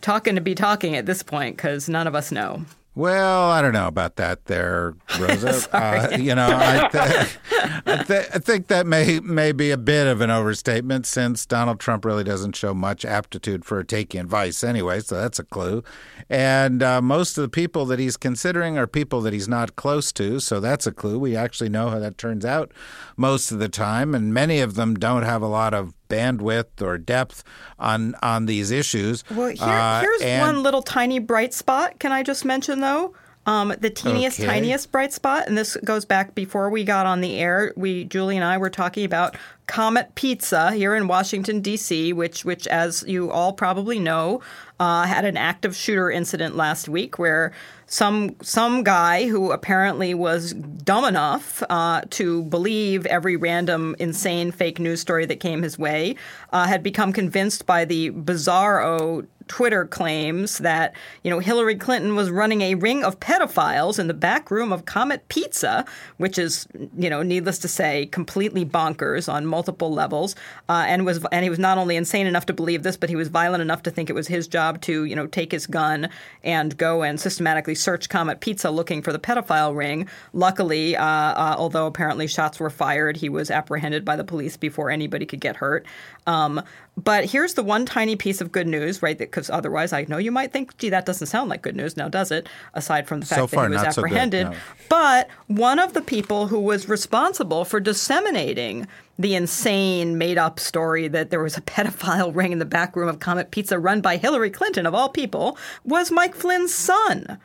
talking 0.00 0.34
to 0.34 0.40
be 0.40 0.54
talking 0.54 0.96
at 0.96 1.06
this 1.06 1.22
point 1.22 1.56
because 1.56 1.88
none 1.88 2.06
of 2.06 2.14
us 2.14 2.32
know. 2.32 2.64
Well, 2.94 3.50
I 3.50 3.62
don't 3.62 3.72
know 3.72 3.86
about 3.86 4.16
that, 4.16 4.44
there, 4.44 4.94
Rosa. 5.18 5.66
uh, 5.74 6.18
you 6.18 6.34
know, 6.34 6.46
I, 6.46 6.88
th- 6.88 7.38
I, 7.86 8.02
th- 8.02 8.28
I, 8.34 8.38
think 8.38 8.66
that 8.66 8.86
may 8.86 9.18
may 9.20 9.52
be 9.52 9.70
a 9.70 9.78
bit 9.78 10.06
of 10.06 10.20
an 10.20 10.30
overstatement, 10.30 11.06
since 11.06 11.46
Donald 11.46 11.80
Trump 11.80 12.04
really 12.04 12.22
doesn't 12.22 12.54
show 12.54 12.74
much 12.74 13.06
aptitude 13.06 13.64
for 13.64 13.82
taking 13.82 14.20
advice 14.20 14.62
anyway. 14.62 15.00
So 15.00 15.18
that's 15.18 15.38
a 15.38 15.44
clue. 15.44 15.82
And 16.28 16.82
uh, 16.82 17.00
most 17.00 17.38
of 17.38 17.42
the 17.42 17.48
people 17.48 17.86
that 17.86 17.98
he's 17.98 18.18
considering 18.18 18.76
are 18.76 18.86
people 18.86 19.22
that 19.22 19.32
he's 19.32 19.48
not 19.48 19.74
close 19.74 20.12
to. 20.12 20.38
So 20.38 20.60
that's 20.60 20.86
a 20.86 20.92
clue. 20.92 21.18
We 21.18 21.34
actually 21.34 21.70
know 21.70 21.88
how 21.88 21.98
that 21.98 22.18
turns 22.18 22.44
out 22.44 22.72
most 23.16 23.50
of 23.52 23.58
the 23.58 23.70
time, 23.70 24.14
and 24.14 24.34
many 24.34 24.60
of 24.60 24.74
them 24.74 24.96
don't 24.96 25.22
have 25.22 25.40
a 25.40 25.46
lot 25.46 25.72
of 25.72 25.94
bandwidth 26.12 26.82
or 26.82 26.98
depth 26.98 27.42
on 27.78 28.14
on 28.22 28.46
these 28.46 28.70
issues. 28.70 29.24
Well, 29.30 29.48
here, 29.48 29.62
uh, 29.62 30.00
here's 30.00 30.22
and, 30.22 30.40
one 30.40 30.62
little 30.62 30.82
tiny 30.82 31.18
bright 31.18 31.54
spot. 31.54 31.98
Can 31.98 32.12
I 32.12 32.22
just 32.22 32.44
mention 32.44 32.80
though? 32.80 33.14
Um, 33.44 33.74
the 33.80 33.90
teeniest, 33.90 34.38
okay. 34.38 34.46
tiniest 34.46 34.92
bright 34.92 35.12
spot, 35.12 35.48
and 35.48 35.58
this 35.58 35.76
goes 35.84 36.04
back 36.04 36.36
before 36.36 36.70
we 36.70 36.84
got 36.84 37.06
on 37.06 37.20
the 37.20 37.38
air. 37.38 37.72
We, 37.76 38.04
Julie 38.04 38.36
and 38.36 38.44
I, 38.44 38.56
were 38.56 38.70
talking 38.70 39.04
about 39.04 39.36
Comet 39.66 40.14
Pizza 40.14 40.70
here 40.70 40.94
in 40.94 41.08
Washington 41.08 41.60
D.C., 41.60 42.12
which, 42.12 42.44
which, 42.44 42.68
as 42.68 43.02
you 43.04 43.32
all 43.32 43.52
probably 43.52 43.98
know, 43.98 44.42
uh, 44.78 45.06
had 45.06 45.24
an 45.24 45.36
active 45.36 45.74
shooter 45.74 46.08
incident 46.08 46.54
last 46.54 46.88
week 46.88 47.18
where 47.18 47.52
some 47.92 48.34
some 48.40 48.82
guy 48.82 49.28
who 49.28 49.52
apparently 49.52 50.14
was 50.14 50.54
dumb 50.54 51.04
enough 51.04 51.62
uh, 51.68 52.00
to 52.08 52.42
believe 52.44 53.04
every 53.04 53.36
random 53.36 53.94
insane 53.98 54.50
fake 54.50 54.80
news 54.80 54.98
story 54.98 55.26
that 55.26 55.40
came 55.40 55.60
his 55.60 55.78
way 55.78 56.16
uh, 56.54 56.66
had 56.66 56.82
become 56.82 57.12
convinced 57.12 57.66
by 57.66 57.84
the 57.84 58.10
bizarro 58.12 59.26
Twitter 59.48 59.84
claims 59.84 60.58
that, 60.58 60.94
you 61.22 61.30
know, 61.30 61.38
Hillary 61.38 61.76
Clinton 61.76 62.16
was 62.16 62.30
running 62.30 62.62
a 62.62 62.74
ring 62.74 63.04
of 63.04 63.20
pedophiles 63.20 63.98
in 63.98 64.06
the 64.06 64.14
back 64.14 64.50
room 64.50 64.72
of 64.72 64.84
Comet 64.84 65.28
Pizza, 65.28 65.84
which 66.16 66.38
is, 66.38 66.66
you 66.96 67.10
know, 67.10 67.22
needless 67.22 67.58
to 67.58 67.68
say, 67.68 68.06
completely 68.06 68.64
bonkers 68.64 69.32
on 69.32 69.46
multiple 69.46 69.92
levels. 69.92 70.34
Uh, 70.68 70.84
and 70.86 71.04
was 71.04 71.24
and 71.32 71.44
he 71.44 71.50
was 71.50 71.58
not 71.58 71.78
only 71.78 71.96
insane 71.96 72.26
enough 72.26 72.46
to 72.46 72.52
believe 72.52 72.82
this, 72.82 72.96
but 72.96 73.08
he 73.08 73.16
was 73.16 73.28
violent 73.28 73.62
enough 73.62 73.82
to 73.82 73.90
think 73.90 74.08
it 74.08 74.14
was 74.14 74.28
his 74.28 74.48
job 74.48 74.80
to, 74.82 75.04
you 75.04 75.16
know, 75.16 75.26
take 75.26 75.52
his 75.52 75.66
gun 75.66 76.08
and 76.42 76.76
go 76.76 77.02
and 77.02 77.20
systematically 77.20 77.74
search 77.82 78.08
Comet 78.08 78.40
Pizza 78.40 78.70
looking 78.70 79.02
for 79.02 79.12
the 79.12 79.18
pedophile 79.18 79.76
ring. 79.76 80.08
Luckily, 80.32 80.96
uh, 80.96 81.04
uh, 81.04 81.54
although 81.58 81.86
apparently 81.86 82.26
shots 82.26 82.60
were 82.60 82.70
fired, 82.70 83.16
he 83.16 83.28
was 83.28 83.50
apprehended 83.50 84.04
by 84.04 84.16
the 84.16 84.24
police 84.24 84.56
before 84.56 84.90
anybody 84.90 85.26
could 85.26 85.40
get 85.40 85.56
hurt. 85.56 85.86
Um, 86.26 86.62
but 86.96 87.24
here's 87.24 87.54
the 87.54 87.62
one 87.62 87.86
tiny 87.86 88.16
piece 88.16 88.40
of 88.40 88.52
good 88.52 88.66
news, 88.66 89.02
right? 89.02 89.16
Because 89.16 89.48
otherwise, 89.48 89.92
I 89.92 90.04
know 90.08 90.18
you 90.18 90.30
might 90.30 90.52
think, 90.52 90.76
gee, 90.76 90.90
that 90.90 91.06
doesn't 91.06 91.26
sound 91.26 91.48
like 91.48 91.62
good 91.62 91.76
news. 91.76 91.96
Now, 91.96 92.08
does 92.08 92.30
it? 92.30 92.48
Aside 92.74 93.06
from 93.08 93.20
the 93.20 93.26
fact 93.26 93.40
so 93.40 93.46
that 93.46 93.68
he 93.68 93.74
was 93.74 93.82
apprehended. 93.82 94.46
So 94.46 94.52
no. 94.52 94.58
But 94.88 95.28
one 95.46 95.78
of 95.78 95.94
the 95.94 96.02
people 96.02 96.48
who 96.48 96.60
was 96.60 96.88
responsible 96.88 97.64
for 97.64 97.80
disseminating 97.80 98.86
the 99.18 99.34
insane 99.34 100.18
made 100.18 100.36
up 100.36 100.60
story 100.60 101.08
that 101.08 101.30
there 101.30 101.42
was 101.42 101.56
a 101.56 101.60
pedophile 101.62 102.34
ring 102.34 102.52
in 102.52 102.58
the 102.58 102.64
back 102.64 102.94
room 102.94 103.08
of 103.08 103.20
Comet 103.20 103.50
Pizza 103.50 103.78
run 103.78 104.00
by 104.00 104.18
Hillary 104.18 104.50
Clinton, 104.50 104.86
of 104.86 104.94
all 104.94 105.08
people, 105.08 105.56
was 105.84 106.10
Mike 106.10 106.34
Flynn's 106.34 106.74
son 106.74 107.38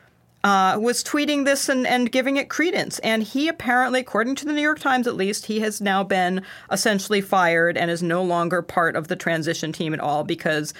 uh, 0.48 0.78
was 0.78 1.04
tweeting 1.04 1.44
this 1.44 1.68
and, 1.68 1.86
and 1.86 2.10
giving 2.10 2.38
it 2.38 2.48
credence. 2.48 2.98
And 3.00 3.22
he 3.22 3.48
apparently, 3.48 4.00
according 4.00 4.36
to 4.36 4.46
the 4.46 4.54
New 4.54 4.62
York 4.62 4.78
Times 4.78 5.06
at 5.06 5.14
least, 5.14 5.44
he 5.44 5.60
has 5.60 5.78
now 5.78 6.02
been 6.02 6.42
essentially 6.72 7.20
fired 7.20 7.76
and 7.76 7.90
is 7.90 8.02
no 8.02 8.22
longer 8.22 8.62
part 8.62 8.96
of 8.96 9.08
the 9.08 9.16
transition 9.16 9.72
team 9.72 9.92
at 9.92 10.00
all 10.00 10.24
because 10.24 10.72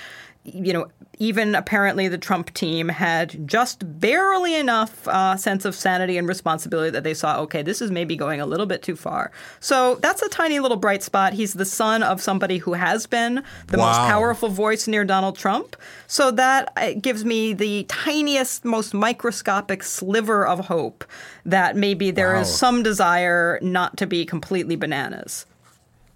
you 0.55 0.73
know, 0.73 0.89
even 1.19 1.55
apparently 1.55 2.09
the 2.09 2.19
Trump 2.19 2.53
team 2.55 2.89
had 2.89 3.47
just 3.47 4.01
barely 4.01 4.55
enough 4.55 5.07
uh, 5.09 5.37
sense 5.37 5.65
of 5.65 5.75
sanity 5.75 6.17
and 6.17 6.29
responsibility 6.29 6.91
that 6.91 7.03
they 7.03 7.15
saw, 7.15 7.41
okay, 7.41 7.63
this 7.63 7.83
is 7.83 7.91
maybe 7.91 8.17
going 8.17 8.41
a 8.41 8.47
little 8.47 8.67
bit 8.67 8.83
too 8.83 8.95
far. 8.95 9.33
So 9.61 9.97
that's 9.97 10.23
a 10.23 10.29
tiny 10.29 10.61
little 10.61 10.77
bright 10.77 11.03
spot. 11.03 11.33
He's 11.33 11.55
the 11.55 11.65
son 11.65 12.03
of 12.03 12.23
somebody 12.23 12.59
who 12.59 12.75
has 12.75 13.07
been 13.07 13.43
the 13.67 13.79
wow. 13.79 13.87
most 13.87 13.99
powerful 14.09 14.49
voice 14.49 14.87
near 14.87 15.05
Donald 15.05 15.37
Trump. 15.37 15.77
So 16.07 16.31
that 16.33 16.73
uh, 16.77 16.93
gives 17.01 17.25
me 17.25 17.53
the 17.53 17.85
tiniest, 17.89 18.65
most 18.65 18.95
microscopic 18.95 19.83
sliver 19.83 20.47
of 20.47 20.67
hope 20.67 21.05
that 21.45 21.77
maybe 21.77 22.11
there 22.11 22.35
wow. 22.35 22.41
is 22.41 22.55
some 22.55 22.83
desire 22.83 23.59
not 23.61 23.97
to 23.97 24.07
be 24.07 24.25
completely 24.25 24.77
bananas. 24.77 25.47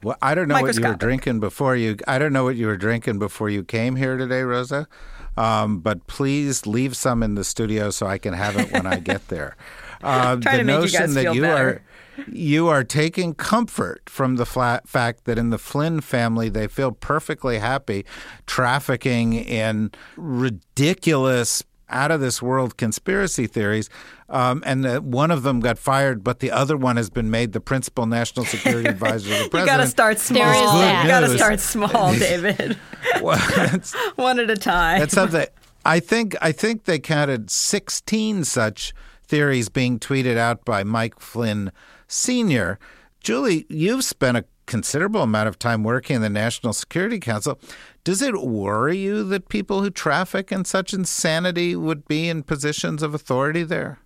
Well, 0.03 0.17
I 0.21 0.35
don't 0.35 0.49
know 0.49 0.61
what 0.61 0.77
you 0.77 0.87
were 0.87 0.95
drinking 0.95 1.41
before 1.41 1.77
you. 1.77 1.97
I 2.09 2.19
don't 2.19 2.33
know 2.33 2.45
what 2.45 2.57
you 2.57 2.67
were 2.67 2.77
drinking 2.77 3.19
before 3.19 3.49
you 3.49 3.63
came 3.63 3.97
here 3.97 4.17
today, 4.17 4.43
Rosa. 4.43 4.89
Um, 5.37 5.79
but 5.81 6.07
please 6.07 6.67
leave 6.67 6.97
some 6.97 7.23
in 7.23 7.37
the 7.37 7.45
studio 7.45 7.91
so 7.91 8.07
I 8.07 8.19
can 8.19 8.35
have 8.35 8.57
it 8.57 8.71
when 8.73 8.87
I 8.87 8.99
get 8.99 9.29
there. 9.29 9.57
Uh, 10.03 10.35
the 10.35 10.65
notion 10.65 11.15
that 11.15 11.33
you 11.33 11.43
better. 11.43 11.69
are 11.69 11.83
you 12.27 12.69
are 12.69 12.85
taking 12.85 13.35
comfort 13.35 14.03
from 14.09 14.37
the 14.37 14.45
fact 14.47 15.25
that 15.25 15.39
in 15.39 15.51
the 15.51 15.59
Flynn 15.59 16.01
family, 16.01 16.49
they 16.49 16.67
feel 16.67 16.93
perfectly 16.93 17.59
happy 17.59 18.05
trafficking 18.47 19.33
in 19.33 19.91
ridiculous, 20.17 21.63
out 21.93 22.11
of 22.11 22.21
this 22.21 22.43
world 22.43 22.77
conspiracy 22.77 23.47
theories. 23.47 23.89
Um, 24.29 24.63
and 24.65 24.83
that 24.85 25.05
one 25.05 25.31
of 25.31 25.43
them 25.43 25.61
got 25.61 25.79
fired, 25.79 26.25
but 26.25 26.39
the 26.41 26.51
other 26.51 26.75
one 26.75 26.97
has 26.97 27.11
been 27.11 27.31
made 27.31 27.53
the 27.53 27.61
principal 27.61 28.07
national 28.07 28.47
security 28.47 28.89
advisor 28.89 29.29
to 29.29 29.43
the 29.45 29.51
president. 29.51 29.61
you 29.61 29.67
got 29.67 29.77
to 29.77 29.87
start 29.87 30.19
small. 30.19 31.03
You 31.03 31.09
got 31.09 31.21
to 31.21 31.37
start 31.37 31.61
small, 31.61 32.15
David. 32.15 32.79
well, 33.21 33.39
one 34.17 34.39
at 34.39 34.49
a 34.49 34.57
time. 34.57 35.01
That's 35.01 35.13
something. 35.13 35.47
I 35.85 36.01
think 36.01 36.35
I 36.41 36.53
think 36.53 36.85
they 36.85 36.99
counted 36.99 37.51
16 37.51 38.45
such 38.45 38.95
theories 39.27 39.69
being 39.69 39.99
tweeted 39.99 40.37
out 40.37 40.65
by 40.65 40.85
Mike 40.85 41.19
Flynn 41.21 41.73
Sr. 42.07 42.79
Julie, 43.21 43.67
you've 43.69 44.05
spent 44.05 44.37
a 44.37 44.45
considerable 44.67 45.23
amount 45.23 45.49
of 45.49 45.59
time 45.59 45.83
working 45.85 46.17
in 46.17 46.23
the 46.23 46.31
National 46.31 46.73
Security 46.73 47.19
Council. 47.19 47.59
Does 48.05 48.23
it 48.23 48.43
worry 48.43 48.97
you 48.97 49.25
that 49.25 49.49
people 49.49 49.83
who 49.83 49.91
traffic 49.91 50.51
in 50.51 50.65
such 50.65 50.93
insanity 50.93 51.77
would 51.77 52.07
be 52.09 52.29
in 52.29 52.43
positions 52.43 53.03
of 53.03 53.15
authority 53.15 53.63
there? 53.63 53.99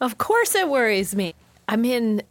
Of 0.00 0.18
course, 0.18 0.54
it 0.54 0.68
worries 0.68 1.14
me. 1.14 1.34
I 1.68 1.76
mean, 1.76 2.22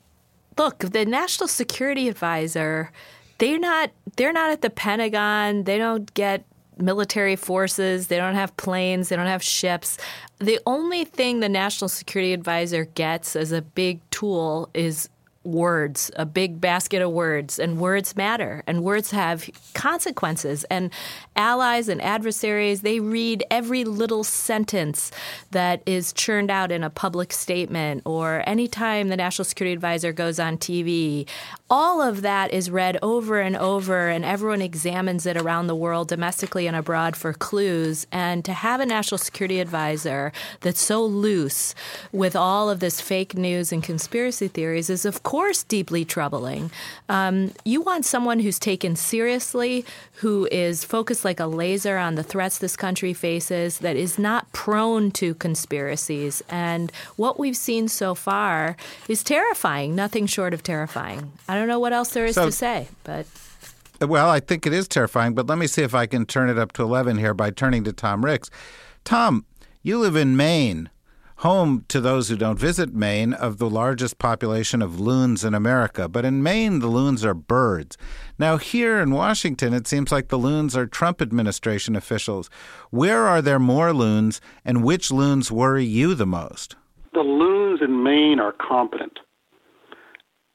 look, 0.58 0.80
the 0.80 1.06
National 1.06 1.48
Security 1.48 2.08
Advisor, 2.08 2.92
they're 3.38 3.60
not 3.60 3.92
they're 4.16 4.34
not 4.34 4.50
at 4.50 4.62
the 4.62 4.70
Pentagon. 4.70 5.66
They 5.66 5.78
don't 5.78 6.12
get 6.14 6.44
military 6.80 7.36
forces, 7.36 8.08
they 8.08 8.18
don't 8.18 8.36
have 8.36 8.56
planes, 8.58 9.10
they 9.10 9.16
don't 9.16 9.28
have 9.28 9.44
ships. 9.44 9.98
The 10.40 10.60
only 10.66 11.06
thing 11.06 11.40
the 11.40 11.50
National 11.50 11.90
Security 11.90 12.34
Advisor 12.34 12.86
gets 12.86 13.36
as 13.36 13.52
a 13.52 13.62
big 13.62 14.00
tool 14.12 14.70
is 14.74 15.10
words, 15.48 16.12
a 16.16 16.26
big 16.26 16.60
basket 16.60 17.02
of 17.02 17.12
words, 17.12 17.58
and 17.58 17.80
words 17.80 18.16
matter, 18.16 18.64
and 18.68 18.84
words 18.84 19.12
have 19.12 19.50
consequences. 19.74 20.66
And 20.66 20.92
allies 21.36 21.88
and 21.88 22.02
adversaries, 22.02 22.82
they 22.82 23.00
read 23.00 23.44
every 23.50 23.84
little 23.86 24.24
sentence 24.24 25.12
that 25.52 25.82
is 25.86 26.12
churned 26.14 26.52
out 26.52 26.72
in 26.72 26.84
a 26.84 26.90
public 26.90 27.32
statement 27.32 28.02
or 28.06 28.44
anytime 28.46 29.08
the 29.08 29.18
National 29.18 29.46
Security 29.46 29.74
Advisor 29.74 30.12
goes 30.12 30.40
on 30.40 30.58
TV. 30.58 31.28
All 31.70 32.02
of 32.02 32.22
that 32.22 32.54
is 32.54 32.70
read 32.70 32.98
over 33.02 33.40
and 33.40 33.56
over, 33.56 34.10
and 34.10 34.24
everyone 34.24 34.62
examines 34.62 35.26
it 35.26 35.38
around 35.38 35.68
the 35.68 35.76
world, 35.76 36.08
domestically 36.08 36.68
and 36.68 36.76
abroad, 36.76 37.16
for 37.16 37.34
clues. 37.34 38.06
And 38.12 38.44
to 38.46 38.54
have 38.54 38.80
a 38.80 38.86
National 38.86 39.18
Security 39.18 39.60
Advisor 39.60 40.32
that's 40.62 40.82
so 40.82 41.06
loose 41.06 41.76
with 42.12 42.36
all 42.36 42.70
of 42.70 42.80
this 42.80 43.02
fake 43.02 43.36
news 43.36 43.72
and 43.72 43.84
conspiracy 43.84 44.48
theories 44.48 44.90
is, 44.90 45.06
of 45.06 45.24
course, 45.24 45.37
course, 45.38 45.62
deeply 45.62 46.04
troubling. 46.04 46.72
Um, 47.10 47.54
you 47.64 47.80
want 47.80 48.06
someone 48.06 48.40
who's 48.40 48.58
taken 48.58 48.96
seriously, 48.96 49.86
who 50.14 50.48
is 50.52 50.84
focused 50.84 51.24
like 51.24 51.40
a 51.40 51.46
laser 51.46 51.96
on 51.96 52.16
the 52.16 52.24
threats 52.24 52.58
this 52.58 52.76
country 52.76 53.14
faces, 53.14 53.78
that 53.78 53.96
is 53.96 54.18
not 54.18 54.52
prone 54.52 55.12
to 55.12 55.36
conspiracies. 55.36 56.42
And 56.50 56.92
what 57.18 57.38
we've 57.38 57.56
seen 57.56 57.88
so 57.88 58.16
far 58.16 58.78
is 59.08 59.24
terrifying, 59.24 59.94
nothing 59.94 60.26
short 60.26 60.56
of 60.56 60.64
terrifying. 60.64 61.32
I 61.48 61.54
don't 61.54 61.68
know 61.68 61.80
what 61.80 61.94
else 61.94 62.10
there 62.10 62.26
is 62.26 62.34
so, 62.34 62.48
to 62.48 62.52
say, 62.52 62.88
but. 63.04 63.28
Well, 64.02 64.32
I 64.32 64.40
think 64.40 64.66
it 64.66 64.74
is 64.74 64.88
terrifying, 64.88 65.36
but 65.36 65.46
let 65.46 65.60
me 65.60 65.68
see 65.68 65.84
if 65.84 65.94
I 65.94 66.08
can 66.08 66.26
turn 66.26 66.50
it 66.50 66.58
up 66.58 66.72
to 66.74 66.82
11 66.82 67.20
here 67.20 67.36
by 67.36 67.52
turning 67.52 67.84
to 67.84 67.94
Tom 67.94 68.26
Ricks. 68.26 68.50
Tom, 69.04 69.46
you 69.84 70.00
live 70.00 70.16
in 70.16 70.36
Maine 70.36 70.90
home 71.38 71.86
to 71.88 72.02
those 72.02 72.30
who 72.30 72.36
don't 72.36 72.58
visit 72.58 72.94
Maine 72.94 73.34
of 73.34 73.58
the 73.58 73.70
largest 73.70 74.18
population 74.18 74.82
of 74.82 75.00
loons 75.00 75.44
in 75.44 75.54
America. 75.54 76.08
But 76.08 76.26
in 76.26 76.42
Maine, 76.42 76.80
the 76.80 76.88
loons 76.88 77.24
are 77.24 77.36
birds. 77.36 77.96
Now, 78.40 78.58
here 78.58 79.00
in 79.00 79.12
Washington, 79.12 79.74
it 79.74 79.88
seems 79.88 80.12
like 80.12 80.30
the 80.30 80.38
loons 80.38 80.76
are 80.76 80.88
Trump 80.88 81.22
administration 81.22 81.96
officials. 81.96 82.50
Where 82.90 83.28
are 83.28 83.42
there 83.42 83.60
more 83.60 83.94
loons, 83.94 84.42
and 84.66 84.84
which 84.84 85.12
loons 85.12 85.52
worry 85.52 85.86
you 85.86 86.16
the 86.16 86.26
most? 86.26 86.76
The 87.14 87.20
loons 87.20 87.82
in 87.82 88.04
Maine 88.04 88.40
are 88.40 88.54
competent. 88.54 89.20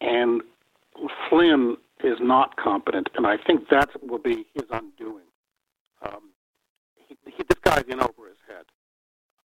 And 0.01 0.43
Flynn 1.29 1.77
is 2.03 2.19
not 2.21 2.57
competent, 2.57 3.09
and 3.15 3.25
I 3.25 3.37
think 3.37 3.69
that 3.69 3.91
will 4.03 4.19
be 4.19 4.47
his 4.55 4.65
undoing. 4.71 5.27
Um, 6.05 6.31
he, 6.97 7.17
he, 7.27 7.45
this 7.45 7.59
guy's 7.63 7.85
in 7.85 8.01
over 8.01 8.29
his 8.29 8.39
head. 8.49 8.65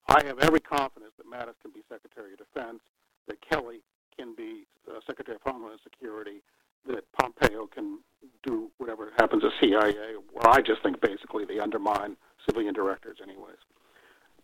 I 0.07 0.25
have 0.25 0.39
every 0.39 0.59
confidence 0.59 1.13
that 1.17 1.27
Mattis 1.27 1.55
can 1.61 1.71
be 1.71 1.81
Secretary 1.89 2.33
of 2.33 2.39
Defense, 2.39 2.79
that 3.27 3.37
Kelly 3.47 3.81
can 4.17 4.35
be 4.35 4.65
uh, 4.89 4.99
Secretary 5.05 5.35
of 5.35 5.41
Homeland 5.41 5.79
Security, 5.83 6.41
that 6.87 7.03
Pompeo 7.13 7.67
can 7.67 7.99
do 8.43 8.71
whatever 8.77 9.11
happens 9.17 9.43
at 9.43 9.51
CIA, 9.59 10.15
where 10.31 10.47
I 10.47 10.61
just 10.61 10.81
think 10.83 10.99
basically 11.01 11.45
they 11.45 11.59
undermine 11.59 12.17
civilian 12.45 12.73
directors, 12.73 13.17
anyways. 13.21 13.57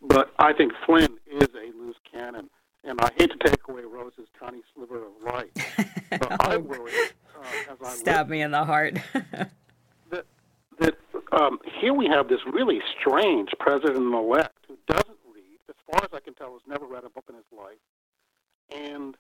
But 0.02 0.32
I 0.38 0.54
think 0.54 0.74
Flynn 0.86 1.18
is 1.26 1.50
a 1.56 1.76
loose 1.78 1.96
cannon, 2.12 2.50
and 2.84 3.00
I 3.02 3.10
hate 3.18 3.32
to 3.32 3.50
take 3.50 3.68
away 3.68 3.82
Rose's 3.84 4.28
tiny 4.40 4.62
sliver 4.74 5.06
of 5.06 5.12
light, 5.26 5.52
but 6.12 6.42
I 6.42 6.58
worry. 6.58 6.92
Uh, 7.36 7.72
as 7.72 7.78
I 7.84 7.90
Stab 7.96 8.30
me 8.30 8.42
in 8.42 8.52
the 8.52 8.64
heart. 8.64 9.00
that 10.12 10.26
that 10.80 10.96
um, 11.32 11.60
here 11.80 11.94
we 11.94 12.08
have 12.08 12.30
this 12.30 12.40
really 12.52 12.80
strange 13.00 13.50
president-elect 13.60 14.58
who 14.68 14.78
doesn't 14.88 15.17
far 15.92 16.04
as 16.04 16.10
I 16.14 16.20
can 16.20 16.34
tell, 16.34 16.54
has 16.54 16.62
never 16.68 16.86
read 16.86 17.04
a 17.04 17.10
book 17.10 17.26
in 17.30 17.36
his 17.36 17.46
life, 17.52 17.80
and 18.76 19.18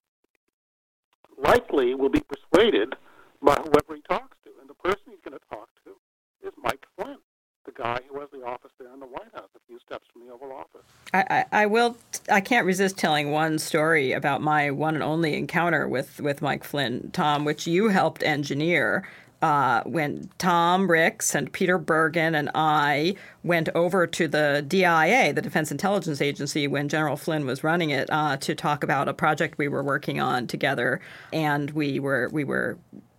likely 1.37 1.95
will 1.95 2.09
be 2.09 2.21
persuaded 2.21 2.95
by 3.41 3.55
whoever 3.55 3.95
he 3.95 4.01
talks 4.01 4.37
to. 4.45 4.51
And 4.59 4.69
the 4.69 4.73
person 4.73 5.03
he's 5.09 5.21
going 5.23 5.37
to 5.37 5.45
talk 5.55 5.69
to 5.85 6.47
is 6.47 6.53
Mike 6.61 6.85
Flynn, 6.95 7.17
the 7.65 7.71
guy 7.71 7.99
who 8.09 8.19
has 8.19 8.29
the 8.31 8.43
office 8.43 8.71
there 8.79 8.93
in 8.93 8.99
the 8.99 9.05
White 9.05 9.33
House, 9.33 9.49
a 9.55 9.59
few 9.67 9.79
steps 9.79 10.07
from 10.11 10.25
the 10.25 10.33
Oval 10.33 10.51
Office. 10.53 10.85
I, 11.13 11.25
I, 11.29 11.63
I 11.63 11.65
will. 11.65 11.97
I 12.31 12.41
can't 12.41 12.65
resist 12.65 12.97
telling 12.97 13.31
one 13.31 13.59
story 13.59 14.11
about 14.13 14.41
my 14.41 14.71
one 14.71 14.95
and 14.95 15.03
only 15.03 15.35
encounter 15.35 15.87
with 15.87 16.19
with 16.19 16.41
Mike 16.41 16.63
Flynn, 16.63 17.11
Tom, 17.11 17.45
which 17.45 17.67
you 17.67 17.89
helped 17.89 18.23
engineer 18.23 19.07
uh, 19.41 19.83
when 19.83 20.29
Tom 20.37 20.89
Ricks 20.89 21.35
and 21.35 21.51
Peter 21.51 21.77
Bergen 21.77 22.35
and 22.35 22.49
I 22.55 23.15
went 23.43 23.69
over 23.75 24.07
to 24.07 24.27
the 24.27 24.65
DIA, 24.67 25.33
the 25.33 25.41
Defense 25.41 25.71
Intelligence 25.71 26.21
Agency, 26.21 26.67
when 26.67 26.89
General 26.89 27.17
Flynn 27.17 27.45
was 27.45 27.63
running 27.63 27.91
it, 27.91 28.09
uh, 28.11 28.37
to 28.37 28.55
talk 28.55 28.83
about 28.83 29.07
a 29.07 29.13
project 29.13 29.57
we 29.57 29.67
were 29.67 29.83
working 29.83 30.19
on 30.19 30.47
together, 30.47 30.99
and 31.31 31.71
we 31.71 31.99
were 31.99 32.29
we 32.31 32.43
were 32.43 32.77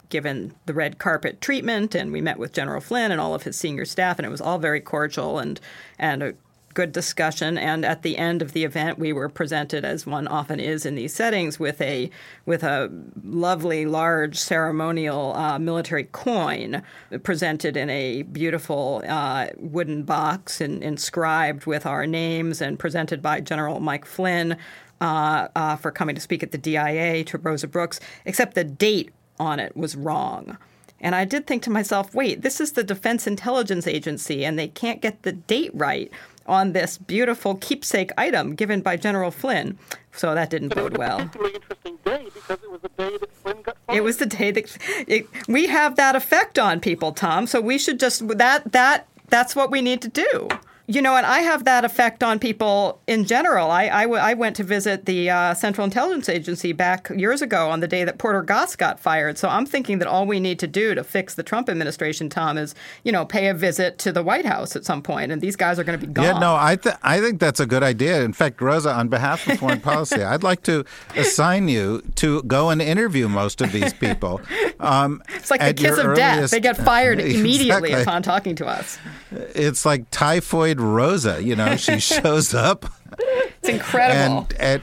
given 0.09 0.55
the 0.67 0.75
red 0.75 0.99
carpet 0.99 1.41
treatment 1.41 1.95
and 1.95 2.13
we 2.13 2.21
met 2.21 2.39
with 2.39 2.53
General 2.53 2.81
Flynn 2.81 3.13
and 3.13 3.21
all 3.21 3.35
of 3.35 3.43
his 3.43 3.57
senior 3.57 3.85
staff 3.85 4.19
and 4.19 4.25
it 4.25 4.31
was 4.31 4.41
all 4.41 4.59
very 4.59 4.81
cordial 4.81 5.39
and 5.39 5.61
and 5.99 6.23
a 6.23 6.35
good 6.79 6.93
discussion. 6.93 7.59
And 7.59 7.85
at 7.85 8.03
the 8.03 8.17
end 8.17 8.41
of 8.41 8.53
the 8.53 8.63
event, 8.63 9.01
we 9.01 9.13
were 9.13 9.29
presented, 9.29 9.85
as 9.85 10.07
one 10.07 10.29
often 10.29 10.61
is 10.61 10.87
in 10.87 10.95
these 10.95 11.13
settings, 11.13 11.59
with 11.59 11.81
a 11.81 12.09
with 12.47 12.63
a 12.63 12.89
lovely, 13.25 13.85
large 13.85 14.39
ceremonial 14.39 15.35
uh, 15.35 15.59
military 15.59 16.05
coin 16.05 16.81
presented 17.25 17.77
in 17.77 17.91
a 17.91 18.23
beautiful 18.23 19.03
uh, 19.09 19.49
wooden 19.57 20.05
box 20.05 20.61
and 20.61 20.85
inscribed 20.85 21.67
with 21.67 21.85
our 21.85 22.07
names 22.07 22.61
and 22.61 22.79
presented 22.79 23.21
by 23.21 23.41
General 23.41 23.81
Mike 23.81 24.05
Flynn. 24.05 24.57
Uh, 25.01 25.47
uh 25.55 25.77
for 25.77 25.91
coming 25.91 26.15
to 26.15 26.21
speak 26.21 26.43
at 26.45 26.53
the 26.53 26.59
DIA 26.59 27.25
to 27.25 27.39
Rosa 27.39 27.67
Brooks, 27.67 27.99
except 28.25 28.55
the 28.55 28.63
date 28.63 29.11
on 29.41 29.59
it 29.59 29.77
was 29.77 29.97
wrong. 29.97 30.57
And 31.01 31.15
I 31.15 31.25
did 31.25 31.47
think 31.47 31.63
to 31.65 31.71
myself, 31.71 32.15
wait, 32.15 32.43
this 32.43 32.61
is 32.61 32.73
the 32.73 32.83
Defense 32.83 33.27
Intelligence 33.27 33.87
Agency, 33.87 34.45
and 34.45 34.59
they 34.59 34.69
can't 34.69 35.01
get 35.01 35.23
the 35.23 35.33
date 35.33 35.71
right 35.75 36.11
on 36.49 36.73
this 36.73 36.99
beautiful 36.99 37.57
keepsake 37.57 38.11
item 38.19 38.55
given 38.55 38.81
by 38.81 38.97
General 38.97 39.31
Flynn. 39.31 39.79
So 40.13 40.35
that 40.35 40.51
didn't 40.51 40.75
bode 40.75 40.97
well. 40.97 41.21
It 41.21 41.37
was 41.37 41.53
a 41.53 41.55
interesting 41.55 41.99
day 42.05 42.27
because 42.35 42.59
it 42.63 42.71
was 42.71 42.81
the 42.81 42.89
day 42.89 43.17
that 43.19 43.33
Flynn 43.35 43.63
got 43.63 43.77
fired. 43.87 43.97
It 43.97 44.01
was 44.03 44.17
the 44.17 44.27
day 44.27 44.51
that 44.51 44.79
it, 45.07 45.29
we 45.47 45.67
have 45.67 45.97
that 45.97 46.17
effect 46.17 46.59
on 46.59 46.81
people, 46.81 47.13
Tom. 47.13 47.47
So 47.47 47.61
we 47.61 47.79
should 47.79 48.01
just 48.01 48.27
that 48.39 48.73
that 48.73 49.07
that's 49.29 49.55
what 49.55 49.71
we 49.71 49.81
need 49.83 50.03
to 50.03 50.09
do. 50.09 50.49
You 50.91 51.03
know, 51.03 51.17
and 51.17 51.27
I 51.27 51.41
have 51.41 51.65
that 51.65 51.85
effect 51.85 52.23
on 52.23 52.39
people 52.39 52.99
in 53.07 53.27
general. 53.27 53.71
I, 53.71 53.89
I, 53.89 54.03
w- 54.05 54.23
I 54.23 54.33
went 54.33 54.57
to 54.57 54.65
visit 54.65 55.05
the 55.05 55.29
uh, 55.29 55.53
Central 55.53 55.85
Intelligence 55.85 56.31
Agency 56.31 56.73
back 56.73 57.11
years 57.15 57.43
ago 57.43 57.69
on 57.69 57.81
the 57.81 57.87
day 57.87 58.05
that 58.05 58.17
Porter 58.17 58.41
Goss 58.41 58.75
got 58.75 58.99
fired. 58.99 59.37
So 59.37 59.51
I'm 59.51 59.67
thinking 59.67 59.99
that 59.99 60.09
all 60.09 60.25
we 60.25 60.41
need 60.41 60.59
to 60.61 60.67
do 60.67 60.95
to 60.95 61.05
fix 61.05 61.35
the 61.35 61.43
Trump 61.43 61.69
administration, 61.69 62.31
Tom, 62.31 62.57
is, 62.57 62.75
you 63.05 63.13
know, 63.13 63.27
pay 63.27 63.49
a 63.49 63.55
visit 63.55 63.99
to 63.99 64.13
the 64.13 64.23
White 64.23 64.47
House 64.47 64.77
at 64.77 64.87
some 64.87 65.03
point, 65.03 65.31
and 65.31 65.43
these 65.43 65.57
guys 65.57 65.79
are 65.79 65.85
going 65.85 66.01
to 66.01 66.07
be 66.07 66.11
gone. 66.11 66.25
Yeah, 66.25 66.39
no, 66.39 66.57
I, 66.59 66.77
th- 66.77 66.97
I 67.03 67.21
think 67.21 67.39
that's 67.39 67.61
a 67.61 67.67
good 67.67 67.83
idea. 67.83 68.23
In 68.23 68.33
fact, 68.33 68.63
Rosa, 68.63 68.91
on 68.91 69.09
behalf 69.09 69.47
of 69.47 69.59
foreign 69.59 69.81
policy, 69.83 70.23
I'd 70.23 70.43
like 70.43 70.63
to 70.63 70.87
assign 71.15 71.69
you 71.69 72.03
to 72.15 72.43
go 72.45 72.71
and 72.71 72.81
interview 72.81 73.29
most 73.29 73.61
of 73.61 73.73
these 73.73 73.93
people. 73.93 74.41
Um, 74.81 75.23
it's 75.35 75.51
like 75.51 75.61
the 75.61 75.75
kiss 75.75 75.99
of 75.99 76.07
earliest... 76.07 76.17
death. 76.17 76.51
They 76.51 76.61
get 76.61 76.79
fired 76.79 77.21
immediately 77.21 77.91
exactly. 77.91 77.93
upon 77.93 78.23
talking 78.23 78.57
to 78.57 78.67
us. 78.67 78.99
It's 79.31 79.85
like 79.85 80.11
typhoid 80.11 80.78
Rosa. 80.81 81.43
You 81.43 81.57
know, 81.57 81.77
she 81.77 81.99
shows 82.01 82.55
up. 82.55 82.87
It's 83.19 83.69
incredible. 83.69 84.47
And, 84.59 84.83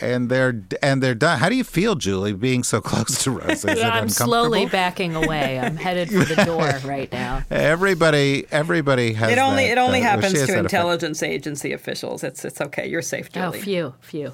and 0.00 0.28
they're 0.28 0.62
and 0.82 1.02
they're 1.02 1.14
done. 1.14 1.38
How 1.38 1.48
do 1.48 1.56
you 1.56 1.64
feel, 1.64 1.94
Julie, 1.94 2.32
being 2.32 2.62
so 2.62 2.80
close 2.82 3.22
to 3.24 3.30
Rosa? 3.30 3.70
Is 3.70 3.82
I'm 3.82 4.08
slowly 4.08 4.66
backing 4.66 5.14
away. 5.14 5.58
I'm 5.58 5.76
headed 5.76 6.10
for 6.10 6.24
the 6.24 6.44
door 6.44 6.72
right 6.84 7.10
now. 7.12 7.42
Everybody, 7.50 8.46
everybody 8.50 9.12
has. 9.14 9.32
It 9.32 9.38
only 9.38 9.66
that, 9.66 9.72
it 9.72 9.78
only 9.78 10.00
uh, 10.00 10.04
happens 10.04 10.32
she 10.32 10.46
to 10.46 10.52
that 10.52 10.58
intelligence 10.58 11.22
agency 11.22 11.72
officials. 11.72 12.22
It's 12.24 12.44
it's 12.44 12.60
okay. 12.60 12.88
You're 12.88 13.02
safe, 13.02 13.30
Julie. 13.32 13.46
Oh, 13.46 13.52
few, 13.52 13.94
phew, 14.00 14.30
phew. 14.30 14.32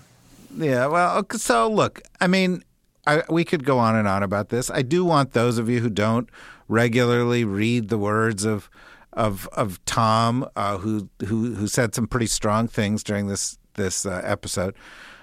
Yeah, 0.56 0.86
well, 0.86 1.24
so 1.34 1.70
look, 1.70 2.02
I 2.20 2.26
mean, 2.26 2.64
I, 3.06 3.22
we 3.30 3.44
could 3.44 3.64
go 3.64 3.78
on 3.78 3.94
and 3.94 4.08
on 4.08 4.24
about 4.24 4.48
this. 4.48 4.68
I 4.70 4.82
do 4.82 5.04
want 5.04 5.32
those 5.32 5.58
of 5.58 5.68
you 5.68 5.80
who 5.80 5.90
don't 5.90 6.28
regularly 6.68 7.44
read 7.44 7.88
the 7.88 7.98
words 7.98 8.44
of 8.44 8.68
of 9.12 9.48
of 9.52 9.84
Tom, 9.84 10.48
uh, 10.56 10.78
who 10.78 11.08
who 11.26 11.54
who 11.54 11.66
said 11.66 11.94
some 11.94 12.06
pretty 12.06 12.26
strong 12.26 12.68
things 12.68 13.02
during 13.02 13.26
this 13.26 13.58
this 13.74 14.06
uh, 14.06 14.20
episode. 14.24 14.74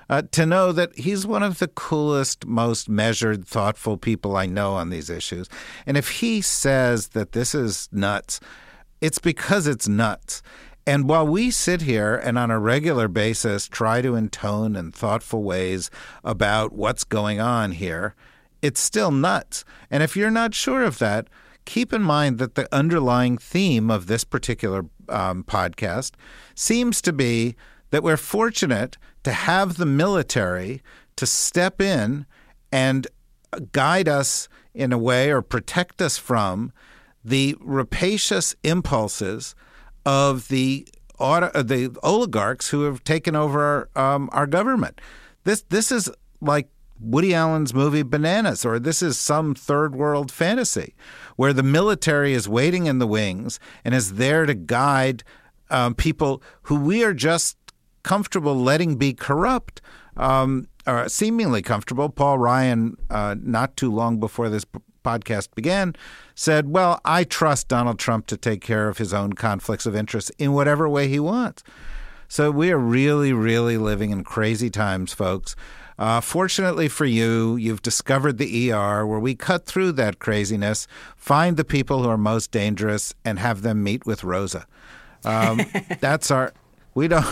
Uh, 0.10 0.22
to 0.32 0.46
know 0.46 0.72
that 0.72 0.98
he's 0.98 1.28
one 1.28 1.44
of 1.44 1.60
the 1.60 1.68
coolest, 1.68 2.46
most 2.46 2.88
measured, 2.88 3.46
thoughtful 3.46 3.98
people 3.98 4.38
I 4.38 4.46
know 4.46 4.74
on 4.74 4.90
these 4.90 5.10
issues. 5.10 5.50
And 5.86 5.98
if 5.98 6.08
he 6.22 6.40
says 6.40 7.10
that 7.10 7.34
this 7.34 7.54
is 7.54 7.90
nuts, 7.92 8.40
it's 9.02 9.20
because 9.20 9.68
it's 9.68 9.88
nuts. 9.90 10.42
And 10.86 11.10
while 11.10 11.28
we 11.28 11.52
sit 11.52 11.82
here 11.82 12.16
and 12.16 12.40
on 12.40 12.50
a 12.50 12.60
regular 12.60 13.10
basis 13.10 13.68
try 13.68 14.02
to 14.02 14.16
intone 14.16 14.78
in 14.78 14.94
thoughtful 14.94 15.44
ways 15.44 15.92
about 16.24 16.72
what's 16.72 17.04
going 17.04 17.42
on 17.42 17.74
here, 17.74 18.16
it's 18.62 18.80
still 18.80 19.12
nuts. 19.12 19.66
And 19.92 20.02
if 20.02 20.16
you're 20.16 20.32
not 20.32 20.56
sure 20.56 20.84
of 20.84 21.00
that, 21.00 21.28
keep 21.68 21.94
in 21.94 22.02
mind 22.02 22.40
that 22.40 22.56
the 22.56 22.74
underlying 22.74 23.38
theme 23.38 23.92
of 23.92 24.08
this 24.08 24.24
particular 24.24 24.86
um, 25.10 25.44
podcast 25.44 26.14
seems 26.56 27.02
to 27.02 27.14
be 27.14 27.56
that 27.92 28.02
we're 28.02 28.18
fortunate 28.18 28.98
to 29.24 29.32
have 29.32 29.76
the 29.76 29.86
military 29.86 30.82
to 31.18 31.26
step 31.26 31.82
in 31.82 32.26
and 32.72 33.06
guide 33.74 34.08
us 34.08 34.48
in 34.74 34.94
a 34.94 34.98
way 34.98 35.30
or 35.30 35.42
protect 35.42 36.02
us 36.02 36.18
from 36.18 36.72
the 37.24 37.56
rapacious 37.60 38.56
impulses 38.64 39.54
of 40.06 40.48
the 40.48 40.88
auto, 41.20 41.62
the 41.62 41.94
oligarchs 42.02 42.70
who 42.70 42.84
have 42.84 43.04
taken 43.04 43.36
over 43.36 43.90
our, 43.96 44.14
um, 44.16 44.30
our 44.32 44.48
government. 44.48 45.02
This 45.44 45.64
this 45.70 45.92
is 45.92 46.10
like 46.40 46.70
Woody 47.00 47.34
Allen's 47.34 47.74
movie 47.74 48.04
Bananas, 48.04 48.66
or 48.66 48.80
this 48.80 49.02
is 49.02 49.18
some 49.18 49.56
third 49.56 49.96
world 49.96 50.32
fantasy 50.32 50.96
where 51.36 51.54
the 51.54 51.64
military 51.64 52.34
is 52.34 52.50
waiting 52.50 52.86
in 52.86 53.00
the 53.00 53.08
wings 53.08 53.60
and 53.86 53.94
is 53.94 54.14
there 54.14 54.46
to 54.46 54.54
guide 54.54 55.24
um, 55.70 55.94
people 55.94 56.42
who 56.64 56.76
we 56.76 57.04
are 57.04 57.14
just 57.14 57.58
comfortable 58.04 58.56
letting 58.56 58.96
be 58.96 59.14
corrupt, 59.14 59.82
um, 60.16 60.68
or 60.86 61.10
seemingly 61.10 61.62
comfortable. 61.62 62.10
Paul 62.10 62.38
Ryan, 62.38 62.96
uh, 63.10 63.36
not 63.40 63.76
too 63.76 63.92
long 63.92 64.20
before 64.20 64.50
this 64.50 64.66
podcast 65.04 65.50
began, 65.56 65.96
said, 66.34 66.70
Well, 66.70 67.02
I 67.04 67.24
trust 67.24 67.68
Donald 67.68 68.00
Trump 68.00 68.28
to 68.28 68.38
take 68.38 68.62
care 68.62 68.88
of 68.88 68.98
his 68.98 69.14
own 69.14 69.34
conflicts 69.34 69.86
of 69.86 69.96
interest 69.96 70.32
in 70.38 70.54
whatever 70.54 70.88
way 70.88 71.08
he 71.08 71.20
wants. 71.20 71.64
So 72.30 72.52
we 72.52 72.72
are 72.72 72.78
really, 72.78 73.32
really 73.32 73.78
living 73.78 74.12
in 74.12 74.24
crazy 74.24 74.70
times, 74.70 75.14
folks. 75.14 75.56
Uh, 76.00 76.22
fortunately 76.22 76.88
for 76.88 77.06
you, 77.06 77.56
you've 77.56 77.82
discovered 77.82 78.38
the 78.38 78.72
ER 78.72 79.06
where 79.06 79.20
we 79.20 79.34
cut 79.34 79.66
through 79.66 79.92
that 79.94 80.20
craziness, 80.20 80.88
find 81.16 81.58
the 81.58 81.66
people 81.66 82.04
who 82.04 82.10
are 82.10 82.18
most 82.18 82.52
dangerous, 82.52 83.16
and 83.26 83.40
have 83.40 83.64
them 83.64 83.84
meet 83.84 84.06
with 84.06 84.24
Rosa. 84.24 84.68
Um, 85.26 85.62
that's 86.00 86.30
our. 86.30 86.54
We 86.94 87.08
don't. 87.08 87.26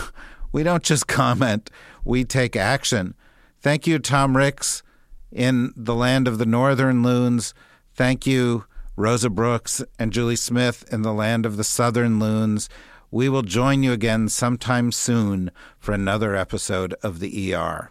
We 0.52 0.62
don't 0.62 0.82
just 0.82 1.06
comment. 1.06 1.70
We 2.04 2.24
take 2.24 2.56
action. 2.56 3.14
Thank 3.60 3.86
you, 3.86 3.98
Tom 3.98 4.36
Ricks, 4.36 4.82
in 5.30 5.72
the 5.76 5.94
land 5.94 6.26
of 6.26 6.38
the 6.38 6.46
Northern 6.46 7.02
Loons. 7.02 7.52
Thank 7.94 8.26
you, 8.26 8.64
Rosa 8.96 9.28
Brooks 9.28 9.82
and 9.98 10.12
Julie 10.12 10.36
Smith, 10.36 10.84
in 10.92 11.02
the 11.02 11.12
land 11.12 11.44
of 11.46 11.56
the 11.56 11.64
Southern 11.64 12.18
Loons. 12.18 12.68
We 13.10 13.28
will 13.28 13.42
join 13.42 13.82
you 13.82 13.92
again 13.92 14.28
sometime 14.28 14.92
soon 14.92 15.50
for 15.78 15.92
another 15.92 16.34
episode 16.34 16.94
of 17.02 17.20
the 17.20 17.54
ER. 17.54 17.90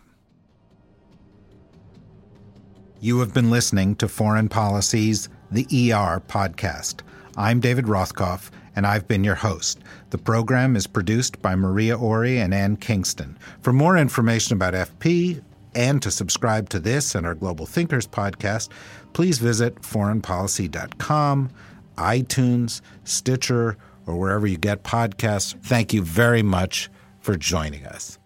You 3.05 3.19
have 3.19 3.35
been 3.35 3.51
listening 3.51 3.93
to 3.97 4.07
Foreign 4.07 4.49
Policy's 4.49 5.29
The 5.51 5.65
ER 5.65 6.19
podcast. 6.27 7.01
I'm 7.37 7.59
David 7.59 7.85
Rothkopf, 7.85 8.49
and 8.75 8.87
I've 8.87 9.07
been 9.07 9.23
your 9.23 9.35
host. 9.35 9.77
The 10.09 10.17
program 10.17 10.75
is 10.75 10.87
produced 10.87 11.39
by 11.39 11.53
Maria 11.53 11.95
Ori 11.95 12.39
and 12.39 12.51
Ann 12.51 12.77
Kingston. 12.77 13.37
For 13.61 13.71
more 13.71 13.95
information 13.95 14.55
about 14.55 14.73
FP 14.73 15.43
and 15.75 16.01
to 16.01 16.09
subscribe 16.09 16.67
to 16.69 16.79
this 16.79 17.13
and 17.13 17.27
our 17.27 17.35
Global 17.35 17.67
Thinkers 17.67 18.07
podcast, 18.07 18.69
please 19.13 19.37
visit 19.37 19.83
foreignpolicy.com, 19.83 21.51
iTunes, 21.99 22.81
Stitcher, 23.03 23.77
or 24.07 24.15
wherever 24.17 24.47
you 24.47 24.57
get 24.57 24.81
podcasts. 24.81 25.53
Thank 25.61 25.93
you 25.93 26.01
very 26.01 26.41
much 26.41 26.89
for 27.19 27.37
joining 27.37 27.85
us. 27.85 28.17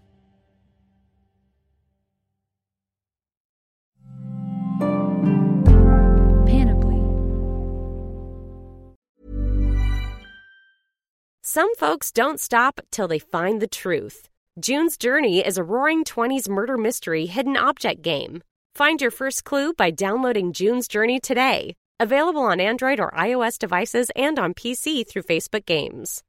Some 11.51 11.73
folks 11.77 12.11
don't 12.11 12.39
stop 12.39 12.79
till 12.91 13.07
they 13.07 13.17
find 13.17 13.59
the 13.59 13.67
truth. 13.67 14.29
June's 14.59 14.95
Journey 14.97 15.43
is 15.43 15.57
a 15.57 15.63
roaring 15.63 16.03
20s 16.03 16.47
murder 16.47 16.77
mystery 16.77 17.25
hidden 17.25 17.57
object 17.57 18.03
game. 18.03 18.43
Find 18.75 19.01
your 19.01 19.09
first 19.09 19.45
clue 19.45 19.73
by 19.73 19.89
downloading 19.89 20.53
June's 20.53 20.87
Journey 20.87 21.19
today. 21.19 21.73
Available 21.99 22.43
on 22.43 22.59
Android 22.59 22.99
or 22.99 23.09
iOS 23.17 23.57
devices 23.57 24.11
and 24.15 24.37
on 24.37 24.53
PC 24.53 25.07
through 25.07 25.23
Facebook 25.23 25.65
Games. 25.65 26.21